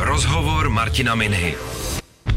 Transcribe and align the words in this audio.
Rozhovor 0.00 0.70
Martina 0.70 1.14
Minhy. 1.14 1.54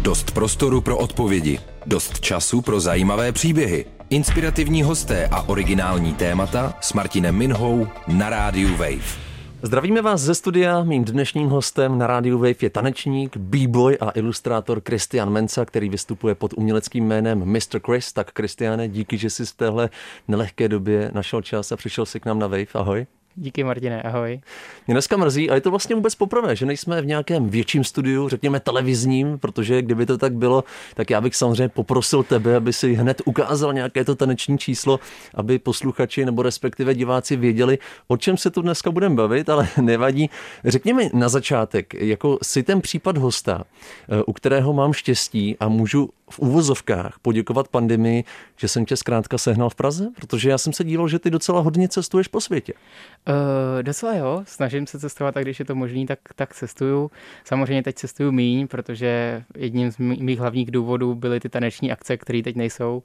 Dost 0.01 0.31
prostoru 0.31 0.81
pro 0.81 0.97
odpovědi, 0.97 1.59
dost 1.85 2.19
času 2.19 2.61
pro 2.61 2.79
zajímavé 2.79 3.31
příběhy, 3.31 3.85
inspirativní 4.09 4.83
hosté 4.83 5.27
a 5.27 5.41
originální 5.41 6.13
témata 6.13 6.73
s 6.81 6.93
Martinem 6.93 7.35
Minhou 7.35 7.87
na 8.07 8.29
rádiu 8.29 8.69
Wave. 8.69 9.17
Zdravíme 9.61 10.01
vás 10.01 10.21
ze 10.21 10.35
studia. 10.35 10.83
Mým 10.83 11.05
dnešním 11.05 11.49
hostem 11.49 11.97
na 11.97 12.07
rádiu 12.07 12.37
Wave 12.37 12.55
je 12.61 12.69
tanečník, 12.69 13.37
b-boy 13.37 13.97
a 13.97 14.09
ilustrátor 14.09 14.81
Christian 14.87 15.29
Mensa, 15.29 15.65
který 15.65 15.89
vystupuje 15.89 16.35
pod 16.35 16.53
uměleckým 16.53 17.07
jménem 17.07 17.45
Mr. 17.45 17.79
Chris. 17.85 18.13
Tak 18.13 18.31
Christiane, 18.35 18.87
díky, 18.87 19.17
že 19.17 19.29
jsi 19.29 19.45
v 19.45 19.53
téhle 19.53 19.89
nelehké 20.27 20.69
době 20.69 21.11
našel 21.13 21.41
čas 21.41 21.71
a 21.71 21.77
přišel 21.77 22.05
si 22.05 22.19
k 22.19 22.25
nám 22.25 22.39
na 22.39 22.47
Wave. 22.47 22.65
Ahoj. 22.73 23.05
Díky 23.35 23.63
Martine, 23.63 24.01
ahoj. 24.01 24.41
Mě 24.87 24.95
dneska 24.95 25.17
mrzí, 25.17 25.49
a 25.49 25.55
je 25.55 25.61
to 25.61 25.69
vlastně 25.69 25.95
vůbec 25.95 26.15
poprvé, 26.15 26.55
že 26.55 26.65
nejsme 26.65 27.01
v 27.01 27.05
nějakém 27.05 27.49
větším 27.49 27.83
studiu, 27.83 28.29
řekněme 28.29 28.59
televizním, 28.59 29.39
protože 29.39 29.81
kdyby 29.81 30.05
to 30.05 30.17
tak 30.17 30.33
bylo, 30.33 30.63
tak 30.95 31.09
já 31.09 31.21
bych 31.21 31.35
samozřejmě 31.35 31.69
poprosil 31.69 32.23
tebe, 32.23 32.55
aby 32.55 32.73
si 32.73 32.93
hned 32.93 33.21
ukázal 33.25 33.73
nějaké 33.73 34.05
to 34.05 34.15
taneční 34.15 34.57
číslo, 34.57 34.99
aby 35.35 35.59
posluchači 35.59 36.25
nebo 36.25 36.41
respektive 36.41 36.95
diváci 36.95 37.35
věděli, 37.35 37.77
o 38.07 38.17
čem 38.17 38.37
se 38.37 38.51
tu 38.51 38.61
dneska 38.61 38.91
budeme 38.91 39.15
bavit, 39.15 39.49
ale 39.49 39.67
nevadí. 39.81 40.29
Řekněme 40.65 41.03
na 41.13 41.29
začátek, 41.29 41.93
jako 41.93 42.37
si 42.43 42.63
ten 42.63 42.81
případ 42.81 43.17
hosta, 43.17 43.63
eh, 44.09 44.23
u 44.23 44.33
kterého 44.33 44.73
mám 44.73 44.93
štěstí 44.93 45.57
a 45.59 45.67
můžu 45.67 46.09
v 46.31 46.39
úvozovkách 46.39 47.19
poděkovat 47.21 47.67
pandemii, 47.67 48.23
že 48.57 48.67
jsem 48.67 48.85
tě 48.85 48.97
zkrátka 48.97 49.37
sehnal 49.37 49.69
v 49.69 49.75
Praze, 49.75 50.09
protože 50.15 50.49
já 50.49 50.57
jsem 50.57 50.73
se 50.73 50.83
díval, 50.83 51.07
že 51.07 51.19
ty 51.19 51.29
docela 51.29 51.59
hodně 51.59 51.87
cestuješ 51.87 52.27
po 52.27 52.41
světě. 52.41 52.73
Uh, 52.73 53.83
docela 53.83 54.15
jo, 54.15 54.43
snažím 54.45 54.87
se 54.87 54.99
cestovat 54.99 55.37
a 55.37 55.41
když 55.41 55.59
je 55.59 55.65
to 55.65 55.75
možný, 55.75 56.05
tak, 56.05 56.19
tak 56.35 56.53
cestuju. 56.53 57.11
Samozřejmě 57.43 57.83
teď 57.83 57.95
cestuju 57.95 58.31
míň, 58.31 58.67
protože 58.67 59.43
jedním 59.57 59.91
z 59.91 59.97
mých 59.97 60.39
hlavních 60.39 60.71
důvodů 60.71 61.15
byly 61.15 61.39
ty 61.39 61.49
taneční 61.49 61.91
akce, 61.91 62.17
které 62.17 62.43
teď 62.43 62.55
nejsou. 62.55 63.03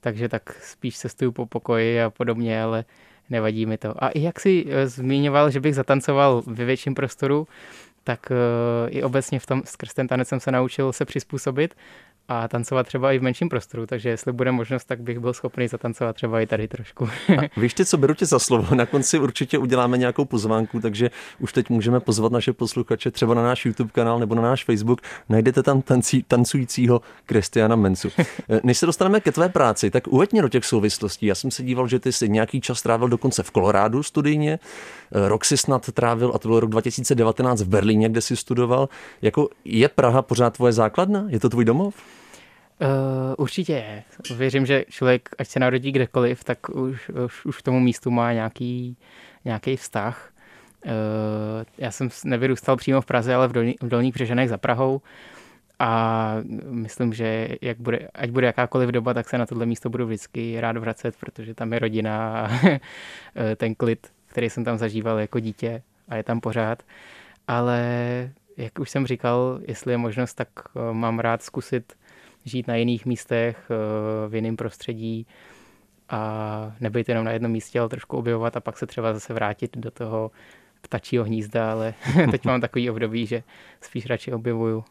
Takže 0.00 0.28
tak 0.28 0.62
spíš 0.62 0.98
cestuju 0.98 1.32
po 1.32 1.46
pokoji 1.46 2.02
a 2.02 2.10
podobně, 2.10 2.62
ale 2.62 2.84
nevadí 3.30 3.66
mi 3.66 3.78
to. 3.78 4.04
A 4.04 4.08
i 4.08 4.22
jak 4.22 4.40
si 4.40 4.66
eh, 4.68 4.88
zmiňoval, 4.88 5.50
že 5.50 5.60
bych 5.60 5.74
zatancoval 5.74 6.42
ve 6.46 6.64
větším 6.64 6.94
prostoru, 6.94 7.46
tak 8.04 8.30
uh, 8.30 8.96
i 8.96 9.02
obecně 9.02 9.40
v 9.40 9.46
tom 9.46 9.62
skrz 9.64 9.94
ten 9.94 10.08
tanec 10.08 10.28
jsem 10.28 10.40
se 10.40 10.52
naučil 10.52 10.92
se 10.92 11.04
přizpůsobit 11.04 11.74
a 12.28 12.48
tancovat 12.48 12.86
třeba 12.86 13.12
i 13.12 13.18
v 13.18 13.22
menším 13.22 13.48
prostoru, 13.48 13.86
takže 13.86 14.08
jestli 14.08 14.32
bude 14.32 14.52
možnost, 14.52 14.84
tak 14.84 15.00
bych 15.00 15.18
byl 15.18 15.32
schopný 15.32 15.68
zatancovat 15.68 16.16
třeba 16.16 16.40
i 16.40 16.46
tady 16.46 16.68
trošku. 16.68 17.08
a 17.38 17.60
víš 17.60 17.74
ty, 17.74 17.84
co 17.84 17.98
beru 17.98 18.14
tě 18.14 18.26
za 18.26 18.38
slovo, 18.38 18.74
na 18.74 18.86
konci 18.86 19.18
určitě 19.18 19.58
uděláme 19.58 19.98
nějakou 19.98 20.24
pozvánku, 20.24 20.80
takže 20.80 21.10
už 21.38 21.52
teď 21.52 21.70
můžeme 21.70 22.00
pozvat 22.00 22.32
naše 22.32 22.52
posluchače 22.52 23.10
třeba 23.10 23.34
na 23.34 23.42
náš 23.42 23.66
YouTube 23.66 23.90
kanál 23.92 24.18
nebo 24.18 24.34
na 24.34 24.42
náš 24.42 24.64
Facebook, 24.64 25.00
najdete 25.28 25.62
tam 25.62 25.82
tancí, 25.82 26.22
tancujícího 26.22 27.00
Kristiana 27.26 27.76
Mensu. 27.76 28.08
Eh, 28.50 28.60
než 28.64 28.78
se 28.78 28.86
dostaneme 28.86 29.20
ke 29.20 29.32
tvé 29.32 29.48
práci, 29.48 29.90
tak 29.90 30.06
uveď 30.08 30.32
mě 30.32 30.42
do 30.42 30.48
těch 30.48 30.64
souvislostí. 30.64 31.26
Já 31.26 31.34
jsem 31.34 31.50
se 31.50 31.62
díval, 31.62 31.88
že 31.88 31.98
ty 31.98 32.12
jsi 32.12 32.28
nějaký 32.28 32.60
čas 32.60 32.82
trávil 32.82 33.08
dokonce 33.08 33.42
v 33.42 33.50
Kolorádu 33.50 34.02
studijně, 34.02 34.58
eh, 35.12 35.28
rok 35.28 35.44
si 35.44 35.56
snad 35.56 35.92
trávil, 35.92 36.32
a 36.34 36.38
to 36.38 36.48
byl 36.48 36.60
rok 36.60 36.70
2019 36.70 37.62
v 37.62 37.68
Berlíně, 37.68 38.08
kde 38.08 38.20
jsi 38.20 38.36
studoval. 38.36 38.88
Jako 39.22 39.48
je 39.64 39.88
Praha 39.88 40.22
pořád 40.22 40.56
tvoje 40.56 40.72
základna? 40.72 41.24
Je 41.28 41.40
to 41.40 41.48
tvůj 41.48 41.64
domov? 41.64 41.94
Uh, 42.80 42.88
určitě 43.38 43.72
je. 43.72 44.04
Věřím, 44.36 44.66
že 44.66 44.84
člověk, 44.90 45.28
ať 45.38 45.48
se 45.48 45.60
narodí 45.60 45.92
kdekoliv, 45.92 46.44
tak 46.44 46.68
už, 46.68 47.08
už, 47.08 47.44
už 47.44 47.58
k 47.58 47.62
tomu 47.62 47.80
místu 47.80 48.10
má 48.10 48.32
nějaký, 48.32 48.96
nějaký 49.44 49.76
vztah. 49.76 50.30
Uh, 50.84 50.92
já 51.78 51.90
jsem 51.90 52.08
nevyrůstal 52.24 52.76
přímo 52.76 53.00
v 53.00 53.06
Praze, 53.06 53.34
ale 53.34 53.48
v, 53.48 53.52
dolní, 53.52 53.74
v 53.82 53.88
Dolních 53.88 54.14
Břežanech 54.14 54.48
za 54.48 54.58
Prahou 54.58 55.00
a 55.78 56.34
myslím, 56.70 57.12
že 57.12 57.48
jak 57.60 57.78
bude, 57.78 58.08
ať 58.14 58.30
bude 58.30 58.46
jakákoliv 58.46 58.90
doba, 58.90 59.14
tak 59.14 59.28
se 59.28 59.38
na 59.38 59.46
tohle 59.46 59.66
místo 59.66 59.90
budu 59.90 60.06
vždycky 60.06 60.60
rád 60.60 60.76
vracet, 60.76 61.14
protože 61.20 61.54
tam 61.54 61.72
je 61.72 61.78
rodina 61.78 62.40
a 62.40 62.48
ten 63.56 63.74
klid, 63.74 64.06
který 64.26 64.50
jsem 64.50 64.64
tam 64.64 64.78
zažíval 64.78 65.18
jako 65.18 65.40
dítě 65.40 65.82
a 66.08 66.16
je 66.16 66.22
tam 66.22 66.40
pořád. 66.40 66.82
Ale 67.48 67.80
jak 68.56 68.78
už 68.78 68.90
jsem 68.90 69.06
říkal, 69.06 69.60
jestli 69.68 69.92
je 69.92 69.98
možnost, 69.98 70.34
tak 70.34 70.48
eh, 70.76 70.92
mám 70.92 71.18
rád 71.18 71.42
zkusit 71.42 71.92
žít 72.48 72.66
na 72.66 72.74
jiných 72.74 73.06
místech, 73.06 73.70
eh, 73.70 74.28
v 74.28 74.34
jiném 74.34 74.56
prostředí 74.56 75.26
a 76.08 76.72
nebejt 76.80 77.08
jenom 77.08 77.24
na 77.24 77.30
jednom 77.32 77.52
místě, 77.52 77.80
ale 77.80 77.88
trošku 77.88 78.16
objevovat 78.16 78.56
a 78.56 78.60
pak 78.60 78.78
se 78.78 78.86
třeba 78.86 79.14
zase 79.14 79.34
vrátit 79.34 79.76
do 79.76 79.90
toho 79.90 80.30
ptačího 80.80 81.24
hnízda, 81.24 81.72
ale 81.72 81.94
teď 82.30 82.44
mám 82.44 82.60
takový 82.60 82.90
období, 82.90 83.26
že 83.26 83.42
spíš 83.80 84.06
radši 84.06 84.32
objevuju 84.32 84.84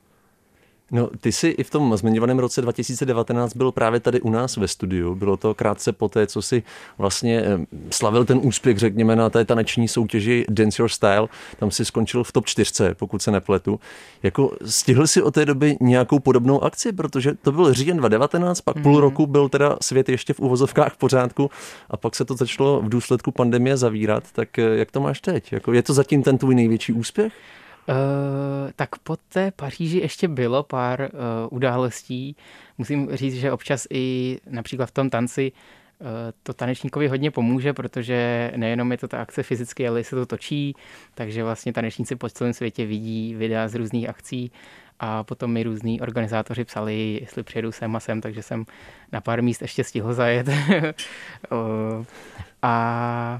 No, 0.92 1.10
ty 1.20 1.32
jsi 1.32 1.48
i 1.48 1.64
v 1.64 1.70
tom 1.70 1.98
zmiňovaném 1.98 2.40
roce 2.40 2.62
2019 2.62 3.56
byl 3.56 3.72
právě 3.72 4.00
tady 4.00 4.22
u 4.22 4.30
nás 4.30 4.58
ve 4.58 4.68
studiu. 4.68 5.16
Bylo 5.16 5.38
to 5.38 5.54
krátce 5.54 5.92
po 5.92 6.10
té, 6.10 6.28
co 6.28 6.42
si 6.42 6.64
vlastně 6.98 7.42
eh, 7.42 7.66
slavil 7.90 8.26
ten 8.26 8.40
úspěch, 8.44 8.78
řekněme, 8.78 9.16
na 9.16 9.30
té 9.30 9.46
taneční 9.46 9.88
soutěži 9.88 10.46
Dance 10.50 10.82
Your 10.82 10.90
Style. 10.90 11.28
Tam 11.60 11.72
si 11.72 11.86
skončil 11.86 12.24
v 12.24 12.32
top 12.32 12.46
4, 12.46 12.84
pokud 12.94 13.22
se 13.22 13.32
nepletu. 13.32 13.80
Jako 14.24 14.52
stihl 14.66 15.08
si 15.08 15.22
od 15.22 15.34
té 15.34 15.46
doby 15.46 15.78
nějakou 15.82 16.20
podobnou 16.20 16.64
akci, 16.64 16.92
protože 16.92 17.34
to 17.34 17.52
byl 17.52 17.74
říjen 17.74 17.98
2019, 17.98 18.62
pak 18.62 18.76
mm. 18.76 18.84
půl 18.84 18.92
mhm. 18.92 19.02
roku 19.02 19.28
byl 19.28 19.50
teda 19.50 19.78
svět 19.82 20.10
ještě 20.10 20.34
v 20.34 20.40
uvozovkách 20.40 20.94
v 20.94 20.98
pořádku 20.98 21.52
a 21.90 21.98
pak 21.98 22.16
se 22.16 22.26
to 22.26 22.36
začalo 22.36 22.82
v 22.82 22.90
důsledku 22.90 23.32
pandemie 23.32 23.78
zavírat. 23.78 24.24
Tak 24.32 24.60
eh, 24.60 24.62
jak 24.62 24.92
to 24.92 25.02
máš 25.02 25.22
teď? 25.22 25.54
Jako 25.54 25.74
je 25.74 25.84
to 25.84 25.94
zatím 25.94 26.24
ten 26.24 26.38
tvůj 26.38 26.56
největší 26.56 26.94
úspěch? 26.94 27.34
Uh, 27.90 28.72
tak 28.76 28.98
po 28.98 29.18
té 29.18 29.52
Paříži 29.52 29.98
ještě 29.98 30.28
bylo 30.28 30.64
pár 30.64 31.02
uh, 31.02 31.10
událostí. 31.50 32.36
Musím 32.78 33.16
říct, 33.16 33.36
že 33.36 33.52
občas 33.52 33.88
i 33.90 34.38
například 34.50 34.86
v 34.86 34.92
tom 34.92 35.10
tanci 35.10 35.52
uh, 35.52 36.08
to 36.44 36.54
tanečníkovi 36.54 37.08
hodně 37.08 37.32
pomůže, 37.32 37.74
protože 37.74 38.52
nejenom 38.56 38.92
je 38.92 38.98
to 38.98 39.08
ta 39.08 39.22
akce 39.22 39.44
fyzicky, 39.44 39.88
ale 39.88 40.04
se 40.04 40.16
to 40.16 40.26
točí, 40.26 40.76
takže 41.14 41.44
vlastně 41.44 41.74
tanečníci 41.74 42.16
po 42.16 42.30
celém 42.30 42.54
světě 42.54 42.86
vidí 42.86 43.36
videa 43.36 43.68
z 43.68 43.76
různých 43.76 44.10
akcí 44.10 44.52
a 45.00 45.24
potom 45.24 45.52
mi 45.52 45.64
různí 45.64 46.02
organizátoři 46.02 46.64
psali, 46.64 47.20
jestli 47.22 47.44
přijedu 47.44 47.72
sem 47.72 47.96
a 47.96 48.00
sem, 48.00 48.22
takže 48.22 48.44
jsem 48.44 48.66
na 49.12 49.22
pár 49.22 49.44
míst 49.44 49.62
ještě 49.62 49.84
stihl 49.84 50.14
zajet. 50.14 50.48
a 52.62 53.40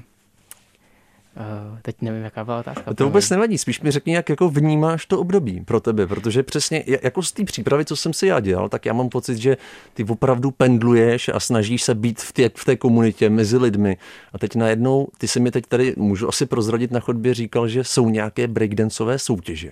teď 1.82 1.96
nevím, 2.02 2.22
jaká 2.22 2.44
byla 2.44 2.60
otázka. 2.60 2.94
To 2.94 3.04
vůbec 3.04 3.30
nevadí, 3.30 3.58
spíš 3.58 3.80
mi 3.80 3.90
řekni, 3.90 4.14
jak 4.14 4.28
jako 4.28 4.48
vnímáš 4.48 5.06
to 5.06 5.20
období 5.20 5.60
pro 5.60 5.80
tebe, 5.80 6.06
protože 6.06 6.42
přesně 6.42 6.84
jako 7.02 7.22
z 7.22 7.32
té 7.32 7.44
přípravy, 7.44 7.84
co 7.84 7.96
jsem 7.96 8.12
si 8.12 8.26
já 8.26 8.40
dělal, 8.40 8.68
tak 8.68 8.86
já 8.86 8.92
mám 8.92 9.08
pocit, 9.08 9.36
že 9.36 9.56
ty 9.94 10.04
opravdu 10.04 10.50
pendluješ 10.50 11.30
a 11.34 11.40
snažíš 11.40 11.82
se 11.82 11.94
být 11.94 12.20
v 12.20 12.32
té, 12.32 12.50
v 12.54 12.64
té 12.64 12.76
komunitě 12.76 13.30
mezi 13.30 13.56
lidmi. 13.56 13.96
A 14.32 14.38
teď 14.38 14.54
najednou, 14.54 15.08
ty 15.18 15.28
se 15.28 15.40
mi 15.40 15.50
teď 15.50 15.66
tady, 15.66 15.94
můžu 15.96 16.28
asi 16.28 16.46
prozradit 16.46 16.90
na 16.90 17.00
chodbě, 17.00 17.34
říkal, 17.34 17.68
že 17.68 17.84
jsou 17.84 18.08
nějaké 18.08 18.48
breakdanceové 18.48 19.18
soutěže 19.18 19.70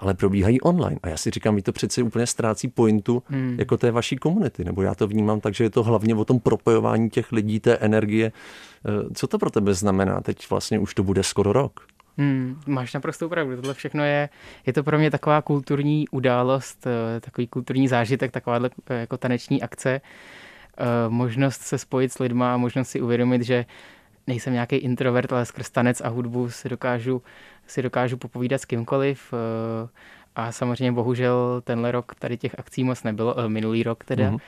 ale 0.00 0.14
probíhají 0.14 0.60
online. 0.60 0.98
A 1.02 1.08
já 1.08 1.16
si 1.16 1.30
říkám, 1.30 1.54
mi 1.54 1.62
to 1.62 1.72
přeci 1.72 2.02
úplně 2.02 2.26
ztrácí 2.26 2.68
pointu 2.68 3.22
hmm. 3.26 3.56
jako 3.58 3.76
té 3.76 3.90
vaší 3.90 4.16
komunity, 4.16 4.64
nebo 4.64 4.82
já 4.82 4.94
to 4.94 5.06
vnímám 5.06 5.40
tak, 5.40 5.54
že 5.54 5.64
je 5.64 5.70
to 5.70 5.82
hlavně 5.82 6.14
o 6.14 6.24
tom 6.24 6.40
propojování 6.40 7.10
těch 7.10 7.32
lidí, 7.32 7.60
té 7.60 7.74
energie. 7.74 8.32
Eh, 8.86 9.14
co 9.14 9.26
to 9.26 9.38
pro 9.38 9.50
tebe 9.50 9.74
znamená? 9.74 10.20
Teď 10.20 10.50
vlastně 10.50 10.78
už 10.78 10.94
to 10.94 11.02
bude 11.02 11.22
skoro 11.22 11.52
rok. 11.52 11.86
Hmm, 12.18 12.60
máš 12.66 12.94
naprosto 12.94 13.28
pravdu. 13.28 13.56
Tohle 13.56 13.74
všechno 13.74 14.04
je, 14.04 14.28
je 14.66 14.72
to 14.72 14.82
pro 14.82 14.98
mě 14.98 15.10
taková 15.10 15.42
kulturní 15.42 16.08
událost, 16.08 16.86
eh, 16.86 17.20
takový 17.20 17.46
kulturní 17.46 17.88
zážitek, 17.88 18.32
taková 18.32 18.60
eh, 18.90 18.94
jako 19.00 19.16
taneční 19.16 19.62
akce, 19.62 20.00
možnost 21.08 21.60
se 21.60 21.78
spojit 21.78 22.12
s 22.12 22.18
lidma, 22.18 22.56
možnost 22.56 22.88
si 22.88 23.00
uvědomit, 23.00 23.42
že 23.42 23.64
nejsem 24.26 24.52
nějaký 24.52 24.76
introvert, 24.76 25.32
ale 25.32 25.46
skrz 25.46 25.70
tanec 25.70 26.00
a 26.00 26.08
hudbu 26.08 26.50
si 26.50 26.68
dokážu 26.68 27.22
si 27.70 27.82
dokážu 27.82 28.16
popovídat 28.16 28.60
s 28.60 28.64
kýmkoliv 28.64 29.34
eh, 29.34 29.88
a 30.36 30.52
samozřejmě 30.52 30.92
bohužel 30.92 31.60
tenhle 31.64 31.92
rok 31.92 32.14
tady 32.14 32.36
těch 32.36 32.58
akcí 32.58 32.84
moc 32.84 33.02
nebylo, 33.02 33.38
eh, 33.38 33.48
minulý 33.48 33.82
rok 33.82 34.04
teda, 34.04 34.30
mm-hmm. 34.30 34.40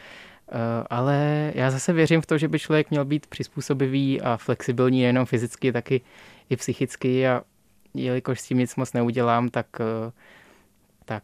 ale 0.91 1.53
já 1.55 1.71
zase 1.71 1.93
věřím 1.93 2.21
v 2.21 2.27
to, 2.27 2.39
že 2.39 2.49
by 2.49 2.59
člověk 2.59 2.91
měl 2.91 3.05
být 3.05 3.27
přizpůsobivý 3.27 4.21
a 4.21 4.37
flexibilní 4.37 5.01
nejenom 5.01 5.27
fyzicky, 5.27 5.73
taky 5.73 6.01
i 6.51 6.57
psychicky 6.57 7.29
a 7.29 7.43
jelikož 7.95 8.41
s 8.41 8.47
tím 8.47 8.59
nic 8.59 8.77
moc 8.77 8.93
neudělám, 8.93 9.49
tak 9.49 9.67
tak, 11.05 11.23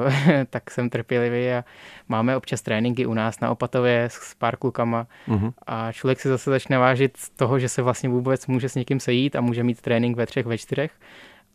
tak 0.50 0.70
jsem 0.70 0.90
trpělivý 0.90 1.50
a 1.50 1.64
máme 2.08 2.36
občas 2.36 2.62
tréninky 2.62 3.06
u 3.06 3.14
nás 3.14 3.40
na 3.40 3.50
Opatově 3.50 4.08
s 4.10 4.34
pár 4.34 4.56
klukama 4.56 5.06
mm-hmm. 5.28 5.52
a 5.66 5.92
člověk 5.92 6.20
si 6.20 6.28
zase 6.28 6.50
začne 6.50 6.78
vážit 6.78 7.16
z 7.16 7.30
toho, 7.30 7.58
že 7.58 7.68
se 7.68 7.82
vlastně 7.82 8.08
vůbec 8.08 8.46
může 8.46 8.68
s 8.68 8.74
někým 8.74 9.00
sejít 9.00 9.36
a 9.36 9.40
může 9.40 9.62
mít 9.62 9.80
trénink 9.80 10.16
ve 10.16 10.26
třech, 10.26 10.46
ve 10.46 10.58
čtyřech 10.58 10.90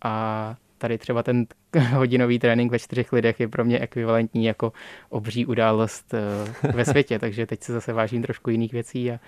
a 0.06 0.56
tady 0.78 0.98
třeba 0.98 1.24
ten 1.24 1.46
hodinový 1.94 2.40
trénink 2.40 2.72
ve 2.72 2.80
čtyřech 2.80 3.13
lidech 3.13 3.40
je 3.40 3.48
pro 3.48 3.66
mě 3.66 3.80
ekvivalentní 3.80 4.46
jako 4.46 4.74
obří 5.10 5.46
událost 5.46 6.13
eh, 6.13 6.72
ve 6.72 6.86
světě, 6.92 7.19
takže 7.19 7.46
teď 7.46 7.63
se 7.63 7.74
zase 7.74 7.94
vážím 7.94 8.22
trošku 8.22 8.50
jiných 8.50 8.74
věcí 8.74 9.12
a 9.12 9.19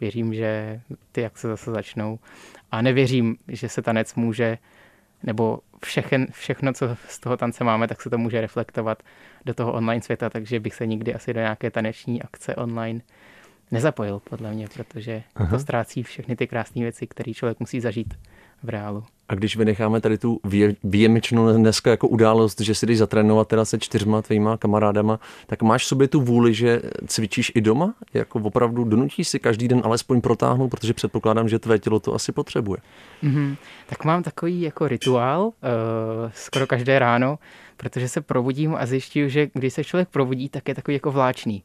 věřím, 0.00 0.34
že 0.34 0.80
ty 1.12 1.20
jak 1.20 1.38
se 1.38 1.48
zase 1.48 1.70
začnou. 1.70 2.18
A 2.70 2.82
nevěřím, 2.82 3.36
že 3.48 3.68
se 3.68 3.82
tanec 3.82 4.14
může 4.14 4.58
nebo 5.22 5.58
všechen, 5.84 6.26
všechno, 6.30 6.72
co 6.72 6.96
z 7.08 7.20
toho 7.20 7.36
tance 7.36 7.64
máme, 7.64 7.88
tak 7.88 8.02
se 8.02 8.10
to 8.10 8.18
může 8.18 8.40
reflektovat 8.40 9.02
do 9.44 9.54
toho 9.54 9.72
online 9.72 10.02
světa, 10.02 10.30
takže 10.30 10.60
bych 10.60 10.74
se 10.74 10.86
nikdy 10.86 11.14
asi 11.14 11.34
do 11.34 11.40
nějaké 11.40 11.70
taneční 11.70 12.22
akce 12.22 12.54
online 12.54 13.00
nezapojil, 13.70 14.20
podle 14.20 14.52
mě, 14.52 14.68
protože 14.74 15.22
Aha. 15.34 15.50
to 15.50 15.58
ztrácí 15.58 16.02
všechny 16.02 16.36
ty 16.36 16.46
krásné 16.46 16.82
věci, 16.82 17.06
které 17.06 17.34
člověk 17.34 17.60
musí 17.60 17.80
zažít 17.80 18.14
v 18.64 18.68
reálu. 18.68 19.04
A 19.28 19.34
když 19.34 19.56
vynecháme 19.56 20.00
tady 20.00 20.18
tu 20.18 20.40
výjimečnou 20.84 21.52
dneska 21.56 21.90
jako 21.90 22.08
událost, 22.08 22.60
že 22.60 22.74
si 22.74 22.86
jdeš 22.86 22.98
zatrénovat 22.98 23.48
teda 23.48 23.64
se 23.64 23.78
čtyřma 23.78 24.22
tvýma 24.22 24.56
kamarádama, 24.56 25.20
tak 25.46 25.62
máš 25.62 25.84
v 25.84 25.86
sobě 25.86 26.08
tu 26.08 26.20
vůli, 26.20 26.54
že 26.54 26.82
cvičíš 27.06 27.52
i 27.54 27.60
doma? 27.60 27.94
Jako 28.14 28.38
opravdu 28.38 28.84
donutíš 28.84 29.28
si 29.28 29.38
každý 29.38 29.68
den 29.68 29.82
alespoň 29.84 30.20
protáhnout, 30.20 30.70
protože 30.70 30.94
předpokládám, 30.94 31.48
že 31.48 31.58
tvé 31.58 31.78
tělo 31.78 32.00
to 32.00 32.14
asi 32.14 32.32
potřebuje. 32.32 32.78
Mm-hmm. 33.22 33.56
Tak 33.86 34.04
mám 34.04 34.22
takový 34.22 34.60
jako 34.60 34.88
rituál 34.88 35.42
uh, 35.44 35.52
skoro 36.34 36.66
každé 36.66 36.98
ráno, 36.98 37.38
protože 37.76 38.08
se 38.08 38.20
probudím 38.20 38.74
a 38.74 38.86
zjišťuju, 38.86 39.28
že 39.28 39.48
když 39.54 39.74
se 39.74 39.84
člověk 39.84 40.08
probudí, 40.08 40.48
tak 40.48 40.68
je 40.68 40.74
takový 40.74 40.94
jako 40.94 41.12
vláčný. 41.12 41.62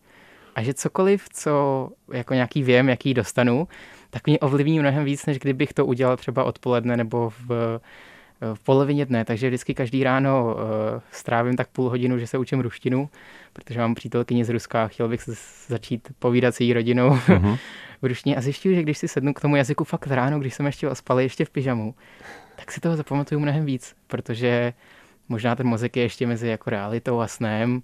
A 0.56 0.64
že 0.64 0.74
cokoliv, 0.74 1.26
co 1.34 1.90
jako 2.14 2.34
nějaký 2.34 2.64
věm, 2.64 2.90
jaký 2.90 3.14
dostanu, 3.14 3.68
tak 4.10 4.28
mě 4.28 4.40
ovlivní 4.40 4.80
mnohem 4.80 5.06
víc, 5.06 5.26
než 5.26 5.40
kdybych 5.40 5.74
to 5.74 5.86
udělal 5.86 6.18
třeba 6.18 6.44
odpoledne 6.44 6.98
nebo 6.98 7.30
v, 7.30 7.80
v 8.54 8.60
polovině 8.60 9.06
dne. 9.06 9.26
Takže 9.26 9.48
vždycky 9.48 9.74
každý 9.74 10.04
ráno 10.04 10.56
uh, 10.56 10.62
strávím 11.12 11.56
tak 11.56 11.68
půl 11.68 11.90
hodinu, 11.90 12.20
že 12.20 12.28
se 12.28 12.38
učím 12.38 12.60
ruštinu, 12.60 13.10
protože 13.54 13.80
mám 13.80 13.96
přítelkyni 13.96 14.46
z 14.46 14.50
Ruska 14.50 14.84
a 14.84 14.88
chtěl 14.88 15.08
bych 15.08 15.22
se 15.22 15.32
začít 15.68 16.08
povídat 16.20 16.56
s 16.56 16.60
její 16.60 16.74
rodinou 16.74 17.10
uh-huh. 17.10 17.58
v 18.02 18.06
ruštině. 18.06 18.36
A 18.36 18.42
zjišťuju, 18.42 18.76
že 18.76 18.82
když 18.82 18.98
si 18.98 19.08
sednu 19.08 19.34
k 19.34 19.42
tomu 19.42 19.56
jazyku 19.56 19.84
fakt 19.84 20.08
ráno, 20.08 20.40
když 20.40 20.54
jsem 20.54 20.66
ještě 20.66 20.90
ospal, 20.90 21.20
ještě 21.20 21.46
v 21.46 21.50
pyžamu, 21.50 21.96
tak 22.56 22.72
si 22.72 22.80
toho 22.80 22.96
zapamatuju 22.96 23.40
mnohem 23.40 23.66
víc, 23.66 23.96
protože 24.08 24.74
možná 25.30 25.56
ten 25.56 25.68
mozek 25.68 25.98
je 25.98 26.04
ještě 26.04 26.28
mezi 26.28 26.48
jako 26.48 26.70
realitou 26.70 27.20
a 27.20 27.28
snem 27.28 27.82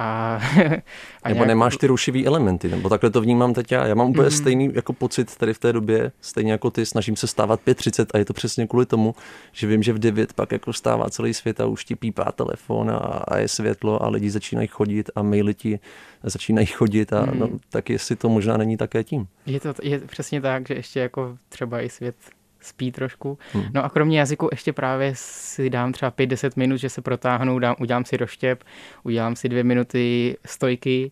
a, 0.00 0.40
a 1.22 1.28
nebo 1.28 1.38
nějak... 1.38 1.48
nemáš 1.48 1.76
ty 1.76 1.86
rušivý 1.86 2.26
elementy, 2.26 2.68
nebo 2.68 2.88
takhle 2.88 3.10
to 3.10 3.20
vnímám 3.20 3.54
teď 3.54 3.72
já. 3.72 3.86
Já 3.86 3.94
mám 3.94 4.10
úplně 4.10 4.24
mm. 4.24 4.30
stejný 4.30 4.70
jako 4.74 4.92
pocit 4.92 5.36
tady 5.36 5.54
v 5.54 5.58
té 5.58 5.72
době, 5.72 6.12
stejně 6.20 6.52
jako 6.52 6.70
ty, 6.70 6.86
snažím 6.86 7.16
se 7.16 7.26
stávat 7.26 7.60
5.30 7.66 8.06
a 8.14 8.18
je 8.18 8.24
to 8.24 8.32
přesně 8.32 8.66
kvůli 8.66 8.86
tomu, 8.86 9.14
že 9.52 9.66
vím, 9.66 9.82
že 9.82 9.92
v 9.92 9.98
9 9.98 10.32
pak 10.32 10.52
jako 10.52 10.72
stává 10.72 11.10
celý 11.10 11.34
svět 11.34 11.60
a 11.60 11.66
už 11.66 11.84
ti 11.84 11.96
pípá 11.96 12.32
telefon 12.32 12.90
a, 12.90 12.94
a 13.28 13.38
je 13.38 13.48
světlo 13.48 14.02
a 14.02 14.08
lidi 14.08 14.30
začínají 14.30 14.68
chodit 14.68 15.10
a 15.14 15.22
maily 15.22 15.54
ti 15.54 15.80
začínají 16.22 16.66
chodit 16.66 17.12
a 17.12 17.26
mm. 17.26 17.38
no, 17.38 17.48
tak 17.70 17.90
jestli 17.90 18.16
to 18.16 18.28
možná 18.28 18.56
není 18.56 18.76
také 18.76 19.04
tím. 19.04 19.26
Je 19.46 19.60
to 19.60 19.74
je 19.82 19.98
přesně 19.98 20.40
tak, 20.40 20.68
že 20.68 20.74
ještě 20.74 21.00
jako 21.00 21.38
třeba 21.48 21.80
i 21.80 21.88
svět 21.88 22.14
spí 22.60 22.92
trošku. 22.92 23.38
Hmm. 23.52 23.64
No 23.74 23.84
a 23.84 23.88
kromě 23.88 24.18
jazyku 24.18 24.48
ještě 24.50 24.72
právě 24.72 25.12
si 25.14 25.70
dám 25.70 25.92
třeba 25.92 26.10
5-10 26.10 26.50
minut, 26.56 26.76
že 26.76 26.88
se 26.88 27.02
protáhnu, 27.02 27.58
dám, 27.58 27.76
udělám 27.80 28.04
si 28.04 28.16
roštěp, 28.16 28.64
udělám 29.02 29.36
si 29.36 29.48
dvě 29.48 29.64
minuty 29.64 30.36
stojky 30.46 31.10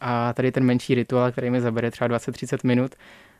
a 0.00 0.32
tady 0.32 0.52
ten 0.52 0.64
menší 0.64 0.94
rituál, 0.94 1.32
který 1.32 1.50
mi 1.50 1.60
zabere 1.60 1.90
třeba 1.90 2.08
20-30 2.08 2.58
minut, 2.64 2.94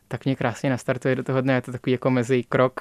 tak 0.08 0.24
mě 0.24 0.36
krásně 0.36 0.70
nastartuje 0.70 1.16
do 1.16 1.22
toho 1.22 1.40
dne. 1.40 1.54
Je 1.54 1.62
to 1.62 1.72
takový 1.72 1.92
jako 1.92 2.10
mezi 2.10 2.42
krok. 2.42 2.80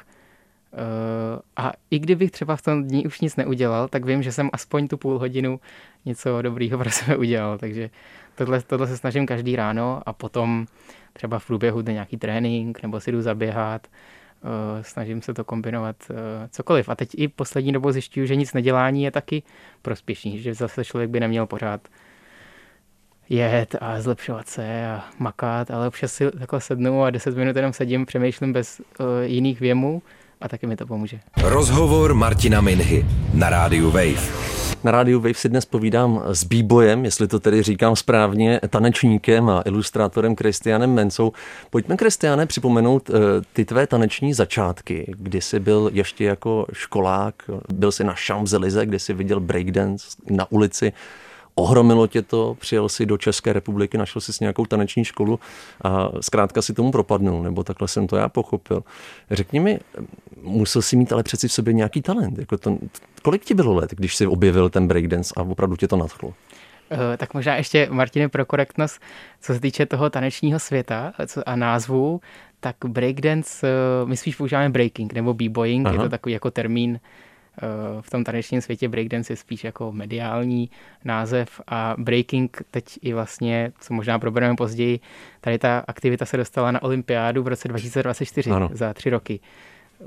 Uh, 0.74 1.39
a 1.56 1.71
i 1.92 2.00
kdybych 2.00 2.31
třeba 2.31 2.56
v 2.56 2.62
tom 2.62 2.83
dní 2.83 3.06
už 3.06 3.21
nic 3.21 3.36
neudělal, 3.36 3.88
tak 3.88 4.06
vím, 4.06 4.24
že 4.24 4.31
jsem 4.31 4.50
aspoň 4.54 4.88
tu 4.88 4.98
půl 4.98 5.19
hodinu 5.19 5.60
něco 6.06 6.42
dobrýho 6.42 6.77
pro 6.77 6.92
sebe 6.92 7.18
udělal. 7.18 7.57
Takže 7.57 7.89
tohle, 8.36 8.62
tohle 8.62 8.88
se 8.88 8.98
snažím 8.98 9.25
každý 9.25 9.56
ráno 9.56 10.01
a 10.06 10.13
potom 10.13 10.66
třeba 11.13 11.39
v 11.39 11.48
průběhu 11.48 11.81
dne 11.81 11.94
nějaký 11.94 12.18
trénink 12.18 12.81
nebo 12.83 13.00
si 13.00 13.12
jdu 13.12 13.21
zaběhat 13.21 13.88
Eh, 13.88 13.89
snažím 14.81 15.21
se 15.21 15.33
to 15.33 15.44
kombinovat 15.44 15.95
eh, 16.09 16.15
cokoliv. 16.51 16.89
A 16.89 16.95
teď 16.95 17.09
i 17.18 17.27
poslední 17.27 17.71
dobou 17.71 17.91
zjišťuju, 17.91 18.25
že 18.25 18.36
nic 18.36 18.53
nedělání 18.53 19.03
je 19.03 19.12
taky 19.12 19.44
prospěšný, 19.81 20.39
že 20.39 20.53
zase 20.53 20.86
člověk 20.86 21.09
by 21.09 21.19
neměl 21.19 21.45
pořád 21.45 21.88
jet 23.30 23.75
a 23.81 24.01
zlepšovat 24.01 24.47
se 24.47 24.88
a 24.88 25.06
makat, 25.19 25.71
ale 25.71 25.88
občas 25.88 26.13
si 26.13 26.31
takhle 26.31 26.62
sednu 26.62 27.03
a 27.03 27.09
10 27.09 27.38
minut 27.38 27.56
jenom 27.56 27.74
sedím, 27.74 28.06
přemýšlím 28.06 28.53
bez 28.53 28.80
uh, 28.80 29.06
jiných 29.24 29.59
věmů 29.59 30.01
a 30.41 30.47
taky 30.47 30.68
mi 30.68 30.75
to 30.75 30.86
pomůže. 30.86 31.19
Rozhovor 31.44 32.13
Martina 32.13 32.62
Minhy 32.62 33.06
na 33.33 33.50
rádiu 33.50 33.91
Wave. 33.91 34.50
Na 34.83 34.91
rádiu 34.91 35.19
Wave 35.19 35.33
si 35.33 35.50
dnes 35.50 35.65
povídám 35.65 36.24
s 36.25 36.44
b 36.44 36.63
jestli 37.03 37.27
to 37.27 37.39
tedy 37.39 37.63
říkám 37.63 37.95
správně, 37.95 38.59
tanečníkem 38.69 39.50
a 39.50 39.62
ilustrátorem 39.65 40.36
Kristianem 40.36 40.94
Mencou. 40.94 41.31
Pojďme, 41.69 41.97
Kristiane, 41.97 42.45
připomenout 42.45 43.09
eh, 43.09 43.13
ty 43.53 43.65
tvé 43.65 43.88
taneční 43.88 44.33
začátky, 44.33 45.13
kdy 45.18 45.41
jsi 45.41 45.59
byl 45.59 45.89
ještě 45.94 46.25
jako 46.25 46.65
školák, 46.74 47.35
byl 47.74 47.92
jsi 47.92 48.03
na 48.03 48.13
Champs-Élysées, 48.13 48.85
kde 48.85 49.00
jsi 49.00 49.13
viděl 49.13 49.39
breakdance 49.39 50.07
na 50.30 50.51
ulici 50.51 50.94
ohromilo 51.59 52.07
tě 52.07 52.21
to, 52.21 52.56
přijel 52.59 52.89
si 52.89 53.06
do 53.06 53.17
České 53.17 53.53
republiky, 53.53 53.97
našel 53.97 54.21
si 54.21 54.31
nějakou 54.41 54.65
taneční 54.65 55.06
školu 55.06 55.39
a 55.83 56.09
zkrátka 56.21 56.61
si 56.61 56.73
tomu 56.73 56.91
propadnul, 56.91 57.44
nebo 57.44 57.63
takhle 57.63 57.88
jsem 57.88 58.07
to 58.07 58.15
já 58.15 58.29
pochopil. 58.29 58.83
Řekni 59.31 59.59
mi, 59.59 59.79
musel 60.41 60.81
si 60.81 60.95
mít 60.95 61.13
ale 61.13 61.23
přeci 61.23 61.47
v 61.47 61.53
sobě 61.53 61.73
nějaký 61.73 62.01
talent. 62.01 62.39
Jako 62.39 62.57
to, 62.57 62.77
kolik 63.21 63.45
ti 63.45 63.53
bylo 63.53 63.73
let, 63.73 63.91
když 63.91 64.15
jsi 64.15 64.27
objevil 64.27 64.69
ten 64.69 64.88
breakdance 64.88 65.33
a 65.38 65.41
opravdu 65.41 65.75
tě 65.75 65.88
to 65.88 65.97
nadchlo? 65.97 66.29
Uh, 66.29 66.35
tak 67.17 67.33
možná 67.33 67.56
ještě, 67.56 67.88
Martine, 67.91 68.29
pro 68.29 68.45
korektnost, 68.45 69.01
co 69.41 69.53
se 69.53 69.59
týče 69.59 69.85
toho 69.85 70.09
tanečního 70.09 70.59
světa 70.59 71.13
a 71.45 71.56
názvu, 71.56 72.21
tak 72.59 72.75
breakdance, 72.88 73.67
uh, 74.03 74.09
my 74.09 74.17
spíš 74.17 74.35
používáme 74.35 74.69
breaking 74.69 75.13
nebo 75.13 75.33
b-boying, 75.33 75.88
Aha. 75.88 75.95
je 75.95 76.00
to 76.00 76.09
takový 76.09 76.33
jako 76.33 76.51
termín 76.51 77.00
v 78.01 78.09
tom 78.09 78.23
tanečním 78.23 78.61
světě 78.61 78.89
breakdance 78.89 79.33
je 79.33 79.38
spíš 79.38 79.63
jako 79.63 79.91
mediální 79.91 80.69
název 81.06 81.61
a 81.67 81.95
breaking 81.97 82.61
teď 82.71 83.00
i 83.01 83.13
vlastně, 83.13 83.71
co 83.79 83.94
možná 83.94 84.19
probereme 84.19 84.56
později, 84.56 85.00
tady 85.41 85.57
ta 85.57 85.83
aktivita 85.88 86.25
se 86.25 86.38
dostala 86.38 86.71
na 86.71 86.83
olympiádu 86.83 87.44
v 87.44 87.47
roce 87.47 87.67
2024 87.67 88.51
ano. 88.51 88.69
za 88.73 88.94
tři 88.94 89.09
roky 89.09 89.39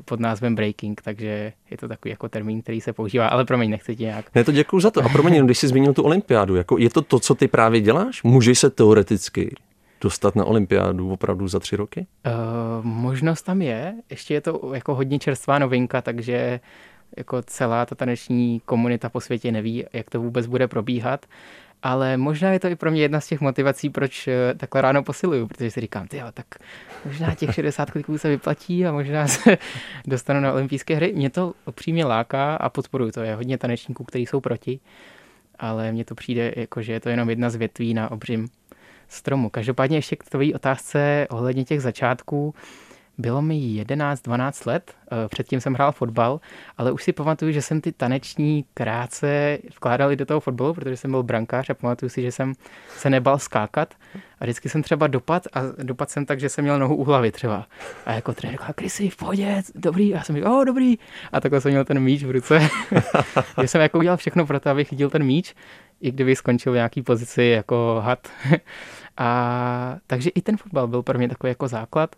pod 0.04 0.20
názvem 0.20 0.54
breaking, 0.54 1.02
takže 1.02 1.52
je 1.70 1.76
to 1.76 1.88
takový 1.88 2.10
jako 2.10 2.28
termín, 2.28 2.62
který 2.62 2.80
se 2.80 2.92
používá, 2.92 3.28
ale 3.28 3.44
promiň, 3.44 3.70
nechci 3.70 3.96
ti 3.96 4.02
nějak. 4.02 4.34
Ne, 4.34 4.44
to 4.44 4.52
děkuji 4.52 4.80
za 4.80 4.90
to. 4.90 5.04
A 5.04 5.08
promiň, 5.08 5.44
když 5.44 5.58
jsi 5.58 5.68
zmínil 5.68 5.94
tu 5.94 6.02
olympiádu, 6.02 6.56
jako 6.56 6.78
je 6.78 6.90
to 6.90 7.02
to, 7.02 7.18
co 7.18 7.34
ty 7.34 7.48
právě 7.48 7.80
děláš? 7.80 8.22
Můžeš 8.22 8.58
se 8.58 8.70
teoreticky 8.70 9.54
dostat 10.00 10.36
na 10.36 10.44
olympiádu 10.44 11.12
opravdu 11.12 11.48
za 11.48 11.58
tři 11.58 11.76
roky? 11.76 12.06
Uh, 12.26 12.84
možnost 12.84 13.42
tam 13.42 13.62
je, 13.62 13.94
ještě 14.10 14.34
je 14.34 14.40
to 14.40 14.70
jako 14.74 14.94
hodně 14.94 15.18
čerstvá 15.18 15.58
novinka, 15.58 16.02
takže 16.02 16.60
jako 17.16 17.42
celá 17.42 17.86
ta 17.86 17.94
taneční 17.94 18.60
komunita 18.64 19.08
po 19.08 19.20
světě 19.20 19.52
neví, 19.52 19.84
jak 19.92 20.10
to 20.10 20.20
vůbec 20.20 20.46
bude 20.46 20.68
probíhat. 20.68 21.26
Ale 21.82 22.16
možná 22.16 22.52
je 22.52 22.60
to 22.60 22.68
i 22.68 22.76
pro 22.76 22.90
mě 22.90 23.02
jedna 23.02 23.20
z 23.20 23.26
těch 23.26 23.40
motivací, 23.40 23.90
proč 23.90 24.28
eh, 24.28 24.54
takhle 24.56 24.82
ráno 24.82 25.02
posiluju, 25.02 25.46
protože 25.46 25.70
si 25.70 25.80
říkám, 25.80 26.08
ty 26.08 26.22
tak 26.34 26.46
možná 27.04 27.34
těch 27.34 27.54
60 27.54 27.90
kliků 27.90 28.18
se 28.18 28.28
vyplatí 28.28 28.86
a 28.86 28.92
možná 28.92 29.28
se 29.28 29.58
dostanu 30.06 30.40
na 30.40 30.52
olympijské 30.52 30.94
hry. 30.94 31.12
Mě 31.16 31.30
to 31.30 31.54
upřímně 31.66 32.04
láká 32.04 32.56
a 32.56 32.68
podporuju 32.68 33.10
to. 33.10 33.20
Je 33.20 33.34
hodně 33.34 33.58
tanečníků, 33.58 34.04
kteří 34.04 34.26
jsou 34.26 34.40
proti, 34.40 34.80
ale 35.58 35.92
mně 35.92 36.04
to 36.04 36.14
přijde, 36.14 36.52
jako, 36.56 36.82
že 36.82 36.92
je 36.92 37.00
to 37.00 37.08
jenom 37.08 37.30
jedna 37.30 37.50
z 37.50 37.56
větví 37.56 37.94
na 37.94 38.10
obřím 38.10 38.48
stromu. 39.08 39.50
Každopádně 39.50 39.98
ještě 39.98 40.16
k 40.16 40.24
tvojí 40.24 40.54
otázce 40.54 41.26
ohledně 41.30 41.64
těch 41.64 41.82
začátků. 41.82 42.54
Bylo 43.18 43.42
mi 43.42 43.54
11-12 43.54 44.66
let, 44.66 44.94
eh, 45.12 45.28
předtím 45.28 45.60
jsem 45.60 45.74
hrál 45.74 45.92
fotbal, 45.92 46.40
ale 46.78 46.92
už 46.92 47.02
si 47.02 47.12
pamatuju, 47.12 47.52
že 47.52 47.62
jsem 47.62 47.80
ty 47.80 47.92
taneční 47.92 48.64
krátce 48.74 49.58
vkládal 49.76 50.12
i 50.12 50.16
do 50.16 50.26
toho 50.26 50.40
fotbalu, 50.40 50.74
protože 50.74 50.96
jsem 50.96 51.10
byl 51.10 51.22
brankář 51.22 51.70
a 51.70 51.74
pamatuju 51.74 52.10
si, 52.10 52.22
že 52.22 52.32
jsem 52.32 52.52
se 52.96 53.10
nebal 53.10 53.38
skákat 53.38 53.94
a 54.40 54.44
vždycky 54.44 54.68
jsem 54.68 54.82
třeba 54.82 55.06
dopad 55.06 55.46
a 55.52 55.60
dopad 55.82 56.10
jsem 56.10 56.26
tak, 56.26 56.40
že 56.40 56.48
jsem 56.48 56.64
měl 56.64 56.78
nohu 56.78 56.96
u 56.96 57.04
hlavy 57.04 57.32
třeba. 57.32 57.66
A 58.06 58.12
jako 58.12 58.32
trenér 58.32 58.54
říkal, 58.54 58.74
Krysy, 58.74 59.10
v 59.10 59.16
pohodě, 59.16 59.62
dobrý. 59.74 60.14
A 60.14 60.16
já 60.16 60.22
jsem 60.22 60.36
říkal, 60.36 60.52
oh, 60.52 60.64
dobrý. 60.64 60.98
A 61.32 61.40
takhle 61.40 61.60
jsem 61.60 61.70
měl 61.70 61.84
ten 61.84 62.00
míč 62.00 62.24
v 62.24 62.30
ruce. 62.30 62.68
že 63.60 63.68
jsem 63.68 63.80
jako 63.80 63.98
udělal 63.98 64.16
všechno 64.16 64.46
pro 64.46 64.60
to, 64.60 64.70
abych 64.70 64.88
chytil 64.88 65.10
ten 65.10 65.24
míč, 65.24 65.54
i 66.00 66.10
kdyby 66.10 66.36
skončil 66.36 66.72
v 66.72 66.74
nějaký 66.74 67.02
pozici 67.02 67.42
jako 67.42 68.02
had. 68.04 68.28
a 69.16 69.96
takže 70.06 70.30
i 70.30 70.42
ten 70.42 70.56
fotbal 70.56 70.88
byl 70.88 71.02
pro 71.02 71.18
mě 71.18 71.28
takový 71.28 71.50
jako 71.50 71.68
základ. 71.68 72.16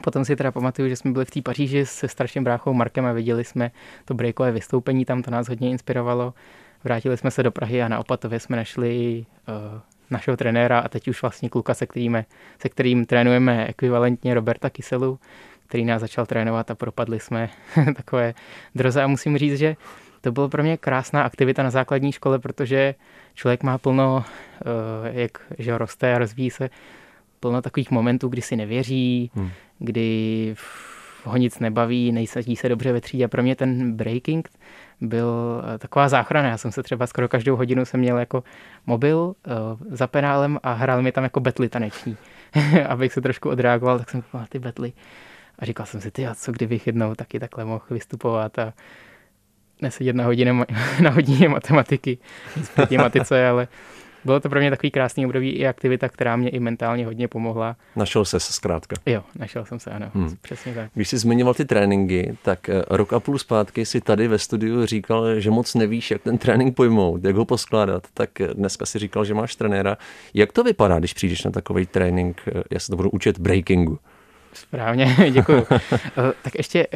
Potom 0.00 0.24
si 0.24 0.36
teda 0.36 0.52
pamatuju, 0.52 0.88
že 0.88 0.96
jsme 0.96 1.12
byli 1.12 1.24
v 1.24 1.30
té 1.30 1.42
Paříži 1.42 1.86
se 1.86 2.08
starším 2.08 2.44
bráchou 2.44 2.72
Markem 2.72 3.06
a 3.06 3.12
viděli 3.12 3.44
jsme 3.44 3.70
to 4.04 4.14
breakové 4.14 4.52
vystoupení, 4.52 5.04
tam 5.04 5.22
to 5.22 5.30
nás 5.30 5.48
hodně 5.48 5.70
inspirovalo. 5.70 6.34
Vrátili 6.84 7.16
jsme 7.16 7.30
se 7.30 7.42
do 7.42 7.50
Prahy 7.50 7.82
a 7.82 7.88
na 7.88 7.98
Opatově 7.98 8.40
jsme 8.40 8.56
našli 8.56 9.24
uh, 9.48 9.80
našeho 10.10 10.36
trenéra 10.36 10.78
a 10.78 10.88
teď 10.88 11.08
už 11.08 11.22
vlastně 11.22 11.48
kluka, 11.48 11.74
se 11.74 11.86
kterým, 11.86 12.24
se 12.58 12.68
kterým 12.68 13.06
trénujeme 13.06 13.66
ekvivalentně 13.66 14.34
Roberta 14.34 14.70
Kyselu, 14.70 15.18
který 15.66 15.84
nás 15.84 16.00
začal 16.00 16.26
trénovat 16.26 16.70
a 16.70 16.74
propadli 16.74 17.20
jsme 17.20 17.50
takové 17.96 18.34
droze. 18.74 19.02
A 19.02 19.06
musím 19.06 19.38
říct, 19.38 19.58
že 19.58 19.76
to 20.20 20.32
bylo 20.32 20.48
pro 20.48 20.62
mě 20.62 20.76
krásná 20.76 21.22
aktivita 21.22 21.62
na 21.62 21.70
základní 21.70 22.12
škole, 22.12 22.38
protože 22.38 22.94
člověk 23.34 23.62
má 23.62 23.78
plno, 23.78 24.24
uh, 24.24 25.16
jak 25.16 25.38
že 25.58 25.78
roste 25.78 26.14
a 26.14 26.18
rozvíjí 26.18 26.50
se, 26.50 26.70
plno 27.44 27.62
takových 27.62 27.90
momentů, 27.90 28.28
kdy 28.28 28.42
si 28.42 28.56
nevěří, 28.56 29.30
hmm. 29.34 29.50
kdy 29.78 30.54
ho 31.24 31.36
nic 31.36 31.58
nebaví, 31.58 32.12
nejsadí 32.12 32.56
se 32.56 32.68
dobře 32.68 32.92
ve 32.92 33.00
třídě. 33.00 33.28
Pro 33.28 33.42
mě 33.42 33.56
ten 33.56 33.96
breaking 33.96 34.48
byl 35.00 35.62
eh, 35.74 35.78
taková 35.78 36.08
záchrana. 36.08 36.48
Já 36.48 36.58
jsem 36.58 36.72
se 36.72 36.82
třeba 36.82 37.06
skoro 37.06 37.28
každou 37.28 37.56
hodinu 37.56 37.84
jsem 37.84 38.00
měl 38.00 38.18
jako 38.18 38.44
mobil 38.86 39.18
uh, 39.18 39.34
za 39.90 40.06
penálem 40.06 40.58
a 40.62 40.72
hrál 40.72 41.02
mi 41.02 41.12
tam 41.12 41.24
jako 41.24 41.40
betly 41.40 41.68
taneční. 41.68 42.16
Abych 42.88 43.12
se 43.12 43.20
trošku 43.20 43.48
odreagoval, 43.48 43.98
tak 43.98 44.10
jsem 44.10 44.22
koukal 44.22 44.46
ty 44.48 44.58
betly. 44.58 44.92
A 45.58 45.64
říkal 45.64 45.86
jsem 45.86 46.00
si, 46.00 46.10
ty 46.10 46.26
a 46.26 46.34
co 46.34 46.52
kdybych 46.52 46.86
jednou 46.86 47.14
taky 47.14 47.40
takhle 47.40 47.64
mohl 47.64 47.84
vystupovat 47.90 48.58
a 48.58 48.72
nesedět 49.82 50.16
na 50.16 50.24
hodině, 50.24 50.52
na 51.00 51.10
hodině 51.10 51.48
matematiky, 51.48 52.18
nic 52.56 52.68
proti 52.68 52.98
matice, 52.98 53.48
ale 53.48 53.68
bylo 54.24 54.40
to 54.40 54.48
pro 54.48 54.60
mě 54.60 54.70
takový 54.70 54.90
krásný 54.90 55.26
období 55.26 55.50
i 55.50 55.66
aktivita, 55.66 56.08
která 56.08 56.36
mě 56.36 56.48
i 56.48 56.60
mentálně 56.60 57.06
hodně 57.06 57.28
pomohla. 57.28 57.76
Našel 57.96 58.24
se 58.24 58.40
zkrátka. 58.40 58.96
Jo, 59.06 59.22
našel 59.38 59.64
jsem 59.64 59.80
se, 59.80 59.90
ano, 59.90 60.10
hmm. 60.14 60.36
přesně 60.40 60.74
tak. 60.74 60.90
Když 60.94 61.08
jsi 61.08 61.18
zmiňoval 61.18 61.54
ty 61.54 61.64
tréninky, 61.64 62.36
tak 62.42 62.68
eh, 62.68 62.82
rok 62.90 63.12
a 63.12 63.20
půl 63.20 63.38
zpátky 63.38 63.86
si 63.86 64.00
tady 64.00 64.28
ve 64.28 64.38
studiu 64.38 64.86
říkal, 64.86 65.40
že 65.40 65.50
moc 65.50 65.74
nevíš, 65.74 66.10
jak 66.10 66.22
ten 66.22 66.38
trénink 66.38 66.76
pojmout, 66.76 67.24
jak 67.24 67.36
ho 67.36 67.44
poskládat, 67.44 68.06
tak 68.14 68.40
eh, 68.40 68.54
dneska 68.54 68.86
si 68.86 68.98
říkal, 68.98 69.24
že 69.24 69.34
máš 69.34 69.56
trenéra. 69.56 69.96
Jak 70.34 70.52
to 70.52 70.64
vypadá, 70.64 70.98
když 70.98 71.12
přijdeš 71.12 71.44
na 71.44 71.50
takový 71.50 71.86
trénink, 71.86 72.42
eh, 72.46 72.62
já 72.70 72.80
se 72.80 72.90
to 72.90 72.96
budu 72.96 73.10
učit 73.10 73.38
breakingu? 73.38 73.98
Správně, 74.52 75.16
děkuji. 75.30 75.66
tak 76.42 76.54
ještě, 76.58 76.86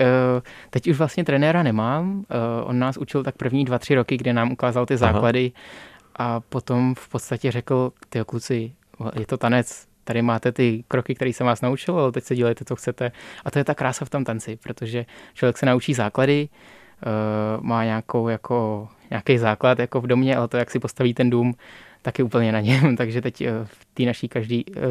teď 0.70 0.88
už 0.88 0.98
vlastně 0.98 1.24
trenéra 1.24 1.62
nemám. 1.62 2.24
On 2.64 2.78
nás 2.78 2.96
učil 2.96 3.22
tak 3.24 3.36
první 3.36 3.64
dva, 3.64 3.78
tři 3.78 3.94
roky, 3.94 4.16
kde 4.16 4.32
nám 4.32 4.52
ukázal 4.52 4.86
ty 4.86 4.96
základy. 4.96 5.52
Aha 5.54 5.88
a 6.18 6.40
potom 6.40 6.94
v 6.94 7.08
podstatě 7.08 7.52
řekl, 7.52 7.92
ty 8.08 8.20
kluci, 8.26 8.72
je 9.18 9.26
to 9.26 9.36
tanec, 9.36 9.86
tady 10.04 10.22
máte 10.22 10.52
ty 10.52 10.84
kroky, 10.88 11.14
které 11.14 11.30
jsem 11.30 11.46
vás 11.46 11.60
naučil, 11.60 11.98
ale 11.98 12.12
teď 12.12 12.24
se 12.24 12.36
dělejte, 12.36 12.64
co 12.64 12.76
chcete. 12.76 13.12
A 13.44 13.50
to 13.50 13.58
je 13.58 13.64
ta 13.64 13.74
krása 13.74 14.04
v 14.04 14.10
tom 14.10 14.24
tanci, 14.24 14.56
protože 14.56 15.06
člověk 15.34 15.58
se 15.58 15.66
naučí 15.66 15.94
základy, 15.94 16.48
uh, 16.48 17.64
má 17.64 17.84
nějakou, 17.84 18.28
jako, 18.28 18.88
nějaký 19.10 19.38
základ 19.38 19.78
jako 19.78 20.00
v 20.00 20.06
domě, 20.06 20.36
ale 20.36 20.48
to, 20.48 20.56
jak 20.56 20.70
si 20.70 20.78
postaví 20.78 21.14
ten 21.14 21.30
dům, 21.30 21.54
tak 22.02 22.18
je 22.18 22.24
úplně 22.24 22.52
na 22.52 22.60
něm. 22.60 22.96
Takže 23.00 23.20
teď 23.20 23.40
uh, 23.40 23.48
v 23.64 23.84
té 23.94 24.02
naší, 24.02 24.28
každý, 24.28 24.64
uh, 24.64 24.82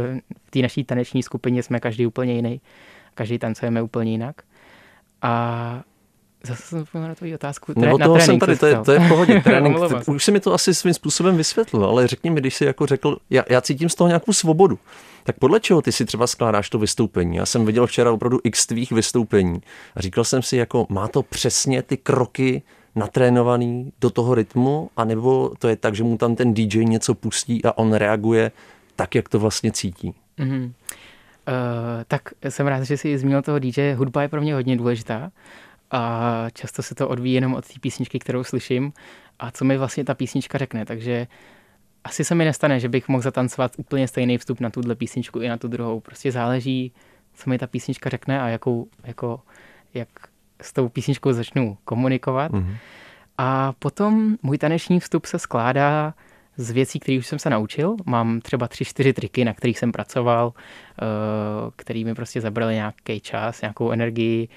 v 0.48 0.52
té 0.52 0.60
naší 0.60 0.84
taneční 0.84 1.24
skupině 1.24 1.64
jsme 1.64 1.80
každý 1.80 2.06
úplně 2.06 2.34
jiný. 2.34 2.62
Každý 3.14 3.40
tancujeme 3.40 3.82
úplně 3.82 4.12
jinak. 4.12 4.36
A 5.22 5.84
Zase 6.44 6.64
jsem 6.64 6.80
zapomněl 6.80 7.10
na 7.10 7.16
tvoji 7.16 7.36
otázku. 7.36 7.74
Tré, 7.74 7.90
no, 7.90 7.98
toho 7.98 8.20
jsem 8.20 8.40
tady, 8.40 8.56
to 8.56 8.66
je, 8.66 8.78
to 8.86 8.92
je 8.92 9.00
v 9.00 9.08
pohodě. 9.08 9.42
Trénink, 9.44 9.78
už 10.08 10.24
si 10.24 10.32
mi 10.32 10.40
to 10.40 10.54
asi 10.54 10.74
svým 10.74 10.94
způsobem 10.94 11.38
vysvětlil, 11.38 11.86
ale 11.86 12.08
řekni 12.08 12.30
mi, 12.30 12.40
když 12.40 12.56
jsi 12.56 12.66
jako 12.66 12.86
řekl, 12.86 13.18
já, 13.30 13.44
já 13.50 13.62
cítím 13.62 13.90
z 13.90 13.96
toho 13.96 14.08
nějakou 14.08 14.34
svobodu, 14.34 14.80
tak 15.24 15.36
podle 15.40 15.60
čeho 15.60 15.82
ty 15.82 15.92
si 15.92 16.06
třeba 16.06 16.28
skládáš 16.28 16.70
to 16.70 16.80
vystoupení? 16.80 17.38
Já 17.38 17.46
jsem 17.46 17.66
viděl 17.66 17.88
včera 17.88 18.12
opravdu 18.12 18.40
x 18.44 18.66
tvých 18.66 18.92
vystoupení 18.92 19.62
a 19.96 20.02
říkal 20.02 20.24
jsem 20.24 20.42
si, 20.42 20.58
jako 20.58 20.86
má 20.90 21.08
to 21.08 21.24
přesně 21.24 21.82
ty 21.82 21.98
kroky 21.98 22.62
natrénovaný 22.96 23.92
do 24.02 24.10
toho 24.10 24.36
rytmu, 24.36 24.90
anebo 24.98 25.52
to 25.60 25.68
je 25.68 25.76
tak, 25.76 25.96
že 25.96 26.04
mu 26.04 26.18
tam 26.18 26.36
ten 26.36 26.54
DJ 26.54 26.86
něco 26.86 27.14
pustí 27.14 27.66
a 27.66 27.78
on 27.78 27.94
reaguje 27.94 28.52
tak, 28.96 29.16
jak 29.16 29.30
to 29.30 29.40
vlastně 29.40 29.72
cítí? 29.72 30.14
Mm-hmm. 30.40 30.66
Uh, 30.66 30.74
tak 32.08 32.22
jsem 32.50 32.68
rád, 32.68 32.84
že 32.84 32.98
jsi 32.98 33.18
zmínil 33.18 33.42
toho 33.42 33.60
DJ. 33.60 33.94
Hudba 33.94 34.22
je 34.22 34.28
pro 34.28 34.42
mě 34.42 34.54
hodně 34.54 34.78
důležitá 34.78 35.32
a 35.92 36.46
často 36.54 36.84
se 36.84 36.96
to 36.96 37.10
odvíjí 37.10 37.36
jenom 37.36 37.54
od 37.54 37.68
té 37.68 37.80
písničky, 37.80 38.20
kterou 38.20 38.44
slyším 38.44 38.94
a 39.40 39.52
co 39.52 39.66
mi 39.66 39.78
vlastně 39.78 40.04
ta 40.04 40.14
písnička 40.14 40.58
řekne, 40.58 40.86
takže 40.86 41.28
asi 42.04 42.26
se 42.26 42.36
mi 42.36 42.46
nestane, 42.46 42.80
že 42.80 42.90
bych 42.90 43.08
mohl 43.08 43.22
zatancovat 43.22 43.72
úplně 43.78 44.08
stejný 44.08 44.38
vstup 44.38 44.60
na 44.60 44.70
tuhle 44.70 44.96
písničku 44.96 45.40
i 45.40 45.50
na 45.50 45.58
tu 45.58 45.68
druhou. 45.68 46.00
Prostě 46.00 46.32
záleží, 46.32 46.92
co 47.34 47.50
mi 47.50 47.58
ta 47.58 47.68
písnička 47.68 48.10
řekne 48.10 48.42
a 48.42 48.48
jakou, 48.48 48.88
jako, 49.04 49.42
jak 49.94 50.10
s 50.62 50.74
tou 50.74 50.90
písničkou 50.90 51.34
začnu 51.34 51.78
komunikovat. 51.86 52.52
Mm-hmm. 52.52 52.76
A 53.38 53.74
potom 53.80 54.38
můj 54.44 54.58
taneční 54.58 55.00
vstup 55.00 55.26
se 55.26 55.40
skládá 55.40 56.14
z 56.58 56.72
věcí, 56.72 57.00
které 57.00 57.18
už 57.18 57.28
jsem 57.28 57.40
se 57.40 57.50
naučil. 57.50 57.96
Mám 58.06 58.42
třeba 58.42 58.68
tři, 58.68 58.86
čtyři 58.86 59.14
triky, 59.14 59.46
na 59.46 59.54
kterých 59.54 59.80
jsem 59.80 59.92
pracoval, 59.92 60.54
eh, 60.54 61.06
který 61.76 62.06
mi 62.06 62.16
prostě 62.16 62.42
zabrali 62.42 62.76
nějaký 62.76 63.20
čas, 63.20 63.62
nějakou 63.62 63.92
energii, 63.92 64.50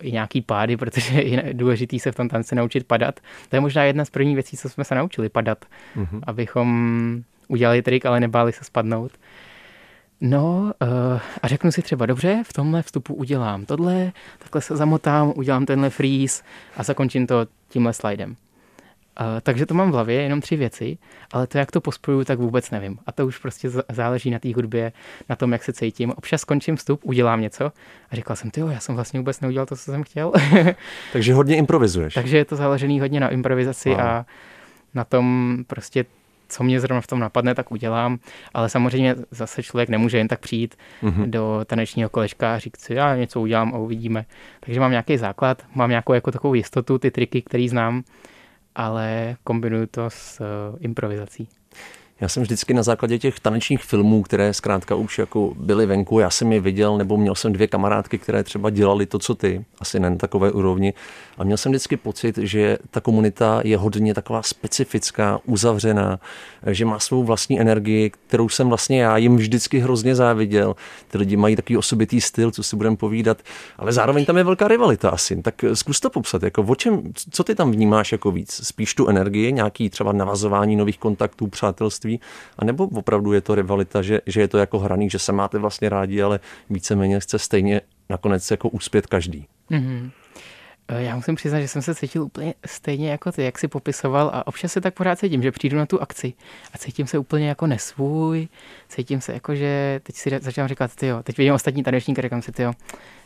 i 0.00 0.12
nějaký 0.12 0.40
pády, 0.40 0.76
protože 0.76 1.22
je 1.22 1.54
důležitý 1.54 2.00
se 2.00 2.12
v 2.12 2.14
tom 2.14 2.28
tanci 2.28 2.54
naučit 2.54 2.86
padat. 2.86 3.20
To 3.48 3.56
je 3.56 3.60
možná 3.60 3.84
jedna 3.84 4.04
z 4.04 4.10
prvních 4.10 4.34
věcí, 4.34 4.56
co 4.56 4.68
jsme 4.68 4.84
se 4.84 4.94
naučili, 4.94 5.28
padat. 5.28 5.64
Mm-hmm. 5.96 6.20
Abychom 6.26 7.22
udělali 7.48 7.82
trik, 7.82 8.06
ale 8.06 8.20
nebáli 8.20 8.52
se 8.52 8.64
spadnout. 8.64 9.12
No 10.20 10.72
uh, 10.82 11.20
a 11.42 11.48
řeknu 11.48 11.72
si 11.72 11.82
třeba, 11.82 12.06
dobře, 12.06 12.42
v 12.46 12.52
tomhle 12.52 12.82
vstupu 12.82 13.14
udělám 13.14 13.64
tohle, 13.64 14.12
takhle 14.38 14.60
se 14.60 14.76
zamotám, 14.76 15.32
udělám 15.36 15.66
tenhle 15.66 15.90
freeze 15.90 16.42
a 16.76 16.82
zakončím 16.82 17.26
to 17.26 17.46
tímhle 17.68 17.92
slidem. 17.92 18.36
Uh, 19.20 19.26
takže 19.42 19.66
to 19.66 19.74
mám 19.74 19.90
v 19.90 19.94
hlavě, 19.94 20.22
jenom 20.22 20.40
tři 20.40 20.56
věci, 20.56 20.98
ale 21.32 21.46
to, 21.46 21.58
jak 21.58 21.70
to 21.70 21.80
pospojuju, 21.80 22.24
tak 22.24 22.38
vůbec 22.38 22.70
nevím. 22.70 22.98
A 23.06 23.12
to 23.12 23.26
už 23.26 23.38
prostě 23.38 23.70
záleží 23.88 24.30
na 24.30 24.38
té 24.38 24.54
hudbě, 24.54 24.92
na 25.28 25.36
tom, 25.36 25.52
jak 25.52 25.64
se 25.64 25.72
cítím. 25.72 26.10
Občas 26.10 26.40
skončím 26.40 26.76
vstup, 26.76 27.00
udělám 27.04 27.40
něco 27.40 27.72
a 28.10 28.16
říkal 28.16 28.36
jsem, 28.36 28.50
ty 28.50 28.60
já 28.60 28.80
jsem 28.80 28.94
vlastně 28.94 29.20
vůbec 29.20 29.40
neudělal 29.40 29.66
to, 29.66 29.76
co 29.76 29.82
jsem 29.82 30.02
chtěl. 30.02 30.32
takže 31.12 31.34
hodně 31.34 31.56
improvizuješ. 31.56 32.14
takže 32.14 32.36
je 32.36 32.44
to 32.44 32.56
založený 32.56 33.00
hodně 33.00 33.20
na 33.20 33.28
improvizaci 33.28 33.88
wow. 33.88 34.00
a 34.00 34.26
na 34.94 35.04
tom 35.04 35.56
prostě 35.66 36.04
co 36.50 36.64
mě 36.64 36.80
zrovna 36.80 37.00
v 37.00 37.06
tom 37.06 37.20
napadne, 37.20 37.54
tak 37.54 37.72
udělám, 37.72 38.18
ale 38.54 38.68
samozřejmě 38.68 39.16
zase 39.30 39.62
člověk 39.62 39.88
nemůže 39.88 40.18
jen 40.18 40.28
tak 40.28 40.40
přijít 40.40 40.74
mm-hmm. 41.02 41.30
do 41.30 41.60
tanečního 41.66 42.08
kolečka 42.08 42.54
a 42.54 42.58
říct 42.58 42.80
si, 42.80 42.94
já 42.94 43.16
něco 43.16 43.40
udělám 43.40 43.74
a 43.74 43.78
uvidíme. 43.78 44.24
Takže 44.60 44.80
mám 44.80 44.90
nějaký 44.90 45.16
základ, 45.16 45.62
mám 45.74 45.90
nějakou 45.90 46.12
jako 46.12 46.30
takovou 46.30 46.54
jistotu, 46.54 46.98
ty 46.98 47.10
triky, 47.10 47.42
které 47.42 47.68
znám 47.68 48.02
ale 48.74 49.36
kombinuju 49.44 49.86
to 49.86 50.10
s 50.10 50.40
uh, 50.40 50.46
improvizací. 50.80 51.48
Já 52.20 52.28
jsem 52.28 52.42
vždycky 52.42 52.74
na 52.74 52.82
základě 52.82 53.18
těch 53.18 53.40
tanečních 53.40 53.82
filmů, 53.84 54.22
které 54.22 54.54
zkrátka 54.54 54.94
už 54.94 55.18
jako 55.18 55.52
byly 55.56 55.86
venku, 55.86 56.18
já 56.18 56.30
jsem 56.30 56.52
je 56.52 56.60
viděl, 56.60 56.98
nebo 56.98 57.16
měl 57.16 57.34
jsem 57.34 57.52
dvě 57.52 57.66
kamarádky, 57.66 58.18
které 58.18 58.42
třeba 58.42 58.70
dělali 58.70 59.06
to, 59.06 59.18
co 59.18 59.34
ty, 59.34 59.64
asi 59.78 60.00
ne 60.00 60.10
na 60.10 60.16
takové 60.16 60.52
úrovni. 60.52 60.94
A 61.38 61.44
měl 61.44 61.56
jsem 61.56 61.72
vždycky 61.72 61.96
pocit, 61.96 62.38
že 62.38 62.78
ta 62.90 63.00
komunita 63.00 63.60
je 63.64 63.76
hodně 63.76 64.14
taková 64.14 64.42
specifická, 64.42 65.40
uzavřená, 65.44 66.20
že 66.66 66.84
má 66.84 66.98
svou 66.98 67.24
vlastní 67.24 67.60
energii, 67.60 68.10
kterou 68.10 68.48
jsem 68.48 68.68
vlastně 68.68 69.02
já 69.02 69.16
jim 69.16 69.36
vždycky 69.36 69.78
hrozně 69.78 70.14
záviděl. 70.14 70.76
Ty 71.08 71.18
lidi 71.18 71.36
mají 71.36 71.56
takový 71.56 71.76
osobitý 71.76 72.20
styl, 72.20 72.50
co 72.50 72.62
si 72.62 72.76
budeme 72.76 72.96
povídat, 72.96 73.42
ale 73.78 73.92
zároveň 73.92 74.24
tam 74.24 74.36
je 74.36 74.44
velká 74.44 74.68
rivalita 74.68 75.10
asi. 75.10 75.42
Tak 75.42 75.64
zkus 75.74 76.00
to 76.00 76.10
popsat, 76.10 76.42
jako 76.42 76.62
o 76.62 76.74
čem, 76.74 77.02
co 77.30 77.44
ty 77.44 77.54
tam 77.54 77.70
vnímáš 77.70 78.12
jako 78.12 78.30
víc? 78.30 78.60
Spíš 78.62 78.94
tu 78.94 79.08
energii, 79.08 79.52
nějaký 79.52 79.90
třeba 79.90 80.12
navazování 80.12 80.76
nových 80.76 80.98
kontaktů, 80.98 81.46
přátelství, 81.46 82.09
manželství, 82.10 82.20
anebo 82.58 82.84
opravdu 82.84 83.32
je 83.32 83.40
to 83.40 83.54
rivalita, 83.54 84.02
že, 84.02 84.20
že 84.26 84.40
je 84.40 84.48
to 84.48 84.58
jako 84.58 84.78
hraný, 84.78 85.10
že 85.10 85.18
se 85.18 85.32
máte 85.32 85.58
vlastně 85.58 85.88
rádi, 85.88 86.22
ale 86.22 86.40
víceméně 86.70 87.20
chce 87.20 87.38
stejně 87.38 87.80
nakonec 88.08 88.50
jako 88.50 88.68
úspět 88.68 89.06
každý. 89.06 89.46
Mm-hmm. 89.70 90.10
Já 90.90 91.16
musím 91.16 91.34
přiznat, 91.34 91.60
že 91.60 91.68
jsem 91.68 91.82
se 91.82 91.94
cítil 91.94 92.22
úplně 92.22 92.54
stejně 92.66 93.10
jako 93.10 93.32
ty, 93.32 93.44
jak 93.44 93.58
si 93.58 93.68
popisoval 93.68 94.30
a 94.34 94.46
občas 94.46 94.72
se 94.72 94.80
tak 94.80 94.94
pořád 94.94 95.18
cítím, 95.18 95.42
že 95.42 95.52
přijdu 95.52 95.76
na 95.76 95.86
tu 95.86 96.02
akci 96.02 96.32
a 96.74 96.78
cítím 96.78 97.06
se 97.06 97.18
úplně 97.18 97.48
jako 97.48 97.66
nesvůj, 97.66 98.48
cítím 98.88 99.20
se 99.20 99.32
jako, 99.32 99.54
že 99.54 100.00
teď 100.02 100.16
si 100.16 100.30
začínám 100.40 100.68
říkat, 100.68 100.90
ty 100.94 101.06
teď 101.22 101.38
vidím 101.38 101.54
ostatní 101.54 101.82
tanečníky, 101.82 102.22
říkám 102.22 102.42
si, 102.42 102.52
ty 102.52 102.62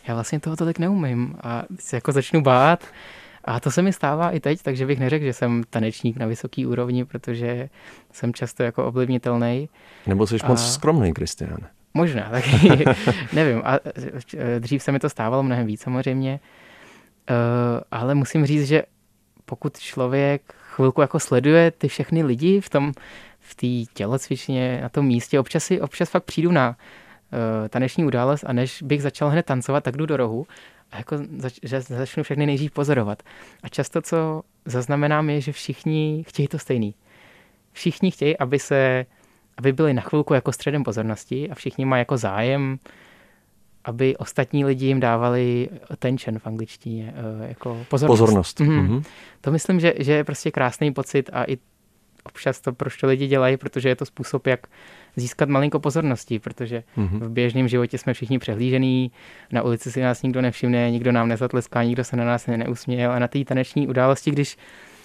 já 0.06 0.14
vlastně 0.14 0.40
toho 0.40 0.56
tolik 0.56 0.78
neumím 0.78 1.36
a 1.42 1.64
se 1.80 1.96
jako 1.96 2.12
začnu 2.12 2.42
bát 2.42 2.84
a 3.44 3.60
to 3.60 3.70
se 3.70 3.82
mi 3.82 3.92
stává 3.92 4.30
i 4.30 4.40
teď, 4.40 4.62
takže 4.62 4.86
bych 4.86 5.00
neřekl, 5.00 5.24
že 5.24 5.32
jsem 5.32 5.62
tanečník 5.70 6.16
na 6.16 6.26
vysoký 6.26 6.66
úrovni, 6.66 7.04
protože 7.04 7.68
jsem 8.12 8.34
často 8.34 8.62
jako 8.62 8.86
ovlivnitelný. 8.86 9.68
Nebo 10.06 10.26
jsi 10.26 10.36
a... 10.42 10.48
moc 10.48 10.72
skromný, 10.72 11.12
Kristian. 11.12 11.58
Možná, 11.94 12.28
taky 12.30 12.84
nevím. 13.32 13.62
A 13.64 13.78
dřív 14.58 14.82
se 14.82 14.92
mi 14.92 14.98
to 14.98 15.08
stávalo 15.08 15.42
mnohem 15.42 15.66
víc 15.66 15.80
samozřejmě, 15.80 16.40
uh, 17.30 17.36
ale 17.90 18.14
musím 18.14 18.46
říct, 18.46 18.68
že 18.68 18.82
pokud 19.44 19.78
člověk 19.78 20.54
chvilku 20.74 21.00
jako 21.00 21.20
sleduje 21.20 21.70
ty 21.70 21.88
všechny 21.88 22.22
lidi 22.22 22.60
v 22.60 22.70
tom, 22.70 22.92
v 23.40 23.54
té 23.54 23.92
tělocvičně, 23.94 24.80
na 24.82 24.88
tom 24.88 25.06
místě, 25.06 25.40
občas 25.40 25.64
si, 25.64 25.80
občas 25.80 26.10
fakt 26.10 26.24
přijdu 26.24 26.52
na 26.52 26.68
uh, 26.68 27.68
taneční 27.68 28.04
událost 28.04 28.44
a 28.46 28.52
než 28.52 28.82
bych 28.82 29.02
začal 29.02 29.30
hned 29.30 29.46
tancovat, 29.46 29.84
tak 29.84 29.96
jdu 29.96 30.06
do 30.06 30.16
rohu 30.16 30.46
a 30.94 30.98
jako 30.98 31.16
zač, 31.38 31.58
že 31.62 31.80
začnu 31.80 32.22
všechny 32.22 32.46
nejdřív 32.46 32.72
pozorovat. 32.72 33.22
A 33.62 33.68
často, 33.68 34.02
co 34.02 34.42
zaznamenám, 34.64 35.30
je, 35.30 35.40
že 35.40 35.52
všichni 35.52 36.24
chtějí 36.28 36.48
to 36.48 36.58
stejný. 36.58 36.94
Všichni 37.72 38.10
chtějí, 38.10 38.38
aby 38.38 38.58
se, 38.58 39.06
aby 39.56 39.72
byli 39.72 39.94
na 39.94 40.02
chvilku 40.02 40.34
jako 40.34 40.52
středem 40.52 40.84
pozornosti 40.84 41.50
a 41.50 41.54
všichni 41.54 41.84
mají 41.84 42.00
jako 42.00 42.16
zájem, 42.16 42.78
aby 43.84 44.16
ostatní 44.16 44.64
lidi 44.64 44.86
jim 44.86 45.00
dávali 45.00 45.68
attention 45.90 46.38
v 46.38 46.46
angličtině, 46.46 47.14
eh, 47.16 47.48
jako 47.48 47.86
pozornost. 47.88 48.20
Pozornost. 48.20 48.60
Mm-hmm. 48.60 48.88
Mm-hmm. 48.88 49.04
To 49.40 49.50
myslím, 49.50 49.80
že, 49.80 49.94
že 49.98 50.12
je 50.12 50.24
prostě 50.24 50.50
krásný 50.50 50.92
pocit 50.92 51.30
a 51.32 51.44
i 51.44 51.58
občas 52.24 52.60
to 52.60 52.72
proč 52.72 52.96
to 52.96 53.06
lidi 53.06 53.26
dělají, 53.26 53.56
protože 53.56 53.88
je 53.88 53.96
to 53.96 54.06
způsob, 54.06 54.46
jak 54.46 54.66
získat 55.16 55.48
malinko 55.48 55.80
pozornosti, 55.80 56.38
protože 56.38 56.82
mm-hmm. 56.96 57.18
v 57.18 57.30
běžném 57.30 57.68
životě 57.68 57.98
jsme 57.98 58.14
všichni 58.14 58.38
přehlížení, 58.38 59.12
na 59.52 59.62
ulici 59.62 59.92
si 59.92 60.02
nás 60.02 60.22
nikdo 60.22 60.42
nevšimne, 60.42 60.90
nikdo 60.90 61.12
nám 61.12 61.28
nezatleská, 61.28 61.82
nikdo 61.82 62.04
se 62.04 62.16
na 62.16 62.24
nás 62.24 62.46
neusměje 62.46 63.08
a 63.08 63.18
na 63.18 63.28
té 63.28 63.44
taneční 63.44 63.88
události, 63.88 64.30
když 64.30 64.56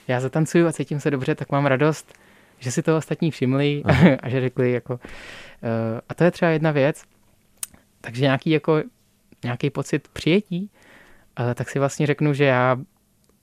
já 0.08 0.20
zatancuju 0.20 0.68
a 0.68 0.74
cítím 0.74 1.00
se 1.00 1.12
dobře, 1.12 1.36
tak 1.36 1.52
mám 1.52 1.66
radost, 1.66 2.14
že 2.60 2.72
si 2.72 2.82
to 2.82 2.98
ostatní 2.98 3.32
všimli 3.32 3.84
a 4.24 4.30
že 4.30 4.42
řekli 4.42 4.72
jako... 4.72 4.94
Uh, 4.94 5.00
a 6.10 6.14
to 6.14 6.24
je 6.24 6.32
třeba 6.32 6.52
jedna 6.52 6.72
věc, 6.72 7.04
takže 8.02 8.22
nějaký 8.22 8.50
jako 8.50 8.84
nějaký 9.44 9.70
pocit 9.70 10.08
přijetí, 10.08 10.70
uh, 11.40 11.54
tak 11.54 11.70
si 11.70 11.80
vlastně 11.80 12.08
řeknu, 12.08 12.34
že 12.34 12.44
já 12.44 12.78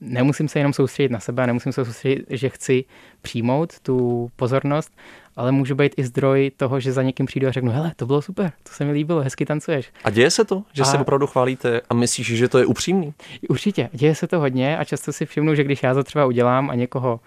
nemusím 0.00 0.48
se 0.48 0.58
jenom 0.58 0.72
soustředit 0.72 1.12
na 1.12 1.20
sebe, 1.20 1.46
nemusím 1.46 1.72
se 1.72 1.84
soustředit, 1.84 2.26
že 2.30 2.48
chci 2.48 2.84
přijmout 3.22 3.80
tu 3.80 4.28
pozornost, 4.36 4.96
ale 5.36 5.52
můžu 5.52 5.74
být 5.74 5.92
i 5.96 6.04
zdroj 6.04 6.50
toho, 6.56 6.80
že 6.80 6.92
za 6.92 7.02
někým 7.02 7.26
přijdu 7.26 7.48
a 7.48 7.52
řeknu, 7.52 7.70
hele, 7.70 7.92
to 7.96 8.06
bylo 8.06 8.22
super, 8.22 8.52
to 8.62 8.72
se 8.72 8.84
mi 8.84 8.92
líbilo, 8.92 9.20
hezky 9.20 9.46
tancuješ. 9.46 9.92
A 10.04 10.10
děje 10.10 10.30
se 10.30 10.44
to, 10.44 10.62
že 10.72 10.82
a... 10.82 10.84
se 10.84 10.98
opravdu 10.98 11.26
chválíte 11.26 11.80
a 11.90 11.94
myslíš, 11.94 12.26
že 12.26 12.48
to 12.48 12.58
je 12.58 12.66
upřímný? 12.66 13.14
Určitě, 13.48 13.88
děje 13.92 14.14
se 14.14 14.26
to 14.26 14.38
hodně 14.38 14.78
a 14.78 14.84
často 14.84 15.12
si 15.12 15.26
všimnu, 15.26 15.54
že 15.54 15.64
když 15.64 15.82
já 15.82 15.94
to 15.94 16.04
třeba 16.04 16.26
udělám 16.26 16.70
a 16.70 16.74
někoho, 16.74 17.20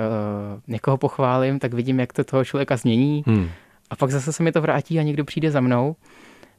uh, 0.00 0.60
někoho 0.66 0.96
pochválím, 0.96 1.58
tak 1.58 1.74
vidím, 1.74 2.00
jak 2.00 2.12
to 2.12 2.24
toho 2.24 2.44
člověka 2.44 2.76
změní 2.76 3.24
hmm. 3.26 3.50
a 3.90 3.96
pak 3.96 4.10
zase 4.10 4.32
se 4.32 4.42
mi 4.42 4.52
to 4.52 4.60
vrátí 4.60 4.98
a 4.98 5.02
někdo 5.02 5.24
přijde 5.24 5.50
za 5.50 5.60
mnou. 5.60 5.96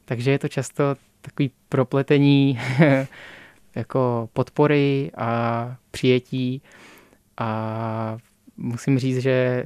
Takže 0.04 0.30
je 0.30 0.38
to 0.38 0.48
často 0.48 0.84
takový 1.20 1.50
propletení 1.68 2.60
jako 3.74 4.28
podpory 4.32 5.10
a 5.16 5.76
přijetí 5.90 6.62
a 7.38 8.18
musím 8.56 8.98
říct, 8.98 9.18
že 9.18 9.64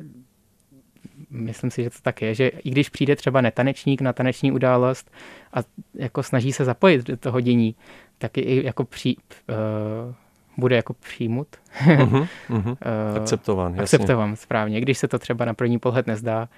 myslím 1.30 1.70
si, 1.70 1.82
že 1.82 1.90
to 1.90 1.96
tak 2.02 2.22
je, 2.22 2.34
že 2.34 2.48
i 2.48 2.70
když 2.70 2.88
přijde 2.88 3.16
třeba 3.16 3.40
netanečník 3.40 4.00
na 4.00 4.12
taneční 4.12 4.52
událost 4.52 5.10
a 5.52 5.58
jako 5.94 6.22
snaží 6.22 6.52
se 6.52 6.64
zapojit 6.64 7.06
do 7.06 7.16
toho 7.16 7.40
dění, 7.40 7.74
tak 8.18 8.38
i 8.38 8.62
jako 8.64 8.84
při, 8.84 9.16
uh, 9.16 10.14
bude 10.56 10.76
jako 10.76 10.94
přijmut. 10.94 11.48
uh-huh, 11.86 12.28
uh-huh. 12.50 12.76
uh, 13.12 13.16
akceptován, 13.16 13.80
Akceptován, 13.80 14.36
správně. 14.36 14.80
Když 14.80 14.98
se 14.98 15.08
to 15.08 15.18
třeba 15.18 15.44
na 15.44 15.54
první 15.54 15.78
pohled 15.78 16.06
nezdá, 16.06 16.48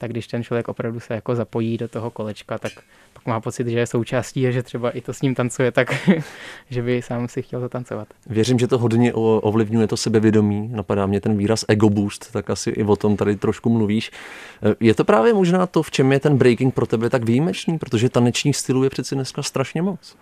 tak 0.00 0.10
když 0.10 0.26
ten 0.26 0.42
člověk 0.42 0.68
opravdu 0.68 1.00
se 1.00 1.14
jako 1.14 1.34
zapojí 1.34 1.78
do 1.78 1.88
toho 1.88 2.10
kolečka, 2.10 2.58
tak 2.58 2.72
pak 3.12 3.26
má 3.26 3.40
pocit, 3.40 3.68
že 3.68 3.78
je 3.78 3.86
součástí 3.86 4.46
a 4.46 4.50
že 4.50 4.62
třeba 4.62 4.90
i 4.90 5.00
to 5.00 5.12
s 5.12 5.22
ním 5.22 5.34
tancuje, 5.34 5.72
tak 5.72 6.10
že 6.70 6.82
by 6.82 7.02
sám 7.02 7.28
si 7.28 7.42
chtěl 7.42 7.60
zatancovat. 7.60 8.08
Věřím, 8.26 8.58
že 8.58 8.66
to 8.66 8.78
hodně 8.78 9.14
ovlivňuje 9.14 9.86
to 9.86 9.96
sebevědomí. 9.96 10.68
Napadá 10.72 11.06
mě 11.06 11.20
ten 11.20 11.36
výraz 11.36 11.64
ego 11.68 11.90
boost, 11.90 12.32
tak 12.32 12.50
asi 12.50 12.70
i 12.70 12.84
o 12.84 12.96
tom 12.96 13.16
tady 13.16 13.36
trošku 13.36 13.70
mluvíš. 13.70 14.10
Je 14.80 14.94
to 14.94 15.04
právě 15.04 15.34
možná 15.34 15.66
to, 15.66 15.82
v 15.82 15.90
čem 15.90 16.12
je 16.12 16.20
ten 16.20 16.36
breaking 16.36 16.74
pro 16.74 16.86
tebe 16.86 17.10
tak 17.10 17.24
výjimečný, 17.24 17.78
protože 17.78 18.08
tanečních 18.08 18.56
stylů 18.56 18.84
je 18.84 18.90
přeci 18.90 19.14
dneska 19.14 19.42
strašně 19.42 19.82
moc. 19.82 20.16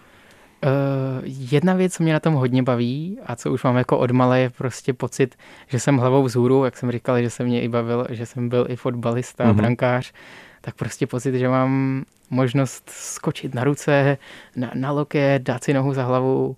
Uh, 0.64 1.22
jedna 1.24 1.74
věc, 1.74 1.94
co 1.94 2.02
mě 2.02 2.12
na 2.12 2.20
tom 2.20 2.34
hodně 2.34 2.62
baví 2.62 3.18
a 3.26 3.36
co 3.36 3.52
už 3.52 3.62
mám 3.64 3.76
jako 3.76 3.98
odmale, 3.98 4.40
je 4.40 4.50
prostě 4.50 4.92
pocit, 4.92 5.36
že 5.68 5.80
jsem 5.80 5.96
hlavou 5.96 6.22
vzhůru, 6.22 6.64
jak 6.64 6.76
jsem 6.76 6.92
říkal, 6.92 7.22
že 7.22 7.30
se 7.30 7.44
mě 7.44 7.62
i 7.62 7.68
bavil, 7.68 8.06
že 8.10 8.26
jsem 8.26 8.48
byl 8.48 8.66
i 8.68 8.76
fotbalista, 8.76 9.44
mm-hmm. 9.44 9.54
brankář, 9.54 10.12
tak 10.60 10.74
prostě 10.74 11.06
pocit, 11.06 11.34
že 11.34 11.48
mám 11.48 12.04
možnost 12.30 12.90
skočit 12.90 13.54
na 13.54 13.64
ruce, 13.64 14.18
na, 14.56 14.70
na 14.74 14.90
loket, 14.90 15.42
dát 15.42 15.64
si 15.64 15.72
nohu 15.72 15.94
za 15.94 16.04
hlavu, 16.04 16.56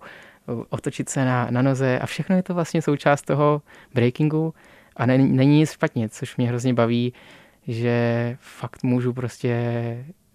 otočit 0.69 1.09
se 1.09 1.25
na, 1.25 1.47
na 1.51 1.61
noze 1.61 1.99
a 1.99 2.05
všechno 2.05 2.35
je 2.35 2.43
to 2.43 2.53
vlastně 2.53 2.81
součást 2.81 3.21
toho 3.21 3.61
breakingu 3.93 4.53
a 4.95 5.05
není, 5.05 5.31
není 5.31 5.57
nic 5.57 5.71
špatně, 5.71 6.09
což 6.09 6.37
mě 6.37 6.47
hrozně 6.47 6.73
baví, 6.73 7.13
že 7.67 8.37
fakt 8.39 8.83
můžu 8.83 9.13
prostě, 9.13 9.49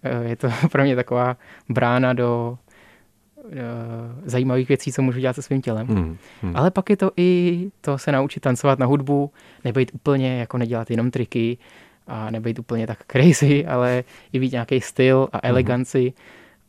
eh, 0.03 0.23
je 0.23 0.35
to 0.35 0.49
pro 0.71 0.83
mě 0.83 0.95
taková 0.95 1.37
brána 1.69 2.13
do 2.13 2.57
Eh, 2.66 2.66
zajímavých 4.25 4.67
věcí, 4.67 4.91
co 4.91 5.01
můžu 5.01 5.19
dělat 5.19 5.33
se 5.33 5.41
svým 5.41 5.61
tělem. 5.61 5.87
Hmm, 5.87 6.17
hmm. 6.41 6.55
Ale 6.55 6.71
pak 6.71 6.89
je 6.89 6.97
to 6.97 7.11
i 7.17 7.71
to 7.81 7.97
se 7.97 8.11
naučit 8.11 8.39
tancovat 8.39 8.79
na 8.79 8.85
hudbu, 8.85 9.31
nebejt 9.63 9.91
úplně, 9.93 10.39
jako 10.39 10.57
nedělat 10.57 10.91
jenom 10.91 11.11
triky 11.11 11.57
a 12.07 12.31
nebejt 12.31 12.59
úplně 12.59 12.87
tak 12.87 13.05
crazy, 13.11 13.65
ale 13.67 14.03
i 14.33 14.39
být 14.39 14.51
nějaký 14.51 14.81
styl 14.81 15.27
a 15.31 15.37
hmm. 15.37 15.51
eleganci 15.51 15.99
hmm. 15.99 16.11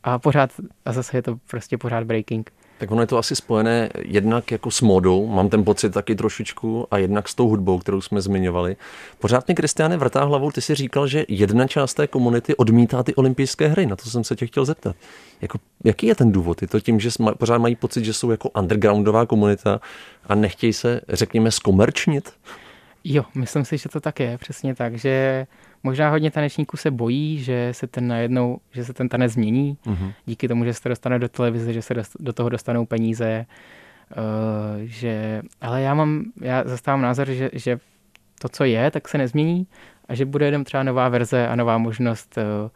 a 0.02 0.18
pořád, 0.18 0.50
a 0.84 0.92
zase 0.92 1.16
je 1.16 1.22
to 1.22 1.36
prostě 1.50 1.78
pořád 1.78 2.04
breaking. 2.04 2.52
Tak 2.78 2.90
ono 2.90 3.00
je 3.00 3.06
to 3.06 3.18
asi 3.18 3.36
spojené 3.36 3.88
jednak 3.98 4.50
jako 4.50 4.70
s 4.70 4.80
modou, 4.80 5.26
mám 5.26 5.48
ten 5.48 5.64
pocit 5.64 5.90
taky 5.90 6.14
trošičku, 6.14 6.86
a 6.90 6.98
jednak 6.98 7.28
s 7.28 7.34
tou 7.34 7.48
hudbou, 7.48 7.78
kterou 7.78 8.00
jsme 8.00 8.20
zmiňovali. 8.20 8.76
Pořád 9.18 9.46
mě, 9.46 9.54
Kristiane, 9.54 9.96
vrtá 9.96 10.24
hlavou, 10.24 10.50
ty 10.50 10.60
si 10.60 10.74
říkal, 10.74 11.06
že 11.06 11.24
jedna 11.28 11.66
část 11.66 11.94
té 11.94 12.06
komunity 12.06 12.56
odmítá 12.56 13.02
ty 13.02 13.14
olympijské 13.14 13.68
hry. 13.68 13.86
Na 13.86 13.96
to 13.96 14.10
jsem 14.10 14.24
se 14.24 14.36
tě 14.36 14.46
chtěl 14.46 14.64
zeptat. 14.64 14.96
Jako, 15.40 15.58
jaký 15.84 16.06
je 16.06 16.14
ten 16.14 16.32
důvod? 16.32 16.62
Je 16.62 16.68
to 16.68 16.80
tím, 16.80 17.00
že 17.00 17.10
pořád 17.38 17.58
mají 17.58 17.76
pocit, 17.76 18.04
že 18.04 18.12
jsou 18.12 18.30
jako 18.30 18.48
undergroundová 18.48 19.26
komunita 19.26 19.80
a 20.28 20.34
nechtějí 20.34 20.72
se, 20.72 21.00
řekněme, 21.08 21.50
skomerčnit? 21.50 22.32
Jo, 23.04 23.24
myslím 23.34 23.64
si, 23.64 23.78
že 23.78 23.88
to 23.88 24.00
tak 24.00 24.20
je, 24.20 24.38
přesně 24.38 24.74
tak, 24.74 24.98
že 24.98 25.46
možná 25.82 26.10
hodně 26.10 26.30
tanečníků 26.30 26.76
se 26.76 26.90
bojí, 26.90 27.38
že 27.38 27.68
se 27.72 27.86
ten 27.86 28.08
najednou, 28.08 28.58
že 28.72 28.84
se 28.84 28.92
ten 28.92 29.08
tanec 29.08 29.32
změní, 29.32 29.78
mm-hmm. 29.86 30.12
díky 30.26 30.48
tomu, 30.48 30.64
že 30.64 30.74
se 30.74 30.82
to 30.82 30.88
dostane 30.88 31.18
do 31.18 31.28
televize, 31.28 31.72
že 31.72 31.82
se 31.82 31.94
do 32.20 32.32
toho 32.32 32.48
dostanou 32.48 32.86
peníze, 32.86 33.46
uh, 34.16 34.22
že, 34.84 35.42
ale 35.60 35.82
já 35.82 35.94
mám, 35.94 36.24
já 36.40 36.62
zastávám 36.66 37.02
názor, 37.02 37.30
že, 37.30 37.50
že 37.52 37.78
to, 38.40 38.48
co 38.48 38.64
je, 38.64 38.90
tak 38.90 39.08
se 39.08 39.18
nezmění 39.18 39.66
a 40.08 40.14
že 40.14 40.24
bude 40.24 40.46
jenom 40.46 40.64
třeba 40.64 40.82
nová 40.82 41.08
verze 41.08 41.48
a 41.48 41.56
nová 41.56 41.78
možnost 41.78 42.38
uh, 42.38 42.70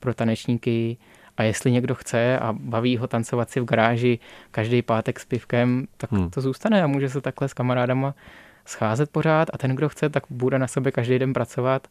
pro 0.00 0.14
tanečníky 0.14 0.96
a 1.36 1.42
jestli 1.42 1.72
někdo 1.72 1.94
chce 1.94 2.38
a 2.38 2.52
baví 2.52 2.96
ho 2.96 3.06
tancovat 3.06 3.50
si 3.50 3.60
v 3.60 3.64
garáži 3.64 4.18
každý 4.50 4.82
pátek 4.82 5.20
s 5.20 5.24
pivkem, 5.24 5.86
tak 5.96 6.12
hmm. 6.12 6.30
to 6.30 6.40
zůstane 6.40 6.82
a 6.82 6.86
může 6.86 7.08
se 7.08 7.20
takhle 7.20 7.48
s 7.48 7.54
kamarádama 7.54 8.14
scházet 8.66 9.10
pořád 9.10 9.48
a 9.52 9.58
ten, 9.58 9.76
kdo 9.76 9.88
chce, 9.88 10.08
tak 10.08 10.22
bude 10.30 10.58
na 10.58 10.66
sebe 10.66 10.90
každý 10.92 11.18
den 11.18 11.32
pracovat. 11.32 11.88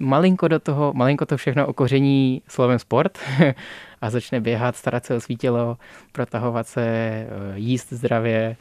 Malinko 0.00 0.48
do 0.48 0.58
toho, 0.58 0.92
malinko 0.94 1.26
to 1.26 1.36
všechno 1.36 1.66
okoření 1.66 2.42
slovem 2.48 2.78
sport 2.78 3.18
a 4.00 4.10
začne 4.10 4.40
běhat, 4.40 4.76
starat 4.76 5.04
se 5.04 5.14
o 5.14 5.20
svý 5.20 5.36
tělo, 5.36 5.78
protahovat 6.12 6.66
se, 6.66 6.82
eh, 6.82 7.28
jíst 7.54 7.92
zdravě 7.92 8.56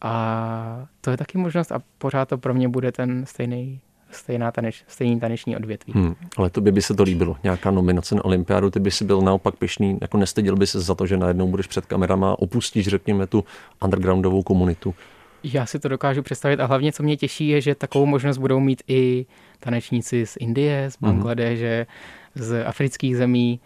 a 0.00 0.86
to 1.00 1.10
je 1.10 1.16
taky 1.16 1.38
možnost 1.38 1.72
a 1.72 1.82
pořád 1.98 2.28
to 2.28 2.38
pro 2.38 2.54
mě 2.54 2.68
bude 2.68 2.92
ten 2.92 3.26
stejný 3.26 3.80
stejná 4.10 4.52
taneč, 4.52 4.84
stejný 4.86 5.20
taneční 5.20 5.56
odvětví. 5.56 5.92
Hmm, 5.92 6.14
ale 6.36 6.50
to 6.50 6.60
by 6.60 6.82
se 6.82 6.94
to 6.94 7.02
líbilo, 7.02 7.36
nějaká 7.42 7.70
nominace 7.70 8.14
na 8.14 8.24
olympiádu, 8.24 8.70
ty 8.70 8.80
by 8.80 8.90
si 8.90 9.04
byl 9.04 9.20
naopak 9.20 9.56
pišný, 9.56 9.98
jako 10.00 10.18
nestyděl 10.18 10.56
by 10.56 10.66
se 10.66 10.80
za 10.80 10.94
to, 10.94 11.06
že 11.06 11.16
najednou 11.16 11.48
budeš 11.48 11.66
před 11.66 11.86
kamerama 11.86 12.30
a 12.32 12.38
opustíš, 12.38 12.88
řekněme, 12.88 13.26
tu 13.26 13.44
undergroundovou 13.84 14.42
komunitu. 14.42 14.94
Já 15.42 15.66
si 15.66 15.78
to 15.78 15.88
dokážu 15.88 16.22
představit 16.22 16.60
a 16.60 16.66
hlavně, 16.66 16.92
co 16.92 17.02
mě 17.02 17.16
těší, 17.16 17.48
je, 17.48 17.60
že 17.60 17.74
takovou 17.74 18.06
možnost 18.06 18.38
budou 18.38 18.60
mít 18.60 18.82
i 18.88 19.26
tanečníci 19.60 20.26
z 20.26 20.36
Indie, 20.40 20.90
z 20.90 21.00
mhm. 21.00 21.12
Bangladeže, 21.12 21.86
mm-hmm. 21.88 22.42
z 22.42 22.64
afrických 22.64 23.16
zemí, 23.16 23.60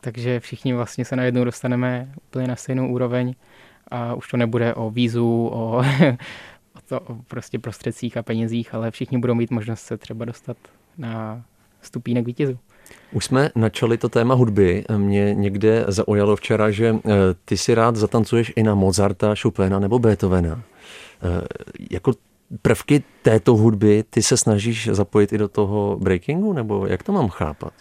takže 0.00 0.40
všichni 0.40 0.74
vlastně 0.74 1.04
se 1.04 1.16
najednou 1.16 1.44
dostaneme 1.44 2.08
úplně 2.28 2.46
na 2.46 2.56
stejnou 2.56 2.88
úroveň 2.88 3.34
a 3.88 4.14
už 4.14 4.28
to 4.28 4.36
nebude 4.36 4.74
o 4.74 4.90
vízu, 4.90 5.50
o, 5.52 5.58
o, 6.76 6.80
to, 6.88 7.00
o 7.00 7.14
prostě 7.14 7.58
prostředcích 7.58 8.16
a 8.16 8.22
penězích, 8.22 8.74
ale 8.74 8.90
všichni 8.90 9.18
budou 9.18 9.34
mít 9.34 9.50
možnost 9.50 9.80
se 9.80 9.96
třeba 9.96 10.24
dostat 10.24 10.56
na 10.98 11.44
stupínek 11.82 12.26
vítězů. 12.26 12.58
Už 13.12 13.24
jsme 13.24 13.50
načali 13.54 13.98
to 13.98 14.08
téma 14.08 14.34
hudby. 14.34 14.84
Mě 14.96 15.34
někde 15.34 15.84
zaujalo 15.88 16.36
včera, 16.36 16.70
že 16.70 16.96
eh, 16.96 17.10
ty 17.44 17.56
si 17.56 17.74
rád 17.74 17.96
zatancuješ 17.96 18.52
i 18.56 18.62
na 18.62 18.74
Mozarta, 18.74 19.34
Chopina 19.34 19.78
nebo 19.78 19.98
Beethovena. 19.98 20.62
Eh, 21.22 21.46
jako 21.90 22.12
prvky 22.62 23.02
této 23.22 23.56
hudby 23.56 24.04
ty 24.10 24.22
se 24.22 24.36
snažíš 24.36 24.88
zapojit 24.92 25.32
i 25.32 25.38
do 25.38 25.48
toho 25.48 25.98
breakingu, 26.00 26.52
nebo 26.52 26.86
jak 26.86 27.02
to 27.02 27.12
mám 27.12 27.28
chápat? 27.28 27.72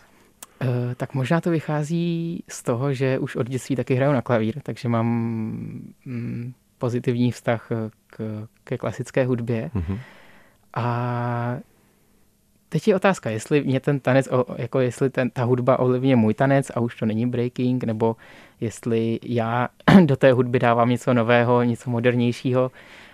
Eh, 0.61 0.95
tak 0.95 1.13
možná 1.13 1.41
to 1.41 1.49
vychází 1.49 2.43
z 2.47 2.63
toho, 2.63 2.93
že 2.93 3.19
už 3.19 3.35
od 3.35 3.49
dětství 3.49 3.75
taky 3.75 3.95
hraju 3.95 4.13
na 4.13 4.21
klavír, 4.21 4.59
takže 4.63 4.89
mám 4.89 5.07
mm, 6.05 6.53
pozitivní 6.77 7.31
vztah 7.31 7.69
k, 8.07 8.47
ke 8.63 8.77
klasické 8.77 9.25
hudbě. 9.25 9.71
Mm-hmm. 9.75 9.99
A 10.75 11.57
teď 12.69 12.87
je 12.87 12.95
otázka, 12.95 13.29
jestli 13.29 13.63
mě 13.63 13.79
ten 13.79 13.99
tanec, 13.99 14.29
jako 14.57 14.79
jestli 14.79 15.09
ten, 15.09 15.29
ta 15.29 15.43
hudba 15.43 15.79
ovlivňuje 15.79 16.15
můj 16.15 16.33
tanec 16.33 16.71
a 16.75 16.79
už 16.79 16.95
to 16.95 17.05
není 17.05 17.27
breaking, 17.27 17.83
nebo 17.83 18.15
jestli 18.59 19.19
já 19.23 19.69
do 20.05 20.15
té 20.15 20.31
hudby 20.31 20.59
dávám 20.59 20.89
něco 20.89 21.13
nového, 21.13 21.63
něco 21.63 21.89
modernějšího 21.89 22.71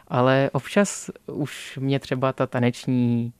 ale 0.07 0.49
občas 0.53 1.09
už 1.25 1.79
mě 1.81 1.99
třeba 1.99 2.33
ta 2.33 2.47
taneční, 2.47 3.33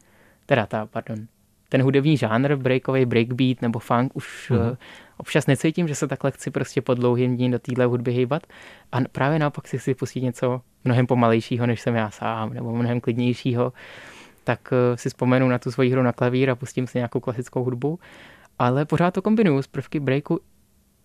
teda 0.46 0.66
ta, 0.66 0.86
pardon, 0.86 1.28
ten 1.70 1.82
hudební 1.82 2.18
žánr, 2.18 2.56
breakový 2.56 3.06
breakbeat 3.06 3.62
nebo 3.62 3.80
funk, 3.80 4.16
už 4.16 4.52
mm-hmm. 4.52 4.78
občas 5.18 5.48
necítím, 5.48 5.88
že 5.88 5.96
se 5.96 6.08
takhle 6.08 6.32
chci 6.32 6.52
prostě 6.52 6.82
po 6.82 6.94
dlouhým 6.94 7.38
dní 7.38 7.52
do 7.52 7.60
téhle 7.60 7.86
hudby 7.86 8.12
hýbat 8.12 8.48
a 8.92 8.98
právě 9.12 9.40
naopak 9.40 9.68
si 9.68 9.78
chci 9.78 9.96
pustit 9.96 10.22
něco 10.22 10.62
mnohem 10.84 11.08
pomalejšího, 11.08 11.66
než 11.66 11.82
jsem 11.82 11.96
já 11.96 12.10
sám, 12.10 12.54
nebo 12.54 12.76
mnohem 12.76 13.02
klidnějšího. 13.02 13.74
tak 14.44 14.74
eh, 14.74 14.98
si 14.98 15.10
vzpomenu 15.10 15.48
na 15.48 15.60
tu 15.60 15.72
svoji 15.72 15.90
hru 15.92 16.04
na 16.04 16.14
klavír 16.14 16.50
a 16.50 16.56
pustím 16.56 16.88
si 16.88 16.98
nějakou 16.98 17.20
klasickou 17.20 17.64
hudbu, 17.64 18.00
ale 18.60 18.86
pořád 18.86 19.14
to 19.14 19.22
kombinuju 19.22 19.62
z 19.62 19.68
prvky 19.68 20.00
breaku, 20.00 20.40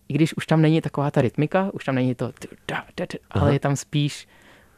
i 0.08 0.14
když 0.14 0.36
už 0.36 0.46
tam 0.46 0.62
není 0.62 0.80
taková 0.80 1.10
ta 1.10 1.20
rytmika, 1.20 1.70
už 1.72 1.84
tam 1.84 1.94
není 1.94 2.14
to, 2.14 2.32
ale 3.30 3.52
je 3.52 3.60
tam 3.60 3.76
spíš 3.76 4.28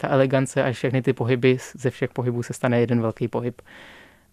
ta 0.05 0.15
elegance 0.15 0.65
a 0.65 0.73
všechny 0.73 1.03
ty 1.03 1.13
pohyby, 1.13 1.59
ze 1.79 1.91
všech 1.91 2.11
pohybů 2.11 2.43
se 2.43 2.53
stane 2.53 2.81
jeden 2.81 3.01
velký 3.01 3.29
pohyb. 3.29 3.63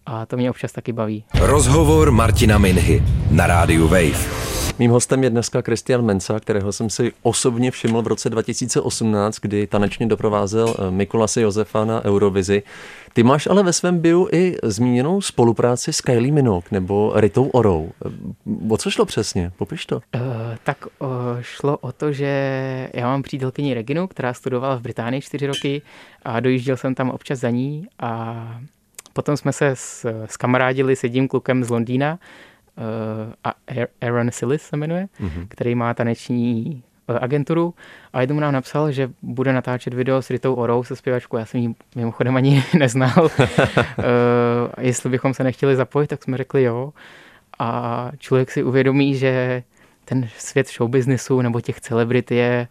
A 0.05 0.25
to 0.25 0.37
mě 0.37 0.49
občas 0.49 0.71
taky 0.71 0.93
baví. 0.93 1.23
Rozhovor 1.39 2.11
Martina 2.11 2.57
Minhy 2.57 3.03
na 3.31 3.47
rádiu 3.47 3.87
Wave. 3.87 4.41
Mým 4.79 4.91
hostem 4.91 5.23
je 5.23 5.29
dneska 5.29 5.61
Kristian 5.61 6.05
Mensa, 6.05 6.39
kterého 6.39 6.71
jsem 6.71 6.89
si 6.89 7.11
osobně 7.21 7.71
všiml 7.71 8.01
v 8.01 8.07
roce 8.07 8.29
2018, 8.29 9.39
kdy 9.41 9.67
tanečně 9.67 10.07
doprovázel 10.07 10.75
eh, 10.77 10.91
Mikulase 10.91 11.41
Josefa 11.41 11.85
na 11.85 12.05
Eurovizi. 12.05 12.63
Ty 13.13 13.23
máš 13.23 13.47
ale 13.47 13.63
ve 13.63 13.73
svém 13.73 13.99
biu 13.99 14.27
i 14.31 14.57
zmíněnou 14.63 15.21
spolupráci 15.21 15.93
s 15.93 16.01
Kylie 16.01 16.31
Minogue 16.31 16.67
nebo 16.71 17.13
Ritou 17.15 17.47
Orou. 17.47 17.91
O 18.69 18.77
co 18.77 18.91
šlo 18.91 19.05
přesně? 19.05 19.51
Popiš 19.57 19.85
to. 19.85 19.95
Uh, 19.95 20.01
tak 20.63 20.77
uh, 20.99 21.09
šlo 21.41 21.77
o 21.77 21.91
to, 21.91 22.11
že 22.11 22.89
já 22.93 23.07
mám 23.07 23.21
přítelkyni 23.21 23.73
Reginu, 23.73 24.07
která 24.07 24.33
studovala 24.33 24.75
v 24.75 24.81
Británii 24.81 25.21
čtyři 25.21 25.47
roky 25.47 25.81
a 26.23 26.39
dojížděl 26.39 26.77
jsem 26.77 26.95
tam 26.95 27.09
občas 27.09 27.39
za 27.39 27.49
ní 27.49 27.87
a 27.99 28.61
potom 29.13 29.37
jsme 29.37 29.53
se 29.53 29.67
s, 29.67 30.05
s 30.25 30.37
kamarádili 30.37 30.95
s 30.95 31.03
jedním 31.03 31.27
klukem 31.27 31.63
z 31.63 31.69
Londýna, 31.69 32.19
a 33.43 33.53
Aaron 34.01 34.31
Sillis 34.31 34.61
se 34.61 34.77
jmenuje, 34.77 35.07
mm-hmm. 35.21 35.47
který 35.47 35.75
má 35.75 35.93
taneční 35.93 36.83
eh, 36.85 36.90
agenturu 37.17 37.73
a 38.13 38.21
jednou 38.21 38.39
nám 38.39 38.53
napsal, 38.53 38.91
že 38.91 39.09
bude 39.21 39.53
natáčet 39.53 39.93
video 39.93 40.21
s 40.21 40.29
Ritou 40.29 40.53
Orou 40.53 40.83
se 40.83 40.95
zpěvačkou. 40.95 41.37
Já 41.37 41.45
jsem 41.45 41.61
ji 41.61 41.73
mimochodem 41.95 42.35
ani 42.35 42.63
neznal. 42.77 43.29
uh, 43.39 43.45
jestli 44.79 45.09
bychom 45.09 45.33
se 45.33 45.43
nechtěli 45.43 45.75
zapojit, 45.75 46.07
tak 46.07 46.23
jsme 46.23 46.37
řekli 46.37 46.63
jo. 46.63 46.93
A 47.59 48.11
člověk 48.17 48.51
si 48.51 48.63
uvědomí, 48.63 49.15
že 49.15 49.63
ten 50.05 50.27
svět 50.37 50.67
showbiznesu 50.69 51.41
nebo 51.41 51.61
těch 51.61 51.81
celebrit 51.81 52.31
je 52.31 52.67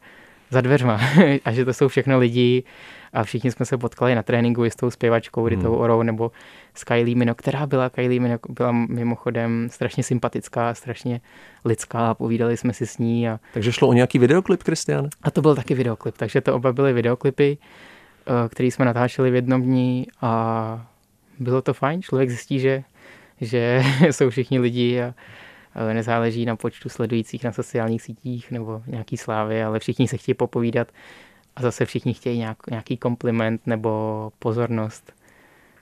za 0.50 0.60
dveřma 0.60 1.00
a 1.44 1.52
že 1.52 1.64
to 1.64 1.72
jsou 1.72 1.88
všechno 1.88 2.18
lidi, 2.18 2.64
a 3.12 3.24
všichni 3.24 3.50
jsme 3.50 3.66
se 3.66 3.78
potkali 3.78 4.14
na 4.14 4.22
tréninku 4.22 4.64
s 4.64 4.76
tou 4.76 4.90
zpěvačkou 4.90 5.48
Ritou 5.48 5.72
hmm. 5.72 5.80
Orou 5.80 6.02
nebo 6.02 6.30
s 6.74 6.84
Kylie 6.84 7.16
Minogue, 7.16 7.34
která 7.36 7.66
byla, 7.66 7.90
Kylie 7.90 8.20
Minogue 8.20 8.54
byla 8.54 8.72
mimochodem 8.72 9.68
strašně 9.70 10.02
sympatická, 10.02 10.74
strašně 10.74 11.20
lidská, 11.64 12.14
povídali 12.14 12.56
jsme 12.56 12.72
si 12.72 12.86
s 12.86 12.98
ní. 12.98 13.28
A... 13.28 13.40
Takže 13.54 13.72
šlo 13.72 13.88
o 13.88 13.92
nějaký 13.92 14.18
videoklip, 14.18 14.62
Kristian? 14.62 15.08
A 15.22 15.30
to 15.30 15.42
byl 15.42 15.54
taky 15.54 15.74
videoklip, 15.74 16.16
takže 16.16 16.40
to 16.40 16.54
oba 16.54 16.72
byly 16.72 16.92
videoklipy, 16.92 17.58
eh, 18.26 18.48
který 18.48 18.70
jsme 18.70 18.84
natáčeli 18.84 19.30
v 19.30 19.34
jednom 19.34 19.62
dní 19.62 20.06
a 20.20 20.86
bylo 21.38 21.62
to 21.62 21.74
fajn, 21.74 22.02
člověk 22.02 22.30
zjistí, 22.30 22.60
že, 22.60 22.82
že 23.40 23.82
jsou 24.10 24.30
všichni 24.30 24.58
lidi 24.58 25.02
a 25.02 25.14
nezáleží 25.92 26.44
na 26.44 26.56
počtu 26.56 26.88
sledujících 26.88 27.44
na 27.44 27.52
sociálních 27.52 28.02
sítích 28.02 28.50
nebo 28.50 28.82
nějaký 28.86 29.16
slávy, 29.16 29.62
ale 29.62 29.78
všichni 29.78 30.08
se 30.08 30.16
chtějí 30.16 30.34
popovídat 30.34 30.88
a 31.56 31.62
zase 31.62 31.84
všichni 31.84 32.14
chtějí 32.14 32.38
nějak, 32.38 32.66
nějaký 32.70 32.96
kompliment 32.96 33.66
nebo 33.66 34.32
pozornost. 34.38 35.12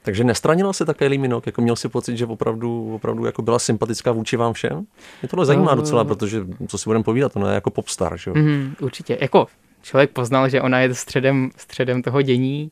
Takže 0.02 0.24
nestranila 0.24 0.72
se 0.72 0.84
také 0.84 1.06
Liminok, 1.06 1.46
jako 1.46 1.62
měl 1.62 1.76
si 1.76 1.88
pocit, 1.88 2.16
že 2.16 2.26
opravdu, 2.26 2.94
opravdu 2.94 3.26
jako 3.26 3.42
byla 3.42 3.58
sympatická 3.58 4.12
vůči 4.12 4.36
vám 4.36 4.52
všem? 4.52 4.86
Mě 5.22 5.28
tohle 5.28 5.46
zajímá 5.46 5.72
uh, 5.72 5.76
docela, 5.76 6.04
protože 6.04 6.46
co 6.68 6.78
si 6.78 6.84
budeme 6.84 7.04
povídat, 7.04 7.36
ona 7.36 7.48
je 7.48 7.54
jako 7.54 7.70
popstar, 7.70 8.18
že 8.18 8.30
Mm, 8.30 8.74
určitě, 8.80 9.18
jako 9.20 9.46
člověk 9.82 10.10
poznal, 10.10 10.48
že 10.48 10.62
ona 10.62 10.80
je 10.80 10.94
středem, 10.94 11.50
středem 11.56 12.02
toho 12.02 12.22
dění 12.22 12.70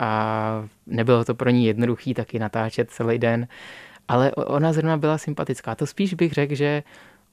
a 0.00 0.68
nebylo 0.86 1.24
to 1.24 1.34
pro 1.34 1.50
ní 1.50 1.66
jednoduchý 1.66 2.14
taky 2.14 2.38
natáčet 2.38 2.90
celý 2.90 3.18
den, 3.18 3.48
ale 4.08 4.32
ona 4.32 4.72
zrovna 4.72 4.96
byla 4.96 5.18
sympatická. 5.18 5.74
To 5.74 5.86
spíš 5.86 6.14
bych 6.14 6.32
řekl, 6.32 6.54
že 6.54 6.82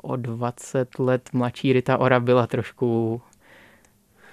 o 0.01 0.15
20 0.15 0.99
let 0.99 1.30
mladší 1.34 1.73
Rita 1.73 1.97
Ora 1.97 2.19
byla 2.19 2.47
trošku 2.47 3.21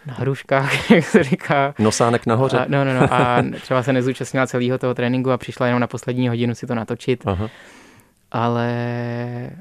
na 0.06 0.14
hruškách, 0.14 0.90
jak 0.90 1.04
se 1.04 1.22
říká. 1.22 1.74
Nosánek 1.78 2.26
nahoře. 2.26 2.58
A, 2.58 2.66
no, 2.68 2.84
no, 2.84 2.94
no. 2.94 3.14
A 3.14 3.42
třeba 3.62 3.82
se 3.82 3.92
nezúčastnila 3.92 4.46
celého 4.46 4.78
toho 4.78 4.94
tréninku 4.94 5.30
a 5.30 5.38
přišla 5.38 5.66
jenom 5.66 5.80
na 5.80 5.86
poslední 5.86 6.28
hodinu 6.28 6.54
si 6.54 6.66
to 6.66 6.74
natočit. 6.74 7.22
Aha. 7.26 7.48
Ale 8.30 8.70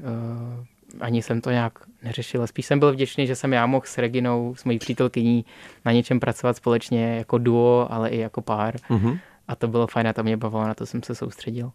uh, 0.00 0.64
ani 1.00 1.22
jsem 1.22 1.40
to 1.40 1.50
nějak 1.50 1.72
neřešil. 2.02 2.46
Spíš 2.46 2.66
jsem 2.66 2.78
byl 2.78 2.92
vděčný, 2.92 3.26
že 3.26 3.36
jsem 3.36 3.52
já 3.52 3.66
mohl 3.66 3.86
s 3.86 3.98
Reginou, 3.98 4.54
s 4.54 4.64
mojí 4.64 4.78
přítelkyní, 4.78 5.44
na 5.84 5.92
něčem 5.92 6.20
pracovat 6.20 6.56
společně 6.56 7.16
jako 7.16 7.38
duo, 7.38 7.86
ale 7.90 8.08
i 8.08 8.18
jako 8.18 8.40
pár. 8.40 8.76
Uh-huh 8.76 9.18
a 9.48 9.54
to 9.54 9.68
bylo 9.68 9.86
fajn 9.86 10.08
a 10.08 10.12
to 10.12 10.22
mě 10.22 10.36
bavilo, 10.36 10.66
na 10.66 10.74
to 10.74 10.86
jsem 10.86 11.02
se 11.02 11.14
soustředil. 11.14 11.70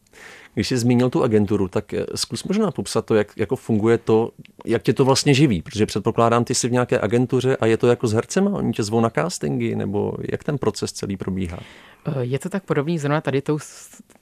Když 0.53 0.67
jsi 0.67 0.77
zmínil 0.77 1.09
tu 1.09 1.23
agenturu, 1.23 1.67
tak 1.67 1.93
eh, 1.93 2.05
zkus 2.15 2.43
možná 2.43 2.71
popsat 2.71 3.05
to, 3.05 3.15
jak 3.15 3.37
jako 3.37 3.55
funguje 3.55 3.97
to, 3.97 4.31
jak 4.65 4.83
tě 4.83 4.93
to 4.93 5.05
vlastně 5.05 5.33
živí, 5.33 5.61
protože 5.61 5.85
předpokládám, 5.85 6.43
ty 6.43 6.55
jsi 6.55 6.67
v 6.67 6.71
nějaké 6.71 6.99
agentuře 6.99 7.57
a 7.57 7.65
je 7.65 7.77
to 7.77 7.87
jako 7.87 8.07
s 8.07 8.13
hercema, 8.13 8.51
oni 8.51 8.73
tě 8.73 8.83
zvou 8.83 8.99
na 8.99 9.09
castingy, 9.09 9.75
nebo 9.75 10.13
jak 10.31 10.43
ten 10.43 10.57
proces 10.57 10.91
celý 10.91 11.17
probíhá? 11.17 11.59
Eh, 12.05 12.11
je 12.21 12.39
to 12.39 12.49
tak 12.49 12.63
podobný, 12.63 12.99
zrovna 12.99 13.21
tady 13.21 13.41
tou, 13.41 13.59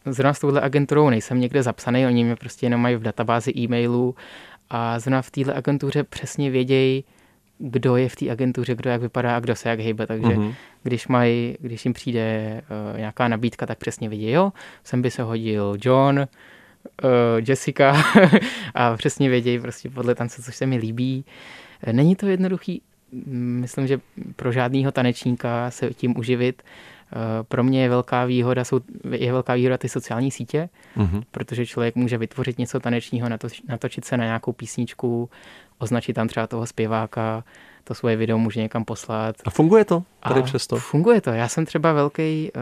zrovna 0.06 0.34
s 0.34 0.40
touhle 0.40 0.62
agenturou 0.62 1.10
nejsem 1.10 1.40
někde 1.40 1.64
zapsaný, 1.64 2.06
oni 2.06 2.24
mě 2.24 2.36
prostě 2.36 2.66
jenom 2.66 2.82
mají 2.82 2.96
v 2.96 3.02
databázi 3.02 3.54
e-mailů 3.58 4.16
a 4.70 5.00
zrovna 5.00 5.22
v 5.22 5.32
téhle 5.32 5.54
agentuře 5.54 6.04
přesně 6.04 6.52
vědějí, 6.52 7.04
kdo 7.62 7.96
je 7.96 8.10
v 8.10 8.16
té 8.16 8.30
agentuře, 8.30 8.76
kdo 8.76 8.90
jak 8.90 9.02
vypadá 9.02 9.36
a 9.36 9.40
kdo 9.40 9.56
se 9.56 9.70
jak 9.70 9.80
hejbe. 9.80 10.08
Takže 10.08 10.28
mm-hmm. 10.28 10.54
když, 10.84 11.08
maj, 11.08 11.56
když 11.60 11.86
jim 11.86 11.94
přijde 11.94 12.62
uh, 12.94 12.98
nějaká 12.98 13.28
nabídka, 13.28 13.66
tak 13.66 13.78
přesně 13.78 14.10
vidí, 14.10 14.32
jo, 14.32 14.52
sem 14.84 15.02
by 15.02 15.12
se 15.12 15.24
hodil 15.24 15.78
John, 15.82 16.20
uh, 16.20 17.10
Jessica 17.48 18.04
a 18.76 18.98
přesně 18.98 19.30
vědějí 19.30 19.60
prostě 19.60 19.90
podle 19.90 20.16
tance, 20.16 20.42
což 20.42 20.56
se 20.56 20.66
mi 20.66 20.78
líbí. 20.78 21.26
Není 21.92 22.16
to 22.16 22.28
jednoduchý, 22.28 22.82
myslím, 23.62 23.88
že 23.88 24.00
pro 24.36 24.52
žádného 24.52 24.92
tanečníka 24.92 25.72
se 25.72 25.94
tím 25.94 26.18
uživit. 26.18 26.64
Pro 27.48 27.64
mě 27.64 27.82
je 27.84 27.90
velká 27.90 28.26
výhoda, 28.26 28.64
jsou, 28.64 28.80
je 29.12 29.32
velká 29.32 29.54
výhoda 29.54 29.78
ty 29.78 29.90
sociální 29.90 30.32
sítě, 30.32 30.70
mm-hmm. 30.98 31.24
protože 31.32 31.66
člověk 31.66 31.96
může 31.96 32.18
vytvořit 32.18 32.58
něco 32.58 32.80
tanečního, 32.80 33.30
natočit 33.70 34.06
se 34.06 34.18
na 34.18 34.26
nějakou 34.26 34.52
písničku, 34.52 35.30
označit 35.82 36.14
tam 36.14 36.28
třeba 36.28 36.48
toho 36.48 36.66
zpěváka, 36.66 37.44
to 37.84 37.94
svoje 37.94 38.16
video 38.16 38.38
může 38.38 38.60
někam 38.60 38.86
poslat. 38.86 39.36
A 39.46 39.50
funguje 39.50 39.86
to 39.86 40.04
tady 40.28 40.40
a 40.40 40.44
přesto? 40.44 40.76
Funguje 40.76 41.22
to. 41.22 41.30
Já 41.30 41.48
jsem 41.48 41.66
třeba 41.66 41.94
velký 41.94 42.52
uh, 42.56 42.62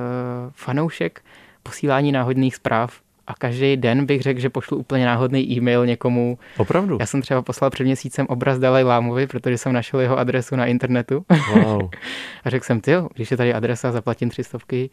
fanoušek 0.55 1.21
posílání 1.63 2.11
náhodných 2.11 2.55
zpráv 2.55 3.01
a 3.27 3.33
každý 3.33 3.77
den 3.77 4.05
bych 4.05 4.21
řekl, 4.21 4.39
že 4.39 4.49
pošlu 4.49 4.77
úplně 4.77 5.05
náhodný 5.05 5.51
e-mail 5.51 5.85
někomu. 5.85 6.39
Opravdu? 6.57 6.97
Já 6.99 7.05
jsem 7.05 7.21
třeba 7.21 7.41
poslal 7.41 7.69
před 7.69 7.83
měsícem 7.83 8.25
obraz 8.29 8.59
Dalai 8.59 8.83
Lámovi, 8.83 9.27
protože 9.27 9.57
jsem 9.57 9.73
našel 9.73 9.99
jeho 9.99 10.17
adresu 10.17 10.55
na 10.55 10.65
internetu. 10.65 11.25
Wow. 11.53 11.89
a 12.43 12.49
řekl 12.49 12.65
jsem, 12.65 12.81
ty, 12.81 12.91
když 13.13 13.31
je 13.31 13.37
tady 13.37 13.53
adresa, 13.53 13.91
zaplatím 13.91 14.29
tři 14.29 14.43
stovky, 14.43 14.89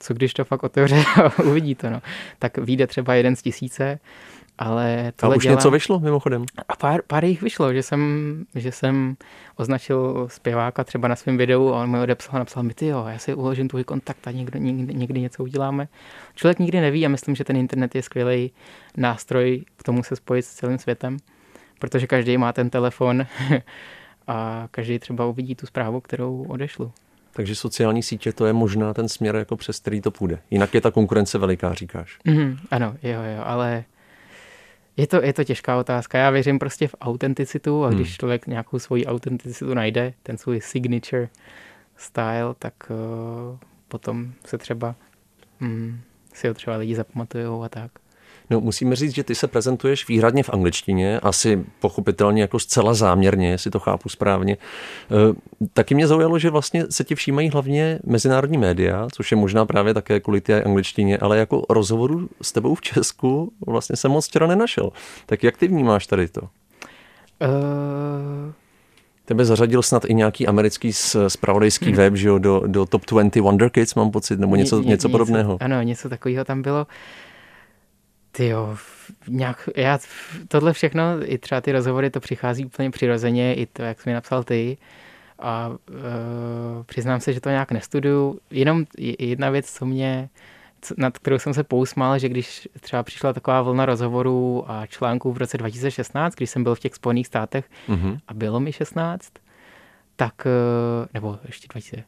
co 0.00 0.14
když 0.14 0.34
to 0.34 0.44
fakt 0.44 0.62
otevře 0.62 1.04
a 1.22 1.42
uvidí 1.42 1.74
to, 1.74 1.90
no. 1.90 2.02
Tak 2.38 2.58
vyjde 2.58 2.86
třeba 2.86 3.14
jeden 3.14 3.36
z 3.36 3.42
tisíce 3.42 3.98
ale 4.58 5.12
tohle 5.16 5.34
A 5.34 5.36
už 5.36 5.42
dělá... 5.42 5.54
něco 5.54 5.70
vyšlo 5.70 6.00
mimochodem? 6.00 6.44
A 6.68 6.76
pár, 6.76 7.02
pár 7.06 7.24
jich 7.24 7.42
vyšlo, 7.42 7.72
že 7.72 7.82
jsem, 7.82 8.44
že 8.54 8.72
jsem 8.72 9.16
označil 9.56 10.28
zpěváka 10.30 10.84
třeba 10.84 11.08
na 11.08 11.16
svém 11.16 11.36
videu 11.36 11.68
a 11.68 11.82
on 11.82 11.90
mi 11.90 11.98
odepsal 11.98 12.36
a 12.36 12.38
napsal 12.38 12.62
mi, 12.62 12.74
ty 12.74 12.86
jo, 12.86 13.04
já 13.08 13.18
si 13.18 13.34
uložím 13.34 13.68
tvůj 13.68 13.84
kontakt 13.84 14.26
a 14.26 14.30
někdo, 14.30 14.58
někdy, 14.58 14.94
někdy 14.94 15.20
něco 15.20 15.42
uděláme. 15.42 15.88
Člověk 16.34 16.58
nikdy 16.58 16.80
neví 16.80 17.06
a 17.06 17.08
myslím, 17.08 17.34
že 17.34 17.44
ten 17.44 17.56
internet 17.56 17.94
je 17.94 18.02
skvělý 18.02 18.50
nástroj 18.96 19.64
k 19.76 19.82
tomu 19.82 20.02
se 20.02 20.16
spojit 20.16 20.42
s 20.42 20.54
celým 20.54 20.78
světem, 20.78 21.16
protože 21.78 22.06
každý 22.06 22.38
má 22.38 22.52
ten 22.52 22.70
telefon 22.70 23.26
a 24.26 24.68
každý 24.70 24.98
třeba 24.98 25.26
uvidí 25.26 25.54
tu 25.54 25.66
zprávu, 25.66 26.00
kterou 26.00 26.44
odešlu. 26.48 26.92
Takže 27.32 27.54
sociální 27.54 28.02
sítě 28.02 28.32
to 28.32 28.46
je 28.46 28.52
možná 28.52 28.94
ten 28.94 29.08
směr, 29.08 29.36
jako 29.36 29.56
přes 29.56 29.80
který 29.80 30.00
to 30.00 30.10
půjde. 30.10 30.38
Jinak 30.50 30.74
je 30.74 30.80
ta 30.80 30.90
konkurence 30.90 31.38
veliká, 31.38 31.74
říkáš. 31.74 32.18
Mm, 32.24 32.56
ano, 32.70 32.96
jo, 33.02 33.22
jo, 33.22 33.42
ale 33.44 33.84
je 34.96 35.06
to, 35.06 35.22
je 35.22 35.32
to 35.32 35.44
těžká 35.44 35.78
otázka. 35.78 36.18
Já 36.18 36.30
věřím 36.30 36.58
prostě 36.58 36.88
v 36.88 36.94
autenticitu 37.00 37.84
a 37.84 37.90
když 37.90 38.08
hmm. 38.08 38.16
člověk 38.16 38.46
nějakou 38.46 38.78
svoji 38.78 39.06
autenticitu 39.06 39.74
najde, 39.74 40.14
ten 40.22 40.38
svůj 40.38 40.60
signature 40.60 41.28
style, 41.96 42.54
tak 42.58 42.74
uh, 42.90 43.58
potom 43.88 44.32
se 44.46 44.58
třeba 44.58 44.94
um, 45.60 46.00
si 46.32 46.48
ho 46.48 46.54
třeba 46.54 46.76
lidi 46.76 46.94
zapamatují 46.94 47.64
a 47.64 47.68
tak. 47.68 47.90
No, 48.50 48.60
musíme 48.60 48.96
říct, 48.96 49.14
že 49.14 49.24
ty 49.24 49.34
se 49.34 49.46
prezentuješ 49.46 50.08
výhradně 50.08 50.42
v 50.42 50.50
angličtině, 50.50 51.20
asi 51.20 51.64
pochopitelně 51.80 52.42
jako 52.42 52.58
zcela 52.58 52.94
záměrně, 52.94 53.50
jestli 53.50 53.70
to 53.70 53.80
chápu 53.80 54.08
správně. 54.08 54.52
E, 54.54 55.66
taky 55.72 55.94
mě 55.94 56.06
zaujalo, 56.06 56.38
že 56.38 56.50
vlastně 56.50 56.84
se 56.90 57.04
ti 57.04 57.14
všímají 57.14 57.50
hlavně 57.50 57.98
mezinárodní 58.04 58.58
média, 58.58 59.08
což 59.12 59.30
je 59.30 59.36
možná 59.36 59.66
právě 59.66 59.94
také 59.94 60.20
kvůli 60.20 60.40
té 60.40 60.62
angličtině, 60.62 61.18
ale 61.18 61.38
jako 61.38 61.66
rozhovoru 61.70 62.28
s 62.42 62.52
tebou 62.52 62.74
v 62.74 62.80
Česku 62.80 63.52
vlastně 63.66 63.96
jsem 63.96 64.10
moc 64.10 64.26
včera 64.26 64.46
nenašel. 64.46 64.90
Tak 65.26 65.42
jak 65.42 65.56
ty 65.56 65.68
vnímáš 65.68 66.06
tady 66.06 66.28
to? 66.28 66.40
Uh, 66.40 66.48
Tebe 69.26 69.44
zařadil 69.44 69.82
snad 69.82 70.04
i 70.04 70.14
nějaký 70.14 70.46
americký 70.46 70.92
spravodajský 71.28 71.86
hmm. 71.86 71.94
web, 71.94 72.16
že 72.16 72.28
jo, 72.28 72.38
do, 72.38 72.62
do 72.66 72.86
Top 72.86 73.02
20 73.10 73.36
Wonder 73.36 73.70
Kids, 73.70 73.94
mám 73.94 74.10
pocit, 74.10 74.40
nebo 74.40 74.56
něco, 74.56 74.80
Ně, 74.80 74.88
něco 74.88 75.08
podobného. 75.08 75.58
Ano, 75.60 75.82
něco 75.82 76.08
takového 76.08 76.44
tam 76.44 76.62
bylo. 76.62 76.86
Ty 78.36 78.48
jo, 78.48 78.76
nějak, 79.28 79.68
já, 79.76 79.98
tohle 80.48 80.72
všechno, 80.72 81.02
i 81.24 81.38
třeba 81.38 81.60
ty 81.60 81.72
rozhovory, 81.72 82.10
to 82.10 82.20
přichází 82.20 82.64
úplně 82.64 82.90
přirozeně, 82.90 83.54
i 83.54 83.66
to, 83.66 83.82
jak 83.82 84.00
jsi 84.00 84.08
mi 84.08 84.14
napsal 84.14 84.44
ty. 84.44 84.76
A 85.38 85.68
uh, 85.68 86.84
přiznám 86.86 87.20
se, 87.20 87.32
že 87.32 87.40
to 87.40 87.48
nějak 87.50 87.72
nestuduju. 87.72 88.40
Jenom 88.50 88.84
jedna 89.18 89.50
věc, 89.50 89.72
co 89.72 89.86
mě, 89.86 90.28
nad 90.96 91.18
kterou 91.18 91.38
jsem 91.38 91.54
se 91.54 91.64
pousmál, 91.64 92.18
že 92.18 92.28
když 92.28 92.68
třeba 92.80 93.02
přišla 93.02 93.32
taková 93.32 93.62
vlna 93.62 93.86
rozhovorů 93.86 94.64
a 94.70 94.86
článků 94.86 95.32
v 95.32 95.38
roce 95.38 95.58
2016, 95.58 96.34
když 96.34 96.50
jsem 96.50 96.64
byl 96.64 96.74
v 96.74 96.80
těch 96.80 96.94
Spojených 96.94 97.26
státech 97.26 97.70
mm-hmm. 97.88 98.18
a 98.28 98.34
bylo 98.34 98.60
mi 98.60 98.72
16, 98.72 99.32
tak, 100.16 100.46
uh, 100.46 101.06
nebo 101.14 101.38
ještě 101.46 101.68
2000, 101.72 102.04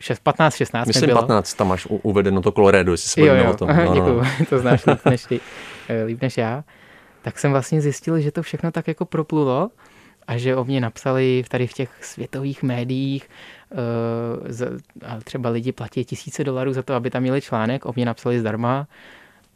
6, 0.00 0.22
15, 0.22 0.56
16 0.56 0.86
Myslím 0.86 1.06
bylo. 1.06 1.20
15, 1.20 1.54
tam 1.54 1.68
máš 1.68 1.86
uvedeno 1.86 2.42
to 2.42 2.52
Colorado, 2.52 2.92
jestli 2.92 3.08
se 3.08 3.20
bavíme 3.20 3.48
o 3.48 3.56
tom. 3.56 3.68
No, 3.68 3.94
děkuju, 3.94 4.22
no. 4.22 4.46
to 4.48 4.58
znáš 4.58 4.86
líp 4.86 4.98
než, 5.04 5.24
ty, 5.24 5.40
eh, 5.88 6.04
líp 6.04 6.22
než 6.22 6.36
já. 6.36 6.64
Tak 7.22 7.38
jsem 7.38 7.50
vlastně 7.50 7.80
zjistil, 7.80 8.20
že 8.20 8.32
to 8.32 8.42
všechno 8.42 8.70
tak 8.70 8.88
jako 8.88 9.04
proplulo 9.04 9.70
a 10.26 10.38
že 10.38 10.56
o 10.56 10.64
mě 10.64 10.80
napsali 10.80 11.44
tady 11.48 11.66
v 11.66 11.72
těch 11.72 11.90
světových 12.00 12.62
médiích, 12.62 13.28
a 15.06 15.20
třeba 15.24 15.50
lidi 15.50 15.72
platí 15.72 16.04
tisíce 16.04 16.44
dolarů 16.44 16.72
za 16.72 16.82
to, 16.82 16.94
aby 16.94 17.10
tam 17.10 17.22
měli 17.22 17.40
článek, 17.40 17.86
o 17.86 17.92
mě 17.96 18.06
napsali 18.06 18.40
zdarma 18.40 18.86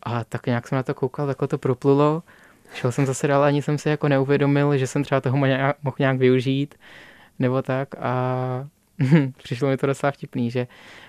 a 0.03 0.25
tak 0.25 0.47
nějak 0.47 0.69
jsem 0.69 0.77
na 0.77 0.83
to 0.83 0.95
koukal, 0.95 1.27
takhle 1.27 1.49
to 1.49 1.59
proplulo. 1.59 2.23
Šel 2.75 2.93
jsem 2.93 3.07
zase 3.07 3.27
dál, 3.27 3.43
ani 3.43 3.63
jsem 3.63 3.79
se 3.79 3.91
jako 3.91 4.09
neuvědomil, 4.09 4.77
že 4.77 4.87
jsem 4.87 5.05
třeba 5.05 5.21
toho 5.21 5.37
mohl 5.37 5.97
nějak 5.99 6.19
využít 6.19 6.75
nebo 7.39 7.63
tak 7.63 7.95
a 8.01 8.67
přišlo 9.43 9.69
mi 9.69 9.77
to 9.77 9.87
docela 9.87 10.11
vtipný, 10.11 10.51
že 10.51 10.67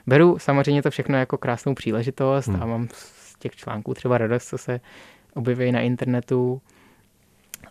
beru 0.07 0.39
samozřejmě 0.39 0.81
to 0.81 0.91
všechno 0.91 1.17
jako 1.17 1.37
krásnou 1.37 1.73
příležitost 1.73 2.47
hmm. 2.47 2.63
a 2.63 2.65
mám 2.65 2.87
z 2.91 3.35
těch 3.39 3.55
článků 3.55 3.93
třeba 3.93 4.17
radost, 4.17 4.47
co 4.47 4.57
se 4.57 4.79
objeví 5.33 5.71
na 5.71 5.81
internetu, 5.81 6.61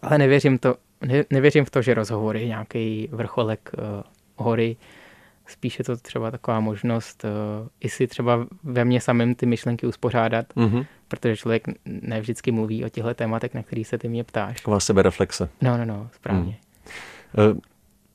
ale 0.02 0.18
nevěřím, 0.18 0.58
to, 0.58 0.76
ne, 1.00 1.24
nevěřím 1.30 1.64
v 1.64 1.70
to, 1.70 1.82
že 1.82 1.94
rozhovor 1.94 2.36
je 2.36 2.46
nějaký 2.46 3.08
vrcholek 3.12 3.70
uh, 3.78 4.02
hory, 4.36 4.76
spíše 5.46 5.84
to 5.84 5.96
třeba 5.96 6.30
taková 6.30 6.60
možnost 6.60 7.24
uh, 7.24 7.68
i 7.80 7.88
si 7.88 8.06
třeba 8.06 8.46
ve 8.62 8.84
mně 8.84 9.00
samém 9.00 9.34
ty 9.34 9.46
myšlenky 9.46 9.86
uspořádat, 9.86 10.46
mm-hmm. 10.56 10.86
protože 11.08 11.36
člověk 11.36 11.64
ne 11.84 12.20
vždycky 12.20 12.52
mluví 12.52 12.84
o 12.84 12.88
těchto 12.88 13.14
tématech, 13.14 13.54
na 13.54 13.62
který 13.62 13.84
se 13.84 13.98
ty 13.98 14.08
mě 14.08 14.24
ptáš. 14.24 14.60
Taková 14.60 14.80
sebereflexe. 14.80 15.48
No, 15.62 15.78
no, 15.78 15.84
no, 15.84 16.08
správně. 16.12 16.56
Mm. 17.50 17.60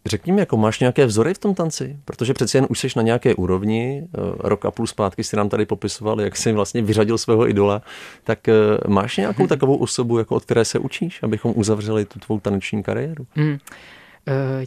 Řekni 0.07 0.33
mi, 0.33 0.39
jako 0.39 0.57
máš 0.57 0.79
nějaké 0.79 1.05
vzory 1.05 1.33
v 1.33 1.37
tom 1.37 1.55
tanci? 1.55 1.97
Protože 2.05 2.33
přeci 2.33 2.57
jen 2.57 2.67
už 2.69 2.79
jsi 2.79 2.87
na 2.95 3.01
nějaké 3.01 3.35
úrovni, 3.35 4.03
eh, 4.03 4.19
rok 4.39 4.65
a 4.65 4.71
půl 4.71 4.87
zpátky 4.87 5.23
si 5.23 5.35
nám 5.35 5.49
tady 5.49 5.65
popisoval, 5.65 6.21
jak 6.21 6.35
jsi 6.37 6.51
vlastně 6.51 6.81
vyřadil 6.81 7.17
svého 7.17 7.49
idola, 7.49 7.81
tak 8.23 8.47
eh, 8.47 8.53
máš 8.87 9.17
nějakou 9.17 9.47
takovou 9.47 9.77
osobu, 9.77 10.17
jako 10.17 10.35
od 10.35 10.45
které 10.45 10.65
se 10.65 10.79
učíš, 10.79 11.23
abychom 11.23 11.53
uzavřeli 11.55 12.05
tu 12.05 12.19
tvou 12.19 12.39
taneční 12.39 12.83
kariéru? 12.83 13.27
Hmm. 13.35 13.57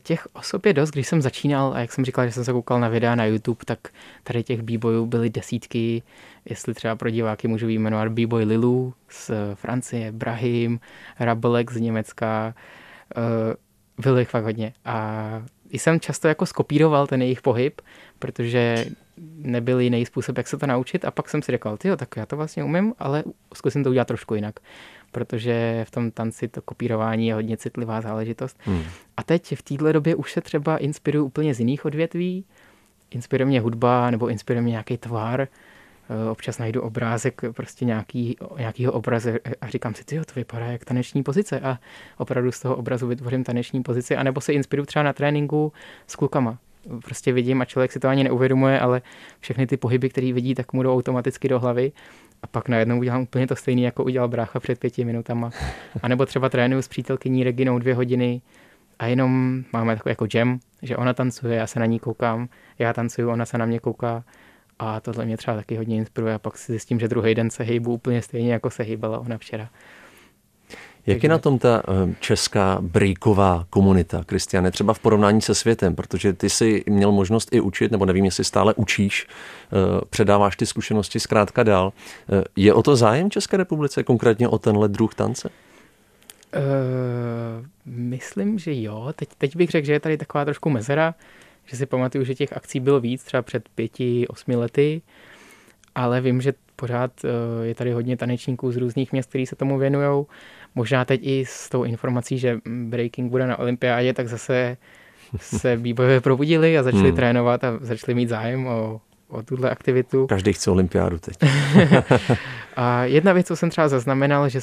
Těch 0.03 0.29
osob 0.33 0.67
je 0.67 0.73
dost, 0.73 0.91
když 0.91 1.09
jsem 1.09 1.23
začínal 1.23 1.73
a 1.75 1.79
jak 1.79 1.93
jsem 1.93 2.05
říkal, 2.05 2.27
že 2.27 2.33
jsem 2.33 2.45
se 2.45 2.53
koukal 2.53 2.81
na 2.81 2.89
videa 2.89 3.15
na 3.15 3.25
YouTube, 3.25 3.65
tak 3.65 3.79
tady 4.25 4.43
těch 4.43 4.63
b-boyů 4.63 5.07
byly 5.07 5.31
desítky, 5.31 6.03
jestli 6.45 6.75
třeba 6.75 6.97
pro 6.97 7.11
diváky 7.11 7.49
můžu 7.49 7.67
vyjmenovat 7.67 8.09
b-boy 8.09 8.45
Lilu 8.45 8.95
z 9.09 9.31
Francie, 9.55 10.13
Brahim, 10.13 10.81
Rabelek 11.19 11.71
z 11.71 11.77
Německa, 11.77 12.55
bylo 14.01 14.19
jich 14.19 14.29
fakt 14.29 14.45
hodně. 14.45 14.73
A 14.85 15.43
jsem 15.71 16.01
často 16.01 16.29
jako 16.29 16.47
skopíroval 16.47 17.07
ten 17.07 17.23
jejich 17.23 17.43
pohyb, 17.43 17.81
protože 18.19 18.87
nebyl 19.37 19.81
jiný 19.81 20.07
způsob, 20.07 20.37
jak 20.37 20.49
se 20.49 20.57
to 20.57 20.67
naučit. 20.67 21.05
A 21.05 21.11
pak 21.11 21.29
jsem 21.29 21.43
si 21.43 21.53
řekl, 21.53 21.79
jo, 21.85 21.97
tak 21.97 22.17
já 22.17 22.27
to 22.27 22.37
vlastně 22.37 22.65
umím, 22.65 22.95
ale 22.99 23.25
zkusím 23.55 23.85
to 23.85 23.91
udělat 23.91 24.09
trošku 24.09 24.35
jinak. 24.35 24.55
Protože 25.13 25.85
v 25.89 25.91
tom 25.91 26.11
tanci 26.11 26.49
to 26.49 26.63
kopírování 26.63 27.27
je 27.27 27.35
hodně 27.35 27.57
citlivá 27.57 28.01
záležitost. 28.01 28.59
Hmm. 28.61 28.83
A 29.17 29.23
teď 29.23 29.57
v 29.57 29.63
této 29.63 29.93
době 29.93 30.15
už 30.15 30.33
se 30.33 30.41
třeba 30.41 30.77
inspiruju 30.77 31.25
úplně 31.25 31.55
z 31.55 31.59
jiných 31.59 31.85
odvětví. 31.85 32.45
Inspiruje 33.11 33.47
mě 33.47 33.61
hudba 33.61 34.11
nebo 34.11 34.29
inspiruje 34.29 34.63
mě 34.63 34.71
nějaký 34.71 34.97
tvar 34.97 35.49
občas 36.31 36.59
najdu 36.59 36.83
obrázek 36.83 37.41
prostě 37.53 37.85
nějaký, 37.85 38.37
nějakýho 38.59 38.93
obraze 38.93 39.39
a 39.61 39.69
říkám 39.69 39.95
si, 39.95 40.05
tyjo, 40.05 40.25
to 40.25 40.33
vypadá 40.37 40.67
jak 40.67 40.85
taneční 40.85 41.23
pozice 41.23 41.61
a 41.61 41.79
opravdu 42.19 42.53
z 42.53 42.61
toho 42.61 42.77
obrazu 42.77 43.07
vytvořím 43.07 43.45
taneční 43.45 43.83
pozici, 43.83 44.17
anebo 44.17 44.41
se 44.41 44.53
inspiruju 44.53 44.87
třeba 44.87 45.03
na 45.03 45.13
tréninku 45.13 45.73
s 46.07 46.17
klukama. 46.17 46.59
Prostě 47.05 47.33
vidím 47.33 47.61
a 47.61 47.65
člověk 47.65 47.93
si 47.93 48.01
to 48.01 48.09
ani 48.09 48.25
neuvědomuje, 48.25 48.81
ale 48.81 49.03
všechny 49.41 49.67
ty 49.67 49.77
pohyby, 49.77 50.09
které 50.09 50.33
vidí, 50.33 50.55
tak 50.55 50.73
mu 50.73 50.83
jdou 50.83 50.95
automaticky 50.95 51.49
do 51.49 51.61
hlavy 51.61 51.93
a 52.43 52.47
pak 52.47 52.69
najednou 52.69 52.99
udělám 52.99 53.23
úplně 53.23 53.47
to 53.47 53.57
stejné, 53.57 53.83
jako 53.83 54.05
udělal 54.05 54.29
brácha 54.29 54.61
před 54.61 54.79
pěti 54.79 55.05
minutama. 55.05 55.51
A 56.03 56.09
nebo 56.09 56.27
třeba 56.27 56.49
trénuju 56.49 56.83
s 56.83 56.89
přítelkyní 56.89 57.45
Reginou 57.45 57.79
dvě 57.79 57.95
hodiny 57.95 58.41
a 58.99 59.07
jenom 59.07 59.63
máme 59.73 59.97
takový 59.97 60.11
jako 60.11 60.27
jam, 60.35 60.59
že 60.83 60.97
ona 60.97 61.15
tancuje, 61.15 61.57
já 61.57 61.67
se 61.67 61.81
na 61.81 61.87
ní 61.87 61.99
koukám, 61.99 62.49
já 62.79 62.93
tancuju, 62.93 63.31
ona 63.31 63.47
se 63.47 63.59
na 63.59 63.67
mě 63.67 63.81
kouká 63.81 64.25
a 64.81 65.01
tohle 65.01 65.25
mě 65.25 65.37
třeba 65.37 65.57
taky 65.57 65.77
hodně 65.77 65.97
inspiruje 65.97 66.35
a 66.35 66.39
pak 66.39 66.59
si 66.59 66.73
zjistím, 66.73 67.01
že 67.01 67.09
druhý 67.09 67.35
den 67.35 67.51
se 67.51 67.65
hejbu 67.65 67.93
úplně 67.93 68.23
stejně, 68.23 68.53
jako 68.53 68.71
se 68.71 68.83
hýbala 68.83 69.19
ona 69.19 69.39
včera. 69.39 69.69
Jak 71.07 71.23
je 71.23 71.29
na 71.29 71.39
tom 71.39 71.59
ta 71.59 71.83
eh, 71.89 72.15
česká 72.21 72.79
brejková 72.81 73.67
komunita, 73.71 74.25
Kristiane, 74.25 74.71
třeba 74.71 74.95
v 74.95 74.99
porovnání 74.99 75.41
se 75.41 75.55
světem, 75.55 75.97
protože 75.97 76.33
ty 76.33 76.51
jsi 76.51 76.85
měl 76.87 77.13
možnost 77.13 77.49
i 77.53 77.61
učit, 77.61 77.93
nebo 77.93 78.07
nevím, 78.07 78.25
jestli 78.25 78.45
stále 78.45 78.75
učíš, 78.75 79.27
eh, 79.27 80.01
předáváš 80.11 80.57
ty 80.57 80.67
zkušenosti 80.67 81.21
zkrátka 81.21 81.63
dál. 81.63 81.93
Eh, 82.33 82.45
je 82.57 82.75
o 82.75 82.83
to 82.83 82.97
zájem 82.97 83.31
České 83.31 83.57
republice, 83.57 84.03
konkrétně 84.03 84.49
o 84.49 84.59
tenhle 84.59 84.89
druh 84.89 85.15
tance? 85.15 85.51
Uh, 86.57 87.67
myslím, 87.87 88.59
že 88.59 88.83
jo. 88.83 89.13
Teď, 89.17 89.29
teď 89.39 89.57
bych 89.57 89.71
řekl, 89.71 89.87
že 89.87 89.93
je 89.93 90.01
tady 90.01 90.17
taková 90.17 90.45
trošku 90.45 90.71
mezera 90.71 91.15
že 91.71 91.77
si 91.77 91.87
pamatuju, 91.87 92.25
že 92.25 92.35
těch 92.35 92.53
akcí 92.53 92.81
bylo 92.81 93.01
víc, 93.01 93.25
třeba 93.25 93.43
před 93.43 93.69
pěti, 93.69 94.29
osmi 94.29 94.57
lety, 94.57 95.03
ale 95.95 96.21
vím, 96.21 96.41
že 96.41 96.53
pořád 96.77 97.11
eh, 97.25 97.67
je 97.67 97.75
tady 97.75 97.93
hodně 97.93 98.17
tanečníků 98.17 98.73
z 98.73 98.77
různých 98.77 99.13
měst, 99.13 99.29
kteří 99.29 99.47
se 99.47 99.57
tomu 99.57 99.79
věnují. 99.79 100.27
Možná 100.75 101.05
teď 101.05 101.21
i 101.23 101.45
s 101.47 101.69
tou 101.69 101.85
informací, 101.85 102.39
že 102.39 102.59
breaking 102.89 103.31
bude 103.31 103.47
na 103.47 103.59
olympiádě, 103.59 104.13
tak 104.13 104.29
zase 104.29 104.77
se 105.39 105.77
výbojové 105.87 106.21
probudili 106.21 106.79
a 106.79 106.83
začali 106.83 107.09
hmm. 107.09 107.17
trénovat 107.17 107.65
a 107.65 107.79
začali 107.81 108.15
mít 108.15 108.29
zájem 108.29 108.67
o, 108.67 109.01
o 109.29 109.43
tuhle 109.43 109.71
aktivitu. 109.71 110.27
Každý 110.27 110.53
chce 110.53 110.71
olympiádu 110.71 111.19
teď. 111.19 111.37
a 112.77 113.05
jedna 113.05 113.33
věc, 113.33 113.47
co 113.47 113.57
jsem 113.57 113.71
třeba 113.71 113.89
zaznamenal, 113.89 114.49
že 114.49 114.61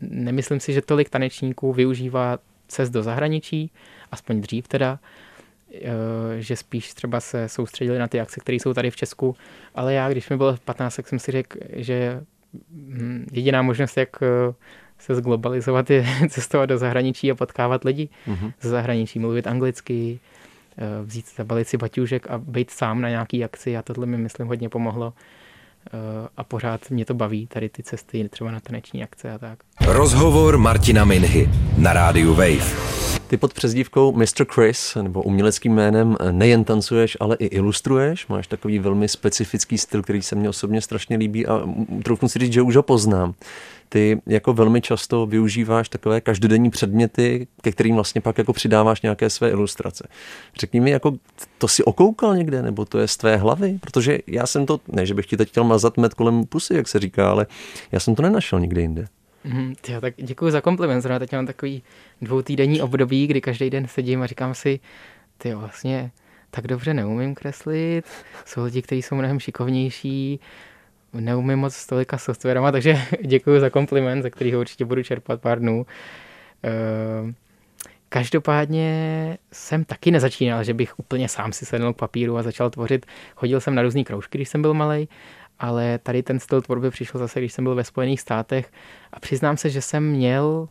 nemyslím 0.00 0.60
si, 0.60 0.72
že 0.72 0.82
tolik 0.82 1.10
tanečníků 1.10 1.72
využívá 1.72 2.38
cest 2.68 2.90
do 2.90 3.02
zahraničí, 3.02 3.70
aspoň 4.12 4.40
dřív 4.40 4.68
teda, 4.68 4.98
že 6.38 6.56
spíš 6.56 6.94
třeba 6.94 7.20
se 7.20 7.48
soustředili 7.48 7.98
na 7.98 8.08
ty 8.08 8.20
akce, 8.20 8.40
které 8.40 8.56
jsou 8.56 8.74
tady 8.74 8.90
v 8.90 8.96
Česku, 8.96 9.36
ale 9.74 9.94
já, 9.94 10.08
když 10.08 10.28
mi 10.28 10.36
bylo 10.36 10.56
15, 10.64 10.96
tak 10.96 11.08
jsem 11.08 11.18
si 11.18 11.32
řekl, 11.32 11.58
že 11.72 12.22
hm, 12.70 13.26
jediná 13.32 13.62
možnost, 13.62 13.96
jak 13.96 14.22
eh, 14.22 14.54
se 14.98 15.14
zglobalizovat, 15.14 15.90
je 15.90 16.06
cestovat 16.28 16.68
do 16.68 16.78
zahraničí 16.78 17.30
a 17.30 17.34
potkávat 17.34 17.84
lidi 17.84 18.08
mm-hmm. 18.28 18.52
ze 18.60 18.68
zahraničí, 18.68 19.18
mluvit 19.18 19.46
anglicky, 19.46 20.20
eh, 20.78 20.84
vzít 21.04 21.26
zabalit 21.36 21.68
si 21.68 21.76
baťůžek 21.76 22.30
a 22.30 22.38
být 22.38 22.70
sám 22.70 23.00
na 23.00 23.08
nějaký 23.08 23.44
akci 23.44 23.76
a 23.76 23.82
tohle 23.82 24.06
mi, 24.06 24.18
myslím, 24.18 24.46
hodně 24.46 24.68
pomohlo 24.68 25.12
a 26.36 26.44
pořád 26.44 26.90
mě 26.90 27.04
to 27.04 27.14
baví, 27.14 27.46
tady 27.46 27.68
ty 27.68 27.82
cesty 27.82 28.28
třeba 28.28 28.50
na 28.50 28.60
taneční 28.60 29.04
akce 29.04 29.32
a 29.32 29.38
tak. 29.38 29.58
Rozhovor 29.80 30.58
Martina 30.58 31.04
Minhy 31.04 31.48
na 31.78 31.92
rádiu 31.92 32.34
Wave. 32.34 33.15
Ty 33.28 33.36
pod 33.36 33.54
přezdívkou 33.54 34.12
Mr. 34.12 34.44
Chris, 34.54 34.96
nebo 35.02 35.22
uměleckým 35.22 35.74
jménem, 35.74 36.16
nejen 36.30 36.64
tancuješ, 36.64 37.16
ale 37.20 37.36
i 37.36 37.44
ilustruješ. 37.46 38.26
Máš 38.26 38.46
takový 38.46 38.78
velmi 38.78 39.08
specifický 39.08 39.78
styl, 39.78 40.02
který 40.02 40.22
se 40.22 40.36
mně 40.36 40.48
osobně 40.48 40.80
strašně 40.80 41.16
líbí 41.16 41.46
a 41.46 41.62
troufnu 42.02 42.28
si 42.28 42.38
říct, 42.38 42.52
že 42.52 42.62
už 42.62 42.76
ho 42.76 42.82
poznám. 42.82 43.34
Ty 43.88 44.20
jako 44.26 44.52
velmi 44.52 44.80
často 44.80 45.26
využíváš 45.26 45.88
takové 45.88 46.20
každodenní 46.20 46.70
předměty, 46.70 47.46
ke 47.62 47.72
kterým 47.72 47.94
vlastně 47.94 48.20
pak 48.20 48.38
jako 48.38 48.52
přidáváš 48.52 49.02
nějaké 49.02 49.30
své 49.30 49.50
ilustrace. 49.50 50.08
Řekni 50.60 50.80
mi, 50.80 50.90
jako 50.90 51.12
to 51.58 51.68
si 51.68 51.84
okoukal 51.84 52.36
někde, 52.36 52.62
nebo 52.62 52.84
to 52.84 52.98
je 52.98 53.08
z 53.08 53.16
tvé 53.16 53.36
hlavy? 53.36 53.78
Protože 53.80 54.18
já 54.26 54.46
jsem 54.46 54.66
to, 54.66 54.80
ne, 54.88 55.06
že 55.06 55.14
bych 55.14 55.26
ti 55.26 55.36
teď 55.36 55.48
chtěl 55.48 55.64
mazat 55.64 55.96
med 55.96 56.14
kolem 56.14 56.44
pusy, 56.44 56.74
jak 56.74 56.88
se 56.88 56.98
říká, 56.98 57.30
ale 57.30 57.46
já 57.92 58.00
jsem 58.00 58.14
to 58.14 58.22
nenašel 58.22 58.60
nikde 58.60 58.80
jinde. 58.80 59.06
Mm, 59.46 59.74
tyjo, 59.80 60.00
tak 60.00 60.14
děkuji 60.16 60.50
za 60.50 60.60
kompliment. 60.60 61.02
Zrovna 61.02 61.18
teď 61.18 61.32
mám 61.32 61.46
takový 61.46 61.82
dvoutýdenní 62.22 62.82
období, 62.82 63.26
kdy 63.26 63.40
každý 63.40 63.70
den 63.70 63.88
sedím 63.88 64.22
a 64.22 64.26
říkám 64.26 64.54
si, 64.54 64.80
ty 65.38 65.54
vlastně 65.54 66.10
tak 66.50 66.66
dobře 66.66 66.94
neumím 66.94 67.34
kreslit, 67.34 68.04
jsou 68.44 68.64
lidi, 68.64 68.82
kteří 68.82 69.02
jsou 69.02 69.14
mnohem 69.14 69.40
šikovnější, 69.40 70.40
neumím 71.12 71.58
moc 71.58 71.74
s 71.74 71.86
tolika 71.86 72.18
softwarama, 72.18 72.72
takže 72.72 72.98
děkuji 73.24 73.60
za 73.60 73.70
kompliment, 73.70 74.22
za 74.22 74.30
který 74.30 74.52
ho 74.52 74.60
určitě 74.60 74.84
budu 74.84 75.02
čerpat 75.02 75.40
pár 75.40 75.58
dnů. 75.58 75.86
Uh, 76.64 77.30
Každopádně 78.08 79.38
jsem 79.52 79.84
taky 79.84 80.10
nezačínal, 80.10 80.64
že 80.64 80.74
bych 80.74 80.98
úplně 80.98 81.28
sám 81.28 81.52
si 81.52 81.66
sednul 81.66 81.92
k 81.92 81.96
papíru 81.96 82.36
a 82.36 82.42
začal 82.42 82.70
tvořit. 82.70 83.06
Chodil 83.34 83.60
jsem 83.60 83.74
na 83.74 83.82
různé 83.82 84.04
kroužky, 84.04 84.38
když 84.38 84.48
jsem 84.48 84.62
byl 84.62 84.74
malý, 84.74 85.08
ale 85.58 85.98
tady 85.98 86.22
ten 86.22 86.40
styl 86.40 86.62
tvorby 86.62 86.90
přišel 86.90 87.18
zase, 87.18 87.40
když 87.40 87.52
jsem 87.52 87.64
byl 87.64 87.74
ve 87.74 87.84
Spojených 87.84 88.20
státech 88.20 88.72
a 89.12 89.20
přiznám 89.20 89.56
se, 89.56 89.70
že 89.70 89.82
jsem 89.82 90.10
měl 90.10 90.68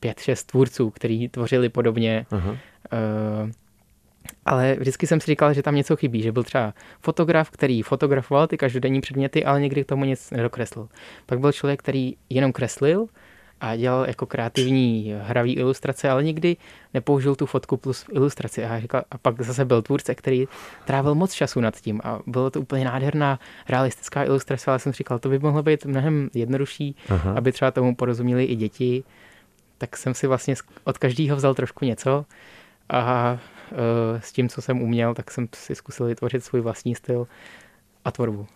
pět, 0.00 0.20
šest 0.20 0.44
tvůrců, 0.44 0.90
kteří 0.90 1.28
tvořili 1.28 1.68
podobně. 1.68 2.26
Uh, 2.32 3.50
ale 4.44 4.76
vždycky 4.80 5.06
jsem 5.06 5.20
si 5.20 5.26
říkal, 5.26 5.54
že 5.54 5.62
tam 5.62 5.74
něco 5.74 5.96
chybí, 5.96 6.22
že 6.22 6.32
byl 6.32 6.42
třeba 6.42 6.74
fotograf, 7.00 7.50
který 7.50 7.82
fotografoval 7.82 8.46
ty 8.46 8.56
každodenní 8.56 9.00
předměty, 9.00 9.44
ale 9.44 9.60
někdy 9.60 9.84
k 9.84 9.88
tomu 9.88 10.04
nic 10.04 10.30
nedokreslil. 10.30 10.88
Pak 11.26 11.40
byl 11.40 11.52
člověk, 11.52 11.80
který 11.80 12.16
jenom 12.30 12.52
kreslil 12.52 13.06
a 13.60 13.76
dělal 13.76 14.04
jako 14.06 14.26
kreativní 14.26 15.14
hravý 15.22 15.52
ilustrace, 15.52 16.10
ale 16.10 16.24
nikdy 16.24 16.56
nepoužil 16.94 17.34
tu 17.34 17.46
fotku 17.46 17.76
plus 17.76 18.06
ilustraci. 18.12 18.64
A, 18.64 18.80
říkal, 18.80 19.02
a 19.10 19.18
pak 19.18 19.42
zase 19.42 19.64
byl 19.64 19.82
tvůrce, 19.82 20.14
který 20.14 20.48
trávil 20.84 21.14
moc 21.14 21.32
času 21.32 21.60
nad 21.60 21.80
tím 21.80 22.00
a 22.04 22.20
bylo 22.26 22.50
to 22.50 22.60
úplně 22.60 22.84
nádherná 22.84 23.38
realistická 23.68 24.24
ilustrace, 24.24 24.70
ale 24.70 24.78
jsem 24.78 24.92
říkal, 24.92 25.18
to 25.18 25.28
by 25.28 25.38
mohlo 25.38 25.62
být 25.62 25.84
mnohem 25.84 26.30
jednodušší, 26.34 26.96
Aha. 27.08 27.34
aby 27.36 27.52
třeba 27.52 27.70
tomu 27.70 27.94
porozuměli 27.94 28.44
i 28.44 28.56
děti. 28.56 29.04
Tak 29.78 29.96
jsem 29.96 30.14
si 30.14 30.26
vlastně 30.26 30.54
od 30.84 30.98
každého 30.98 31.36
vzal 31.36 31.54
trošku 31.54 31.84
něco 31.84 32.24
a 32.90 33.38
e, 33.72 34.20
s 34.20 34.32
tím, 34.32 34.48
co 34.48 34.62
jsem 34.62 34.82
uměl, 34.82 35.14
tak 35.14 35.30
jsem 35.30 35.48
si 35.54 35.74
zkusil 35.74 36.06
vytvořit 36.06 36.44
svůj 36.44 36.60
vlastní 36.60 36.94
styl 36.94 37.26
a 38.04 38.10
tvorbu. 38.10 38.46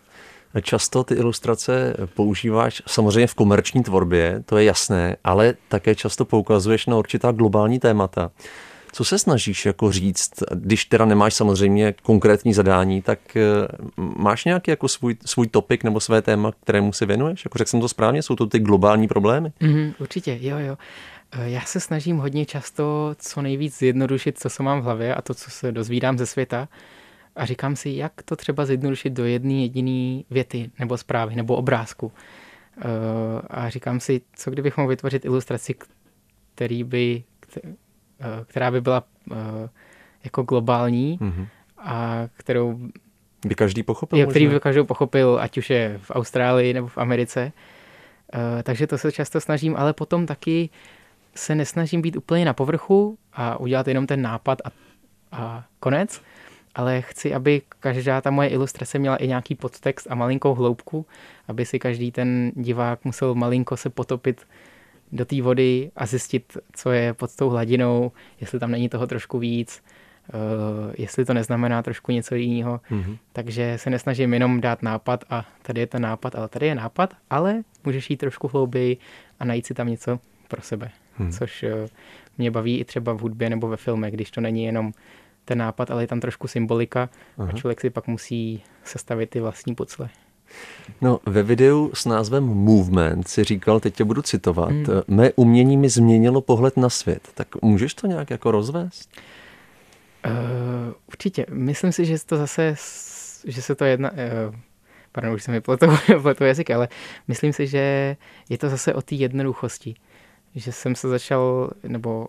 Často 0.63 1.05
ty 1.05 1.15
ilustrace 1.15 1.97
používáš 2.15 2.83
samozřejmě 2.87 3.27
v 3.27 3.35
komerční 3.35 3.83
tvorbě, 3.83 4.43
to 4.47 4.57
je 4.57 4.65
jasné, 4.65 5.17
ale 5.25 5.55
také 5.69 5.95
často 5.95 6.25
poukazuješ 6.25 6.87
na 6.87 6.97
určitá 6.97 7.33
globální 7.33 7.79
témata. 7.79 8.31
Co 8.95 9.05
se 9.05 9.19
snažíš 9.19 9.67
jako 9.67 9.93
říct, 9.93 10.31
když 10.55 10.85
teda 10.85 11.05
nemáš 11.05 11.35
samozřejmě 11.35 11.95
konkrétní 12.03 12.55
zadání, 12.55 13.03
tak 13.03 13.37
eh, 13.37 13.43
máš 13.97 14.45
nějaký 14.45 14.71
jako 14.71 14.89
svůj, 14.89 15.17
svůj 15.25 15.47
topik 15.47 15.85
nebo 15.85 16.01
své 16.01 16.23
téma, 16.23 16.53
kterému 16.63 16.93
si 16.93 17.07
věnuješ? 17.07 17.45
Jako 17.45 17.59
řekl 17.59 17.71
jsem 17.71 17.81
to 17.81 17.89
správně, 17.89 18.23
jsou 18.23 18.37
to 18.37 18.47
ty 18.47 18.59
globální 18.59 19.09
problémy? 19.09 19.53
Mm, 19.61 19.93
určitě, 19.99 20.39
jo, 20.41 20.59
jo. 20.59 20.77
Eh, 21.33 21.51
já 21.51 21.61
se 21.61 21.81
snažím 21.81 22.17
hodně 22.17 22.47
často 22.47 23.15
co 23.19 23.43
nejvíc 23.43 23.79
zjednodušit, 23.79 24.39
co 24.39 24.51
se 24.51 24.63
mám 24.63 24.81
v 24.81 24.85
hlavě 24.85 25.15
a 25.15 25.23
to, 25.23 25.35
co 25.35 25.51
se 25.51 25.73
dozvídám 25.73 26.19
ze 26.19 26.27
světa 26.27 26.69
a 27.37 27.45
říkám 27.45 27.77
si, 27.77 27.91
jak 27.91 28.13
to 28.25 28.37
třeba 28.37 28.67
zjednodušit 28.67 29.11
do 29.11 29.25
jedné 29.25 29.53
jediné 29.53 30.23
věty 30.31 30.71
nebo 30.79 30.97
zprávy 30.97 31.37
nebo 31.37 31.57
obrázku. 31.57 32.07
Uh, 32.07 32.13
a 33.51 33.69
říkám 33.69 34.01
si, 34.01 34.21
co 34.35 34.51
kdybych 34.51 34.77
mohl 34.77 34.89
vytvořit 34.89 35.25
ilustraci, 35.25 35.75
který 36.55 36.85
by, 36.85 37.25
uh, 37.57 37.65
která 38.45 38.71
by 38.71 38.81
byla 38.81 39.05
uh, 39.31 39.37
jako 40.25 40.43
globální 40.43 41.19
mm-hmm. 41.19 41.47
a 41.79 42.29
kterou 42.35 42.79
by 43.47 43.55
každý 43.55 43.83
pochopil. 43.83 44.19
Jo, 44.19 44.27
který 44.27 44.47
by 44.47 44.61
každý 44.61 44.85
pochopil, 44.85 45.39
ať 45.41 45.59
už 45.59 45.71
je 45.71 45.99
v 46.03 46.11
Austrálii 46.11 46.75
nebo 46.75 46.89
v 46.89 46.99
Americe. 46.99 47.53
takže 48.63 48.87
to 48.87 48.99
se 48.99 49.13
často 49.13 49.41
snažím, 49.41 49.77
ale 49.77 49.93
potom 49.93 50.27
taky 50.27 50.71
se 51.35 51.55
nesnažím 51.55 52.03
být 52.03 52.17
úplně 52.17 52.45
na 52.45 52.53
povrchu 52.53 53.19
a 53.33 53.61
udělat 53.61 53.89
jenom 53.89 54.07
ten 54.07 54.23
nápad 54.23 54.59
a, 54.65 54.71
a 55.33 55.65
konec, 55.81 56.23
ale 56.75 57.03
chci, 57.03 57.35
aby 57.35 57.63
každá 57.81 58.21
ta 58.21 58.31
moje 58.31 58.49
ilustrace 58.49 58.99
měla 58.99 59.17
i 59.17 59.29
nějaký 59.29 59.55
podtext 59.55 60.07
a 60.11 60.15
malinkou 60.15 60.55
hloubku, 60.55 61.07
aby 61.49 61.67
si 61.67 61.79
každý 61.79 62.13
ten 62.13 62.53
divák 62.55 63.05
musel 63.05 63.35
malinko 63.35 63.77
se 63.77 63.91
potopit 63.91 64.47
do 65.13 65.25
té 65.25 65.43
vody 65.43 65.91
a 65.97 66.07
zjistit, 66.07 66.57
co 66.73 66.91
je 66.91 67.15
pod 67.15 67.37
tou 67.37 67.49
hladinou, 67.49 68.13
jestli 68.41 68.59
tam 68.59 68.71
není 68.71 68.89
toho 68.89 69.07
trošku 69.07 69.39
víc, 69.39 69.83
uh, 70.35 70.93
jestli 70.99 71.25
to 71.25 71.35
neznamená 71.35 71.83
trošku 71.83 72.13
něco 72.13 72.35
jiného. 72.35 72.81
Mm-hmm. 72.91 73.19
Takže 73.33 73.79
se 73.79 73.91
nesnažím 73.91 74.35
jenom 74.35 74.61
dát 74.61 74.83
nápad 74.83 75.25
a 75.31 75.45
tady 75.63 75.81
je 75.81 75.87
ten 75.87 76.03
nápad, 76.03 76.35
ale 76.35 76.49
tady 76.49 76.67
je 76.67 76.75
nápad, 76.75 77.15
ale 77.31 77.63
můžeš 77.85 78.11
jít 78.11 78.17
trošku 78.17 78.49
hlouběji 78.49 78.97
a 79.41 79.45
najít 79.45 79.67
si 79.67 79.75
tam 79.75 79.89
něco 79.89 80.19
pro 80.49 80.63
sebe, 80.63 80.91
mm. 81.19 81.33
což 81.33 81.63
uh, 81.63 81.89
mě 82.39 82.51
baví 82.51 82.79
i 82.79 82.85
třeba 82.85 83.13
v 83.13 83.19
hudbě 83.19 83.51
nebo 83.51 83.69
ve 83.69 83.77
filmech, 83.77 84.15
když 84.15 84.31
to 84.31 84.41
není 84.41 84.65
jenom 84.65 84.93
ten 85.45 85.59
nápad, 85.59 85.91
ale 85.91 86.03
je 86.03 86.07
tam 86.07 86.21
trošku 86.21 86.49
symbolika 86.49 87.09
Aha. 87.39 87.49
a 87.49 87.57
člověk 87.57 87.81
si 87.81 87.91
pak 87.91 88.07
musí 88.07 88.63
sestavit 88.85 89.31
ty 89.31 89.41
vlastní 89.41 89.75
pucle. 89.75 90.09
No, 91.01 91.21
ve 91.27 91.43
videu 91.43 91.91
s 91.95 92.05
názvem 92.05 92.45
Movement 92.45 93.29
si 93.29 93.45
říkal, 93.45 93.81
teď 93.81 93.95
tě 93.95 94.05
budu 94.05 94.23
citovat, 94.23 94.71
hmm. 94.71 94.87
mé 95.09 95.31
umění 95.37 95.77
mi 95.77 95.89
změnilo 95.89 96.41
pohled 96.41 96.77
na 96.77 96.91
svět. 96.91 97.29
Tak 97.35 97.63
můžeš 97.63 97.95
to 97.95 98.07
nějak 98.07 98.31
jako 98.31 98.51
rozvést? 98.51 99.11
Uh, 100.27 100.95
určitě. 101.09 101.47
Myslím 101.51 101.93
si, 101.93 102.05
že 102.05 102.17
to 102.27 102.37
zase, 102.37 102.75
že 103.45 103.63
se 103.63 103.75
to 103.75 103.85
jedna... 103.85 104.11
Uh, 104.13 104.55
pardon, 105.13 105.35
už 105.35 105.43
jsem 105.43 105.55
mi 105.55 105.61
pletou 106.23 106.45
jazyk, 106.45 106.71
ale 106.71 106.89
myslím 107.29 107.53
si, 107.53 107.67
že 107.67 108.17
je 108.49 108.59
to 108.59 108.69
zase 108.69 108.95
o 108.95 109.03
té 109.03 109.15
jednoduchosti. 109.15 109.95
Že 110.55 110.73
jsem 110.73 110.95
se 110.95 111.09
začal, 111.09 111.71
nebo 111.89 112.27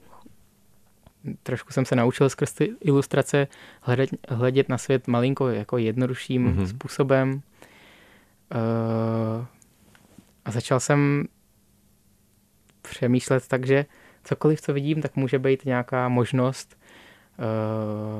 trošku 1.44 1.74
jsem 1.74 1.86
se 1.86 1.96
naučil 1.96 2.30
skrz 2.30 2.54
ty 2.54 2.74
ilustrace 2.82 3.48
hledat, 3.82 4.10
hledět 4.30 4.70
na 4.70 4.78
svět 4.78 5.08
malinko 5.08 5.50
jako 5.50 5.78
jednodušším 5.78 6.48
mm-hmm. 6.48 6.66
způsobem. 6.66 7.42
Uh, 8.56 9.46
a 10.46 10.52
začal 10.52 10.80
jsem 10.80 11.28
přemýšlet 12.82 13.48
tak, 13.48 13.66
že 13.66 13.86
cokoliv, 14.24 14.62
co 14.62 14.74
vidím, 14.74 15.02
tak 15.02 15.16
může 15.16 15.40
být 15.40 15.66
nějaká 15.66 16.10
možnost, 16.10 16.78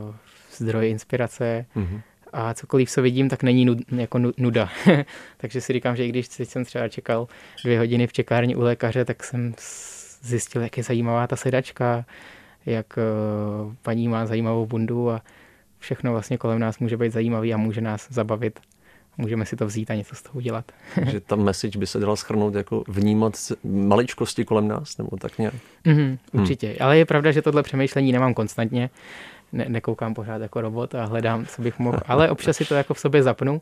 uh, 0.10 0.16
zdroj 0.52 0.90
inspirace 0.90 1.66
mm-hmm. 1.76 2.02
a 2.34 2.54
cokoliv, 2.54 2.92
co 2.92 3.02
vidím, 3.02 3.30
tak 3.30 3.44
není 3.44 3.66
nud, 3.66 3.78
jako 3.92 4.20
nuda. 4.38 4.70
Takže 5.38 5.62
si 5.62 5.74
říkám, 5.74 5.96
že 5.96 6.06
i 6.06 6.10
když 6.10 6.28
teď 6.28 6.50
jsem 6.50 6.66
třeba 6.66 6.88
čekal 6.88 7.28
dvě 7.64 7.80
hodiny 7.80 8.08
v 8.08 8.14
čekárně 8.14 8.56
u 8.56 8.62
lékaře, 8.62 9.06
tak 9.06 9.24
jsem 9.24 9.54
zjistil, 10.22 10.62
jak 10.62 10.78
je 10.78 10.84
zajímavá 10.84 11.28
ta 11.28 11.36
sedačka, 11.36 12.06
jak 12.66 12.98
eh, 12.98 13.02
paní 13.82 14.08
má 14.08 14.26
zajímavou 14.26 14.66
bundu 14.66 15.12
a 15.12 15.22
všechno 15.80 16.12
vlastně 16.12 16.38
kolem 16.38 16.60
nás 16.60 16.80
může 16.80 16.98
být 16.98 17.12
zajímavý 17.12 17.54
a 17.54 17.58
může 17.58 17.82
nás 17.82 18.08
zabavit. 18.12 18.60
Můžeme 19.18 19.46
si 19.46 19.56
to 19.56 19.66
vzít 19.66 19.92
a 19.92 19.96
něco 19.96 20.16
z 20.16 20.22
toho 20.22 20.34
udělat. 20.38 20.72
že 21.12 21.20
ta 21.20 21.36
message 21.36 21.80
by 21.80 21.88
se 21.88 22.00
dala 22.00 22.16
schrnout 22.16 22.56
jako 22.56 22.84
vnímat 22.88 23.34
maličkosti 23.64 24.46
kolem 24.46 24.68
nás, 24.68 24.98
nebo 24.98 25.18
tak 25.18 25.38
nějak? 25.38 25.54
Mm-hmm, 25.86 26.18
určitě. 26.32 26.68
Hmm. 26.68 26.78
Ale 26.80 26.98
je 26.98 27.06
pravda, 27.06 27.32
že 27.32 27.42
tohle 27.42 27.64
přemýšlení 27.64 28.12
nemám 28.12 28.34
konstantně. 28.34 28.90
Ne, 29.52 29.66
nekoukám 29.70 30.14
pořád 30.14 30.42
jako 30.42 30.62
robot 30.62 30.96
a 30.96 31.06
hledám, 31.06 31.46
co 31.46 31.62
bych 31.62 31.80
mohl. 31.80 32.00
Ale 32.06 32.30
občas 32.30 32.58
si 32.58 32.66
to 32.66 32.76
jako 32.76 32.94
v 32.94 33.00
sobě 33.00 33.24
zapnu 33.24 33.60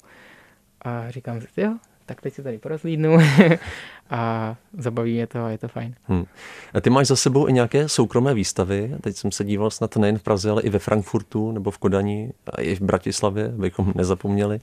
a 0.82 1.12
říkám 1.12 1.42
si, 1.42 1.48
jo, 1.58 1.78
tak 2.06 2.22
teď 2.22 2.34
se 2.34 2.44
tady 2.44 2.58
porozlídnu 2.58 3.18
a 4.10 4.56
zabaví 4.78 5.14
mě 5.14 5.28
to 5.28 5.46
a 5.46 5.50
je 5.50 5.58
to 5.58 5.68
fajn. 5.68 5.96
Hmm. 6.08 6.26
A 6.74 6.82
ty 6.82 6.90
máš 6.90 7.08
za 7.08 7.16
sebou 7.16 7.48
i 7.48 7.54
nějaké 7.54 7.90
soukromé 7.90 8.34
výstavy. 8.34 8.96
Teď 9.02 9.16
jsem 9.16 9.32
se 9.32 9.44
díval 9.44 9.72
snad 9.72 9.96
nejen 9.98 10.18
v 10.18 10.24
Praze, 10.24 10.50
ale 10.50 10.62
i 10.62 10.70
ve 10.70 10.80
Frankfurtu 10.80 11.52
nebo 11.52 11.72
v 11.72 11.78
Kodani 11.78 12.34
a 12.54 12.62
i 12.62 12.76
v 12.76 12.82
Bratislavě, 12.82 13.54
abychom 13.58 13.94
nezapomněli. 13.96 14.60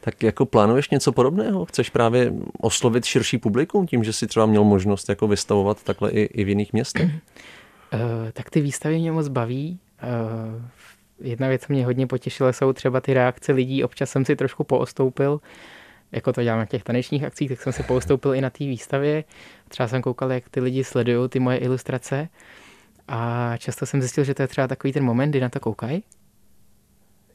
Tak 0.00 0.22
jako 0.22 0.46
plánuješ 0.46 0.90
něco 0.90 1.12
podobného? 1.12 1.64
Chceš 1.64 1.90
právě 1.90 2.32
oslovit 2.60 3.04
širší 3.04 3.38
publikum 3.38 3.86
tím, 3.86 4.04
že 4.04 4.12
si 4.12 4.26
třeba 4.26 4.46
měl 4.46 4.64
možnost 4.64 5.08
jako 5.08 5.28
vystavovat 5.28 5.82
takhle 5.84 6.10
i, 6.10 6.20
i 6.20 6.44
v 6.44 6.48
jiných 6.48 6.72
městech? 6.72 7.10
Uh, 7.92 8.00
tak 8.32 8.50
ty 8.50 8.60
výstavy 8.60 8.98
mě 8.98 9.12
moc 9.12 9.28
baví. 9.28 9.78
Uh, 10.02 10.62
jedna 11.20 11.48
věc 11.48 11.68
mě 11.68 11.84
hodně 11.84 12.06
potěšila, 12.06 12.52
jsou 12.52 12.72
třeba 12.72 13.00
ty 13.00 13.14
reakce 13.14 13.52
lidí. 13.52 13.84
Občas 13.84 14.10
jsem 14.10 14.24
si 14.24 14.36
trošku 14.36 14.64
poostoupil, 14.64 15.40
jako 16.12 16.32
to 16.32 16.42
dělám 16.42 16.58
na 16.58 16.66
těch 16.66 16.82
tanečních 16.82 17.24
akcích, 17.24 17.48
tak 17.48 17.60
jsem 17.60 17.72
se 17.72 17.82
poustoupil 17.82 18.34
i 18.34 18.40
na 18.40 18.50
té 18.50 18.64
výstavě. 18.64 19.24
Třeba 19.68 19.88
jsem 19.88 20.02
koukal, 20.02 20.32
jak 20.32 20.48
ty 20.48 20.60
lidi 20.60 20.84
sledují 20.84 21.28
ty 21.28 21.38
moje 21.38 21.58
ilustrace. 21.58 22.28
A 23.08 23.52
často 23.58 23.86
jsem 23.86 24.00
zjistil, 24.00 24.24
že 24.24 24.34
to 24.34 24.42
je 24.42 24.48
třeba 24.48 24.68
takový 24.68 24.92
ten 24.92 25.04
moment, 25.04 25.30
kdy 25.30 25.40
na 25.40 25.48
to 25.48 25.60
koukají. 25.60 26.02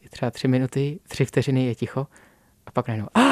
Je 0.02 0.10
třeba 0.10 0.32
tři 0.32 0.48
minuty, 0.48 1.00
tři 1.08 1.26
vteřiny 1.26 1.66
je 1.66 1.76
ticho. 1.76 2.08
A 2.66 2.72
pak 2.72 2.88
najednou 2.88 3.08
a, 3.14 3.24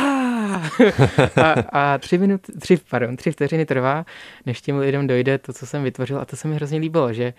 a 1.72 1.98
tři, 1.98 2.18
minut, 2.18 2.42
tři, 2.60 2.78
pardon, 2.90 3.16
tři 3.16 3.32
vteřiny 3.32 3.66
trvá, 3.66 4.06
než 4.46 4.62
těm 4.62 4.78
lidem 4.78 5.08
dojde 5.08 5.38
to, 5.38 5.54
co 5.54 5.68
jsem 5.68 5.84
vytvořil. 5.84 6.20
A 6.20 6.26
to 6.26 6.36
se 6.36 6.48
mi 6.48 6.56
hrozně 6.56 6.80
líbilo, 6.80 7.14
že 7.14 7.34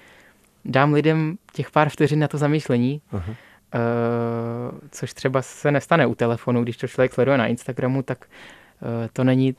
dám 0.64 0.92
lidem 0.92 1.38
těch 1.52 1.70
pár 1.70 1.88
vteřin 1.88 2.18
na 2.18 2.28
to 2.28 2.38
zamýšlení. 2.38 3.00
Uh-huh 3.12 3.36
Uh, 3.74 4.78
což 4.90 5.14
třeba 5.14 5.42
se 5.42 5.72
nestane 5.72 6.06
u 6.06 6.14
telefonu, 6.14 6.62
když 6.62 6.76
to 6.76 6.88
člověk 6.88 7.12
sleduje 7.12 7.38
na 7.38 7.46
Instagramu, 7.46 8.02
tak 8.02 8.24
uh, 8.82 8.88
to 9.12 9.24
není 9.24 9.56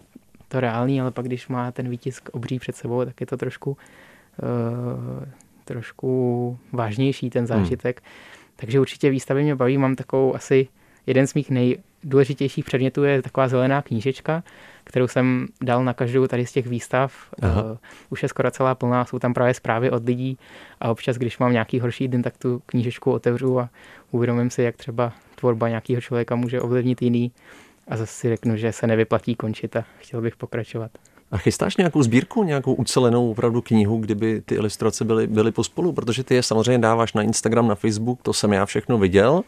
to 0.48 0.60
reálný, 0.60 1.02
ale 1.02 1.12
pak 1.12 1.26
když 1.26 1.48
má 1.48 1.72
ten 1.72 1.90
výtisk 1.90 2.30
obří 2.32 2.60
před 2.60 2.76
sebou, 2.76 3.06
tak 3.06 3.22
je 3.22 3.28
to 3.28 3.38
trošku 3.38 3.72
uh, 3.72 5.26
trošku 5.66 6.60
vážnější 6.72 7.30
ten 7.30 7.40
hmm. 7.40 7.48
zážitek. 7.48 8.02
Hmm. 8.02 8.10
Takže 8.56 8.80
určitě 8.80 9.10
výstavy 9.10 9.44
mě 9.44 9.56
baví, 9.56 9.78
mám 9.78 9.96
takovou 9.96 10.36
asi 10.36 10.68
jeden 11.08 11.28
z 11.28 11.34
mých 11.34 11.50
nejdůležitějších 11.50 12.66
předmětů 12.66 13.04
je 13.04 13.22
taková 13.22 13.48
zelená 13.48 13.82
knížečka, 13.82 14.44
kterou 14.84 15.08
jsem 15.08 15.48
dal 15.62 15.84
na 15.84 15.94
každou 15.94 16.28
tady 16.28 16.46
z 16.46 16.52
těch 16.52 16.68
výstav. 16.68 17.14
Aha. 17.42 17.64
Uh, 17.64 17.78
už 18.10 18.24
je 18.24 18.30
skoro 18.30 18.52
celá 18.52 18.76
plná, 18.76 19.06
jsou 19.06 19.20
tam 19.20 19.34
právě 19.34 19.54
zprávy 19.54 19.92
od 19.92 20.06
lidí 20.06 20.38
a 20.82 20.92
občas, 20.92 21.18
když 21.18 21.38
mám 21.38 21.52
nějaký 21.52 21.80
horší 21.80 22.08
den, 22.08 22.22
tak 22.22 22.38
tu 22.38 22.62
knížečku 22.66 23.12
otevřu 23.12 23.60
a 23.60 23.70
uvědomím 24.12 24.50
si, 24.50 24.64
jak 24.64 24.78
třeba 24.78 25.14
tvorba 25.36 25.70
nějakého 25.70 26.02
člověka 26.02 26.36
může 26.36 26.62
ovlivnit 26.62 27.02
jiný 27.02 27.32
a 27.88 27.98
zase 27.98 28.14
si 28.14 28.30
řeknu, 28.30 28.58
že 28.58 28.72
se 28.72 28.88
nevyplatí 28.88 29.36
končit 29.36 29.76
a 29.76 29.84
chtěl 30.00 30.22
bych 30.22 30.36
pokračovat. 30.36 30.92
A 31.34 31.38
chystáš 31.38 31.78
nějakou 31.78 32.04
sbírku, 32.04 32.44
nějakou 32.44 32.74
ucelenou 32.74 33.32
opravdu 33.32 33.62
knihu, 33.62 33.98
kdyby 33.98 34.42
ty 34.42 34.56
ilustrace 34.56 35.06
byly, 35.06 35.28
byly 35.28 35.52
pospolu? 35.52 35.94
Protože 35.94 36.24
ty 36.24 36.36
je 36.36 36.44
samozřejmě 36.44 36.78
dáváš 36.78 37.14
na 37.14 37.22
Instagram, 37.22 37.68
na 37.68 37.76
Facebook, 37.76 38.20
to 38.22 38.34
jsem 38.34 38.54
já 38.54 38.66
všechno 38.66 38.98
viděl, 38.98 39.42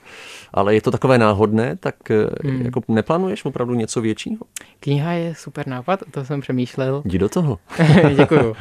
ale 0.54 0.76
je 0.76 0.82
to 0.82 0.92
takové 0.92 1.18
náhodné, 1.18 1.76
tak 1.76 2.12
eh, 2.12 2.28
hmm. 2.44 2.62
jako 2.62 2.82
neplánuješ 2.88 3.46
opravdu 3.46 3.74
něco 3.74 4.02
většího? 4.02 4.46
Kniha 4.80 5.12
je 5.12 5.36
super 5.36 5.68
nápad, 5.68 6.00
to 6.12 6.26
jsem 6.26 6.42
přemýšlel. 6.42 7.02
Jdi 7.06 7.18
do 7.18 7.30
toho. 7.30 7.60
děkuju, 8.16 8.56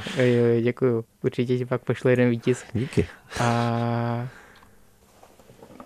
děkuju. 0.63 1.05
Určitě 1.23 1.59
ti 1.59 1.67
pak 1.67 1.83
pošlu 1.83 2.11
jeden 2.11 2.31
výtisk. 2.31 2.67
Díky. 2.75 3.07
A 3.41 4.29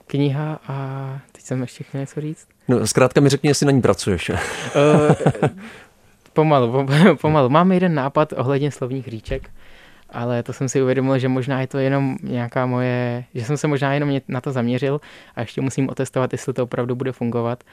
kniha 0.07 0.61
a 0.69 1.19
teď 1.33 1.45
jsem 1.45 1.61
ještě 1.61 1.85
chtěl 1.85 2.01
něco 2.01 2.21
říct. 2.21 2.47
No, 2.69 2.87
zkrátka 2.87 3.21
mi 3.21 3.29
řekni, 3.29 3.51
jestli 3.51 3.67
na 3.67 3.73
ní 3.73 3.83
pracuješ. 3.83 4.31
Pomalu, 6.43 6.87
pomalu. 7.21 7.49
Mám 7.49 7.73
jeden 7.73 7.95
nápad 7.95 8.33
ohledně 8.37 8.71
slovních 8.71 9.09
říček, 9.09 9.51
ale 10.11 10.43
to 10.43 10.53
jsem 10.53 10.69
si 10.69 10.83
uvědomil, 10.83 11.19
že 11.19 11.29
možná 11.29 11.61
je 11.61 11.67
to 11.67 11.79
jenom 11.79 12.17
nějaká 12.23 12.67
moje, 12.67 13.25
že 13.35 13.45
jsem 13.45 13.57
se 13.57 13.67
možná 13.67 13.95
jenom 13.95 14.21
na 14.29 14.41
to 14.41 14.53
zaměřil 14.53 15.01
a 15.35 15.41
ještě 15.41 15.61
musím 15.61 15.89
otestovat, 15.89 16.33
jestli 16.33 16.53
to 16.53 16.65
opravdu 16.65 16.95
bude 16.95 17.13
fungovat, 17.13 17.65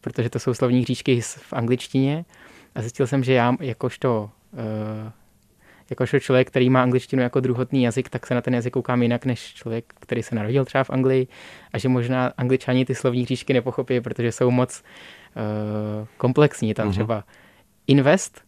protože 0.00 0.30
to 0.30 0.38
jsou 0.38 0.54
slovní 0.54 0.84
říčky 0.84 1.20
v 1.20 1.52
angličtině 1.52 2.24
a 2.74 2.80
zjistil 2.80 3.06
jsem, 3.06 3.24
že 3.24 3.32
já 3.32 3.56
jakožto 3.60 4.30
uh, 4.52 5.10
jakožto 5.90 6.20
člověk, 6.20 6.48
který 6.48 6.70
má 6.70 6.82
angličtinu 6.82 7.22
jako 7.22 7.40
druhotný 7.40 7.82
jazyk, 7.82 8.08
tak 8.08 8.26
se 8.26 8.34
na 8.34 8.40
ten 8.40 8.54
jazyk 8.54 8.72
koukám 8.72 9.02
jinak 9.02 9.24
než 9.24 9.54
člověk, 9.54 9.84
který 10.00 10.22
se 10.22 10.34
narodil 10.34 10.64
třeba 10.64 10.84
v 10.84 10.90
Anglii 10.90 11.26
a 11.72 11.78
že 11.78 11.88
možná 11.88 12.32
angličani 12.36 12.84
ty 12.84 12.94
slovní 12.94 13.26
říčky 13.26 13.52
nepochopí, 13.52 14.00
protože 14.00 14.32
jsou 14.32 14.50
moc 14.50 14.82
uh, 15.36 16.06
komplexní. 16.16 16.74
Tam 16.74 16.88
uh-huh. 16.88 16.92
třeba 16.92 17.24
invest, 17.86 18.40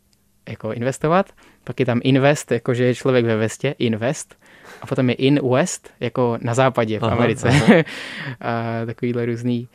jako 0.49 0.73
investovat, 0.73 1.33
pak 1.65 1.81
je 1.81 1.87
tam 1.87 2.01
invest, 2.05 2.53
jako 2.53 2.75
že 2.75 2.85
je 2.85 2.95
člověk 2.95 3.25
ve 3.25 3.37
vestě, 3.37 3.75
invest, 3.79 4.37
a 4.83 4.87
potom 4.87 5.11
je 5.11 5.15
in 5.15 5.41
west, 5.51 5.91
jako 6.01 6.39
na 6.41 6.55
západě 6.55 6.99
v 6.99 7.05
aha, 7.05 7.17
Americe. 7.17 7.49
Aha. 7.49 7.83
a 8.41 8.87
takovýhle 8.87 9.27
různý 9.27 9.69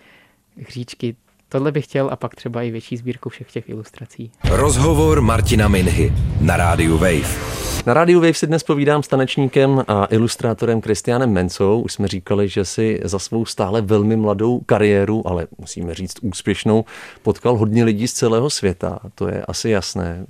hříčky. 0.58 1.16
Tohle 1.52 1.72
bych 1.72 1.86
chtěl 1.86 2.10
a 2.12 2.16
pak 2.16 2.36
třeba 2.36 2.62
i 2.62 2.72
větší 2.72 2.98
sbírku 2.98 3.30
všech 3.30 3.52
těch 3.52 3.70
ilustrací. 3.70 4.32
Rozhovor 4.50 5.22
Martina 5.22 5.68
Minhy 5.68 6.14
na 6.42 6.58
rádiu 6.58 6.98
Wave. 6.98 7.52
Na 7.86 7.94
rádiu 7.94 8.20
Wave 8.20 8.34
si 8.34 8.48
dnes 8.48 8.64
povídám 8.64 9.04
s 9.04 9.08
tanečníkem 9.08 9.84
a 9.88 10.06
ilustrátorem 10.06 10.82
Kristianem 10.82 11.32
Mencou. 11.32 11.82
Už 11.82 11.94
jsme 11.94 12.08
říkali, 12.08 12.50
že 12.50 12.66
si 12.66 13.00
za 13.04 13.20
svou 13.20 13.46
stále 13.46 13.82
velmi 13.82 14.16
mladou 14.16 14.60
kariéru, 14.66 15.28
ale 15.28 15.48
musíme 15.58 15.94
říct 15.94 16.16
úspěšnou, 16.22 16.86
potkal 17.22 17.58
hodně 17.58 17.84
lidí 17.84 18.08
z 18.08 18.14
celého 18.14 18.50
světa. 18.50 19.00
To 19.16 19.28
je 19.28 19.46
asi 19.46 19.70
jasné, 19.70 20.26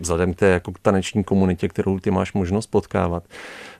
vzhledem 0.00 0.34
k 0.34 0.38
té 0.38 0.46
jako 0.46 0.72
taneční 0.82 1.24
komunitě, 1.24 1.68
kterou 1.68 1.98
ty 1.98 2.10
máš 2.10 2.32
možnost 2.32 2.66
potkávat. 2.66 3.22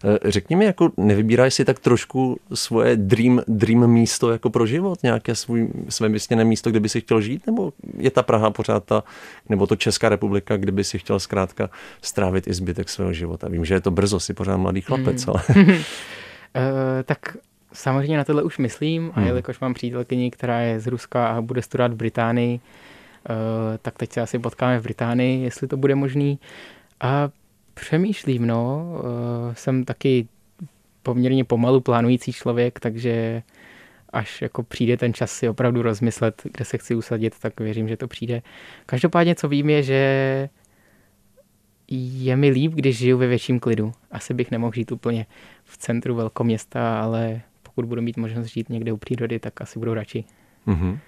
Eh, 0.05 0.31
řekni 0.31 0.57
mi, 0.57 0.65
jako 0.65 0.91
nevybíráš 0.97 1.55
si 1.55 1.65
tak 1.65 1.79
trošku 1.79 2.41
svoje 2.55 2.97
dream, 2.97 3.41
dream 3.49 3.87
místo 3.87 4.31
jako 4.31 4.51
pro 4.51 4.67
život, 4.67 5.03
nějaké 5.03 5.35
svůj, 5.35 5.69
své 5.89 6.09
vysněné 6.09 6.45
místo, 6.45 6.71
kde 6.71 6.81
by 6.81 6.89
si 6.89 7.01
chtěl 7.01 7.21
žít, 7.21 7.47
nebo 7.47 7.73
je 7.99 8.11
ta 8.11 8.23
Praha 8.23 8.51
pořád 8.51 8.85
ta, 8.85 9.05
nebo 9.49 9.67
to 9.67 9.77
Česká 9.77 10.09
republika, 10.09 10.57
kde 10.57 10.73
by 10.73 10.85
si 10.85 10.99
chtěl 10.99 11.21
zkrátka 11.21 11.71
strávit 12.03 12.47
i 12.47 12.55
zbytek 12.55 12.89
svého 12.89 13.13
života? 13.13 13.49
Vím, 13.49 13.65
že 13.65 13.75
je 13.75 13.81
to 13.81 13.91
brzo, 13.91 14.21
si 14.21 14.35
pořád 14.35 14.57
mladý 14.57 14.81
chlapec, 14.81 15.27
mm. 15.27 15.33
ale... 15.33 15.43
uh, 15.67 15.75
tak 17.05 17.37
samozřejmě 17.73 18.17
na 18.17 18.25
tohle 18.25 18.43
už 18.43 18.59
myslím 18.59 19.11
a 19.15 19.21
hmm. 19.21 19.27
jelikož 19.27 19.61
mám 19.61 19.75
přítelkyni, 19.75 20.31
která 20.31 20.61
je 20.61 20.81
z 20.81 20.87
Ruska 20.87 21.29
a 21.29 21.41
bude 21.41 21.63
studovat 21.63 21.93
v 21.93 21.97
Británii, 21.97 22.55
uh, 22.55 23.35
tak 23.83 23.99
teď 23.99 24.13
se 24.13 24.21
asi 24.21 24.39
potkáme 24.39 24.79
v 24.79 24.83
Británii, 24.83 25.45
jestli 25.45 25.69
to 25.69 25.77
bude 25.77 25.95
možný. 25.95 26.39
A 27.01 27.29
přemýšlím, 27.81 28.47
no. 28.47 28.87
Uh, 28.99 29.55
jsem 29.55 29.85
taky 29.85 30.29
poměrně 31.03 31.45
pomalu 31.45 31.81
plánující 31.81 32.33
člověk, 32.33 32.81
takže 32.81 33.43
až 34.11 34.43
jako 34.43 34.63
přijde 34.63 34.97
ten 34.97 35.15
čas 35.15 35.33
si 35.33 35.49
opravdu 35.49 35.83
rozmyslet, 35.83 36.43
kde 36.53 36.65
se 36.65 36.79
chci 36.79 36.95
usadit, 36.95 37.39
tak 37.39 37.61
věřím, 37.61 37.89
že 37.89 37.97
to 37.97 38.09
přijde. 38.09 38.43
Každopádně, 38.87 39.35
co 39.35 39.49
vím, 39.49 39.71
je, 39.71 39.83
že 39.83 40.49
je 41.89 42.37
mi 42.37 42.51
líp, 42.51 42.73
když 42.73 42.99
žiju 42.99 43.19
ve 43.19 43.27
větším 43.27 43.61
klidu. 43.61 43.93
Asi 44.11 44.35
bych 44.35 44.51
nemohl 44.51 44.73
žít 44.73 44.93
úplně 44.93 45.27
v 45.65 45.79
centru 45.79 46.15
velkoměsta, 46.15 47.01
ale 47.03 47.41
pokud 47.63 47.85
budu 47.85 48.03
mít 48.03 48.17
možnost 48.17 48.47
žít 48.47 48.69
někde 48.69 48.93
u 48.93 48.97
přírody, 48.97 49.39
tak 49.39 49.61
asi 49.61 49.79
budu 49.79 49.95
radši. 49.95 50.25
Mm-hmm. 50.67 50.99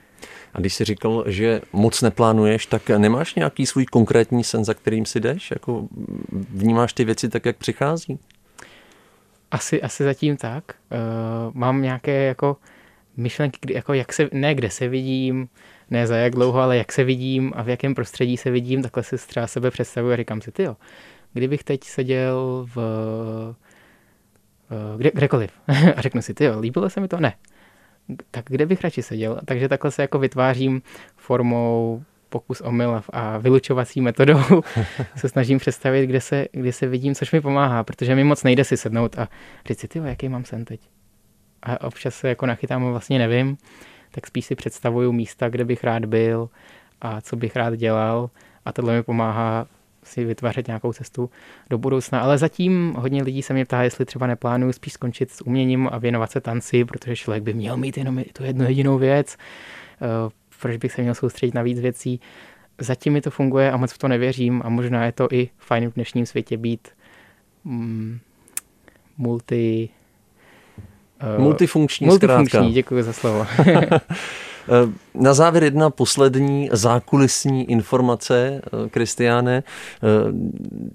A 0.55 0.61
když 0.61 0.75
jsi 0.75 0.85
říkal, 0.85 1.25
že 1.27 1.61
moc 1.73 2.03
neplánuješ, 2.03 2.66
tak 2.66 2.89
nemáš 2.89 3.35
nějaký 3.35 3.66
svůj 3.66 3.87
konkrétní 3.87 4.45
sen, 4.45 4.64
za 4.64 4.75
kterým 4.75 5.07
si 5.07 5.21
jdeš? 5.21 5.51
Jako 5.51 5.89
vnímáš 6.33 6.93
ty 6.93 7.05
věci 7.05 7.29
tak, 7.29 7.47
jak 7.47 7.57
přichází? 7.57 8.19
Asi, 9.51 9.83
asi 9.83 10.05
zatím 10.05 10.37
tak. 10.37 10.64
Uh, 10.64 11.55
mám 11.55 11.83
nějaké 11.83 12.25
jako 12.25 12.57
myšlenky, 13.16 13.59
kdy, 13.62 13.75
jako 13.75 13.95
jak 13.95 14.12
se, 14.12 14.29
ne 14.33 14.55
kde 14.55 14.71
se 14.71 14.89
vidím, 14.89 15.49
ne 15.91 16.07
za 16.07 16.16
jak 16.16 16.33
dlouho, 16.33 16.61
ale 16.61 16.77
jak 16.77 16.93
se 16.93 17.05
vidím 17.05 17.53
a 17.57 17.62
v 17.62 17.69
jakém 17.69 17.95
prostředí 17.95 18.37
se 18.37 18.51
vidím, 18.51 18.83
takhle 18.83 19.03
si 19.03 19.16
třeba 19.16 19.47
sebe 19.47 19.71
představuji 19.71 20.12
a 20.12 20.16
říkám 20.16 20.41
si, 20.41 20.53
ty 20.53 20.62
jo, 20.62 20.77
kdybych 21.33 21.64
teď 21.64 21.85
seděl 21.85 22.66
v 22.75 22.77
uh, 22.77 23.55
kde, 24.97 25.11
kdekoliv 25.14 25.51
a 25.97 26.01
řeknu 26.01 26.23
si, 26.23 26.35
ty 26.35 26.45
jo, 26.45 26.61
líbilo 26.61 26.91
se 26.91 27.01
mi 27.01 27.09
to? 27.09 27.21
Ne 27.21 27.35
tak 28.31 28.45
kde 28.49 28.67
bych 28.67 28.85
radši 28.85 29.03
seděl? 29.03 29.41
Takže 29.45 29.69
takhle 29.69 29.91
se 29.91 30.03
jako 30.03 30.19
vytvářím 30.19 30.83
formou 31.17 32.03
pokus 32.29 32.61
omyl 32.61 33.03
a 33.13 33.39
vylučovací 33.39 34.01
metodou 34.01 34.63
se 35.17 35.29
snažím 35.29 35.59
představit, 35.59 36.07
kde 36.07 36.21
se, 36.21 36.47
kde 36.53 36.73
se 36.73 36.87
vidím, 36.87 37.15
což 37.15 37.33
mi 37.33 37.41
pomáhá, 37.41 37.85
protože 37.85 38.15
mi 38.15 38.25
moc 38.25 38.43
nejde 38.43 38.65
si 38.65 38.77
sednout 38.77 39.19
a 39.19 39.29
říct 39.67 39.93
si, 39.93 39.99
jaký 39.99 40.29
mám 40.29 40.45
sen 40.45 40.65
teď. 40.65 40.81
A 41.63 41.87
občas 41.87 42.15
se 42.15 42.29
jako 42.29 42.47
nachytám 42.47 42.87
a 42.87 42.91
vlastně 42.91 43.19
nevím, 43.19 43.57
tak 44.11 44.27
spíš 44.27 44.45
si 44.45 44.55
představuju 44.55 45.13
místa, 45.13 45.49
kde 45.49 45.65
bych 45.65 45.85
rád 45.85 46.05
byl 46.05 46.49
a 47.01 47.21
co 47.21 47.37
bych 47.37 47.57
rád 47.57 47.77
dělal 47.77 48.31
a 48.65 48.73
tohle 48.73 48.97
mi 48.97 49.03
pomáhá 49.03 49.67
si 50.09 50.25
vytvářet 50.25 50.67
nějakou 50.67 50.93
cestu 50.93 51.31
do 51.71 51.79
budoucna. 51.79 52.21
Ale 52.21 52.39
zatím 52.39 52.95
hodně 52.99 53.23
lidí 53.23 53.43
se 53.43 53.55
mě 53.55 53.65
ptá, 53.65 53.83
jestli 53.83 54.05
třeba 54.05 54.27
neplánuju 54.27 54.73
spíš 54.73 54.93
skončit 54.93 55.31
s 55.31 55.47
uměním 55.47 55.89
a 55.93 55.99
věnovat 55.99 56.31
se 56.31 56.41
tanci, 56.41 56.85
protože 56.85 57.17
člověk 57.17 57.43
by 57.43 57.55
měl 57.55 57.77
mít 57.77 57.97
jenom 57.97 58.23
tu 58.33 58.45
jednu 58.45 58.65
jedinou 58.65 58.99
věc. 58.99 59.37
Eh, 60.03 60.31
proč 60.61 60.77
bych 60.77 60.93
se 60.93 61.03
měl 61.03 61.15
soustředit 61.15 61.55
na 61.55 61.63
víc 61.63 61.81
věcí? 61.81 62.21
Zatím 62.79 63.13
mi 63.13 63.21
to 63.21 63.31
funguje 63.31 63.73
a 63.73 63.77
moc 63.77 63.93
v 63.93 63.99
to 63.99 64.09
nevěřím 64.09 64.63
a 64.65 64.69
možná 64.69 65.05
je 65.05 65.13
to 65.13 65.29
i 65.33 65.49
fajn 65.59 65.91
v 65.91 65.95
dnešním 65.95 66.27
světě 66.27 66.57
být 66.57 66.89
mm, 67.65 68.19
multi... 69.19 69.89
Uh, 71.37 71.43
multifunkční, 71.43 72.07
multifunkční, 72.07 72.73
děkuji 72.73 73.03
za 73.03 73.13
slovo. 73.13 73.47
Eh, 74.69 74.93
na 75.14 75.35
závěr 75.35 75.64
jedna 75.64 75.91
poslední 75.91 76.69
zákulisní 76.73 77.71
informace, 77.71 78.61
eh, 78.64 78.89
Kristiáne. 78.89 79.62
Eh, 79.62 80.07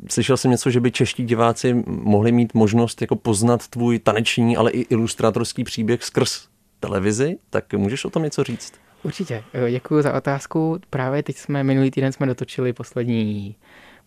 slyšel 0.09 0.38
jsem 0.38 0.51
něco, 0.51 0.69
že 0.69 0.80
by 0.80 0.91
čeští 0.91 1.24
diváci 1.24 1.84
mohli 1.88 2.32
mít 2.32 2.53
možnost 2.53 3.01
jako 3.01 3.15
poznat 3.15 3.67
tvůj 3.67 3.99
taneční, 3.99 4.57
ale 4.57 4.71
i 4.71 4.80
ilustrátorský 4.80 5.63
příběh 5.63 6.03
skrz 6.03 6.47
televizi, 6.80 7.38
tak 7.49 7.74
můžeš 7.74 8.05
o 8.05 8.09
tom 8.09 8.24
něco 8.24 8.43
říct? 8.43 8.74
Určitě, 9.03 9.43
děkuji 9.71 10.01
za 10.01 10.13
otázku. 10.13 10.80
Právě 10.89 11.24
teď 11.24 11.38
jsme, 11.38 11.63
minulý 11.63 11.91
týden 11.91 12.11
jsme 12.11 12.28
dotočili 12.28 12.74
poslední 12.74 13.55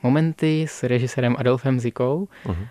momenty 0.02 0.66
s 0.68 0.82
režisérem 0.82 1.36
Adolfem 1.38 1.80
Zikou. 1.80 2.28
Uh-huh. 2.46 2.66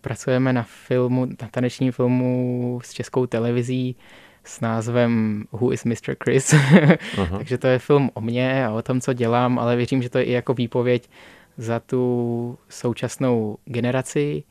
Pracujeme 0.00 0.52
na 0.52 0.62
filmu, 0.62 1.26
na 1.26 1.48
tanečním 1.50 1.92
filmu 1.92 2.80
s 2.84 2.92
českou 2.92 3.26
televizí 3.26 3.96
s 4.44 4.60
názvem 4.60 5.44
Who 5.52 5.72
is 5.72 5.84
Mr. 5.84 6.14
Chris. 6.24 6.54
Takže 7.38 7.58
to 7.58 7.66
je 7.66 7.78
film 7.78 8.10
o 8.14 8.20
mně 8.20 8.66
a 8.66 8.70
o 8.70 8.82
tom, 8.82 9.00
co 9.00 9.12
dělám, 9.12 9.58
ale 9.58 9.76
věřím, 9.76 10.02
že 10.02 10.10
to 10.10 10.18
je 10.18 10.24
i 10.24 10.32
jako 10.32 10.54
výpověď 10.54 11.08
za 11.56 11.80
tu 11.80 12.58
současnou 12.68 13.58
generaci 13.64 14.42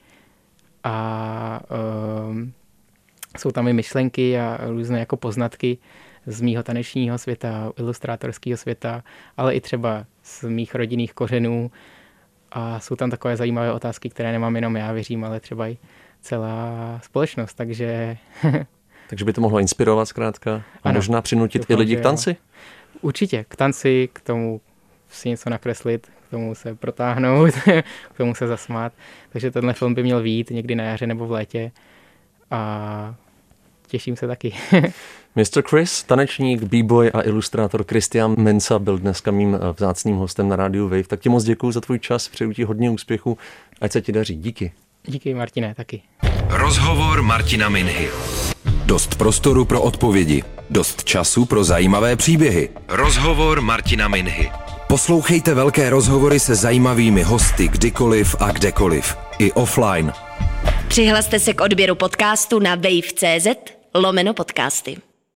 a 0.83 1.61
um, 2.29 2.53
jsou 3.37 3.51
tam 3.51 3.67
i 3.67 3.73
myšlenky 3.73 4.39
a 4.39 4.59
různé 4.67 4.99
jako 4.99 5.17
poznatky 5.17 5.77
z 6.25 6.41
mýho 6.41 6.63
tanečního 6.63 7.17
světa, 7.17 7.71
ilustrátorského 7.77 8.57
světa, 8.57 9.03
ale 9.37 9.55
i 9.55 9.61
třeba 9.61 10.05
z 10.23 10.43
mých 10.43 10.75
rodinných 10.75 11.13
kořenů 11.13 11.71
a 12.51 12.79
jsou 12.79 12.95
tam 12.95 13.09
takové 13.09 13.37
zajímavé 13.37 13.73
otázky, 13.73 14.09
které 14.09 14.31
nemám 14.31 14.55
jenom 14.55 14.75
já, 14.75 14.91
věřím, 14.91 15.23
ale 15.23 15.39
třeba 15.39 15.67
i 15.67 15.77
celá 16.21 16.99
společnost, 17.03 17.53
takže 17.53 18.17
Takže 19.09 19.25
by 19.25 19.33
to 19.33 19.41
mohlo 19.41 19.59
inspirovat 19.59 20.07
zkrátka 20.07 20.55
a 20.55 20.89
ano, 20.89 20.97
možná 20.97 21.21
přinutit 21.21 21.61
doufám, 21.61 21.77
i 21.77 21.79
lidi 21.79 21.95
k 21.95 22.01
tanci? 22.01 22.35
Určitě, 23.01 23.45
k 23.47 23.55
tanci, 23.55 24.09
k 24.13 24.21
tomu 24.21 24.61
si 25.09 25.29
něco 25.29 25.49
nakreslit, 25.49 26.07
k 26.27 26.31
tomu 26.31 26.55
se 26.55 26.75
protáhnout, 26.75 27.53
k 28.13 28.17
tomu 28.17 28.35
se 28.35 28.47
zasmát. 28.47 28.93
Takže 29.29 29.51
tenhle 29.51 29.73
film 29.73 29.93
by 29.93 30.03
měl 30.03 30.21
výjít 30.21 30.49
někdy 30.49 30.75
na 30.75 30.83
jaře 30.83 31.07
nebo 31.07 31.27
v 31.27 31.31
létě 31.31 31.71
a 32.51 33.15
těším 33.87 34.15
se 34.15 34.27
taky. 34.27 34.53
Mr. 35.35 35.61
Chris, 35.69 36.03
tanečník, 36.03 36.63
b-boy 36.63 37.11
a 37.11 37.21
ilustrátor 37.21 37.85
Christian 37.89 38.35
Mensa 38.37 38.79
byl 38.79 38.97
dneska 38.97 39.31
mým 39.31 39.55
eh, 39.55 39.73
vzácným 39.77 40.15
hostem 40.15 40.49
na 40.49 40.55
rádiu 40.55 40.83
Wave. 40.83 41.03
Tak 41.03 41.19
ti 41.19 41.29
moc 41.29 41.43
děkuji 41.43 41.71
za 41.71 41.81
tvůj 41.81 41.99
čas, 41.99 42.27
přeju 42.27 42.53
ti 42.53 42.63
hodně 42.63 42.89
úspěchu, 42.89 43.37
ať 43.81 43.91
se 43.91 44.01
ti 44.01 44.11
daří. 44.11 44.35
Díky. 44.35 44.71
Díky 45.05 45.33
Martine, 45.33 45.75
taky. 45.75 46.01
Rozhovor 46.49 47.21
Martina 47.21 47.69
Minhy. 47.69 48.09
Dost 48.93 49.15
prostoru 49.15 49.65
pro 49.65 49.81
odpovědi, 49.81 50.43
dost 50.69 51.03
času 51.03 51.45
pro 51.45 51.63
zajímavé 51.63 52.15
příběhy. 52.15 52.69
Rozhovor 52.87 53.61
Martina 53.61 54.07
Minhy. 54.07 54.51
Poslouchejte 54.87 55.53
velké 55.53 55.89
rozhovory 55.89 56.39
se 56.39 56.55
zajímavými 56.55 57.23
hosty 57.23 57.67
kdykoliv 57.67 58.35
a 58.39 58.51
kdekoliv. 58.51 59.17
I 59.39 59.51
offline. 59.51 60.13
Přihlaste 60.87 61.39
se 61.39 61.53
k 61.53 61.61
odběru 61.61 61.95
podcastu 61.95 62.59
na 62.59 62.75
wave.cz 62.75 63.47
lomeno 63.95 64.33
podcasty. 64.33 64.97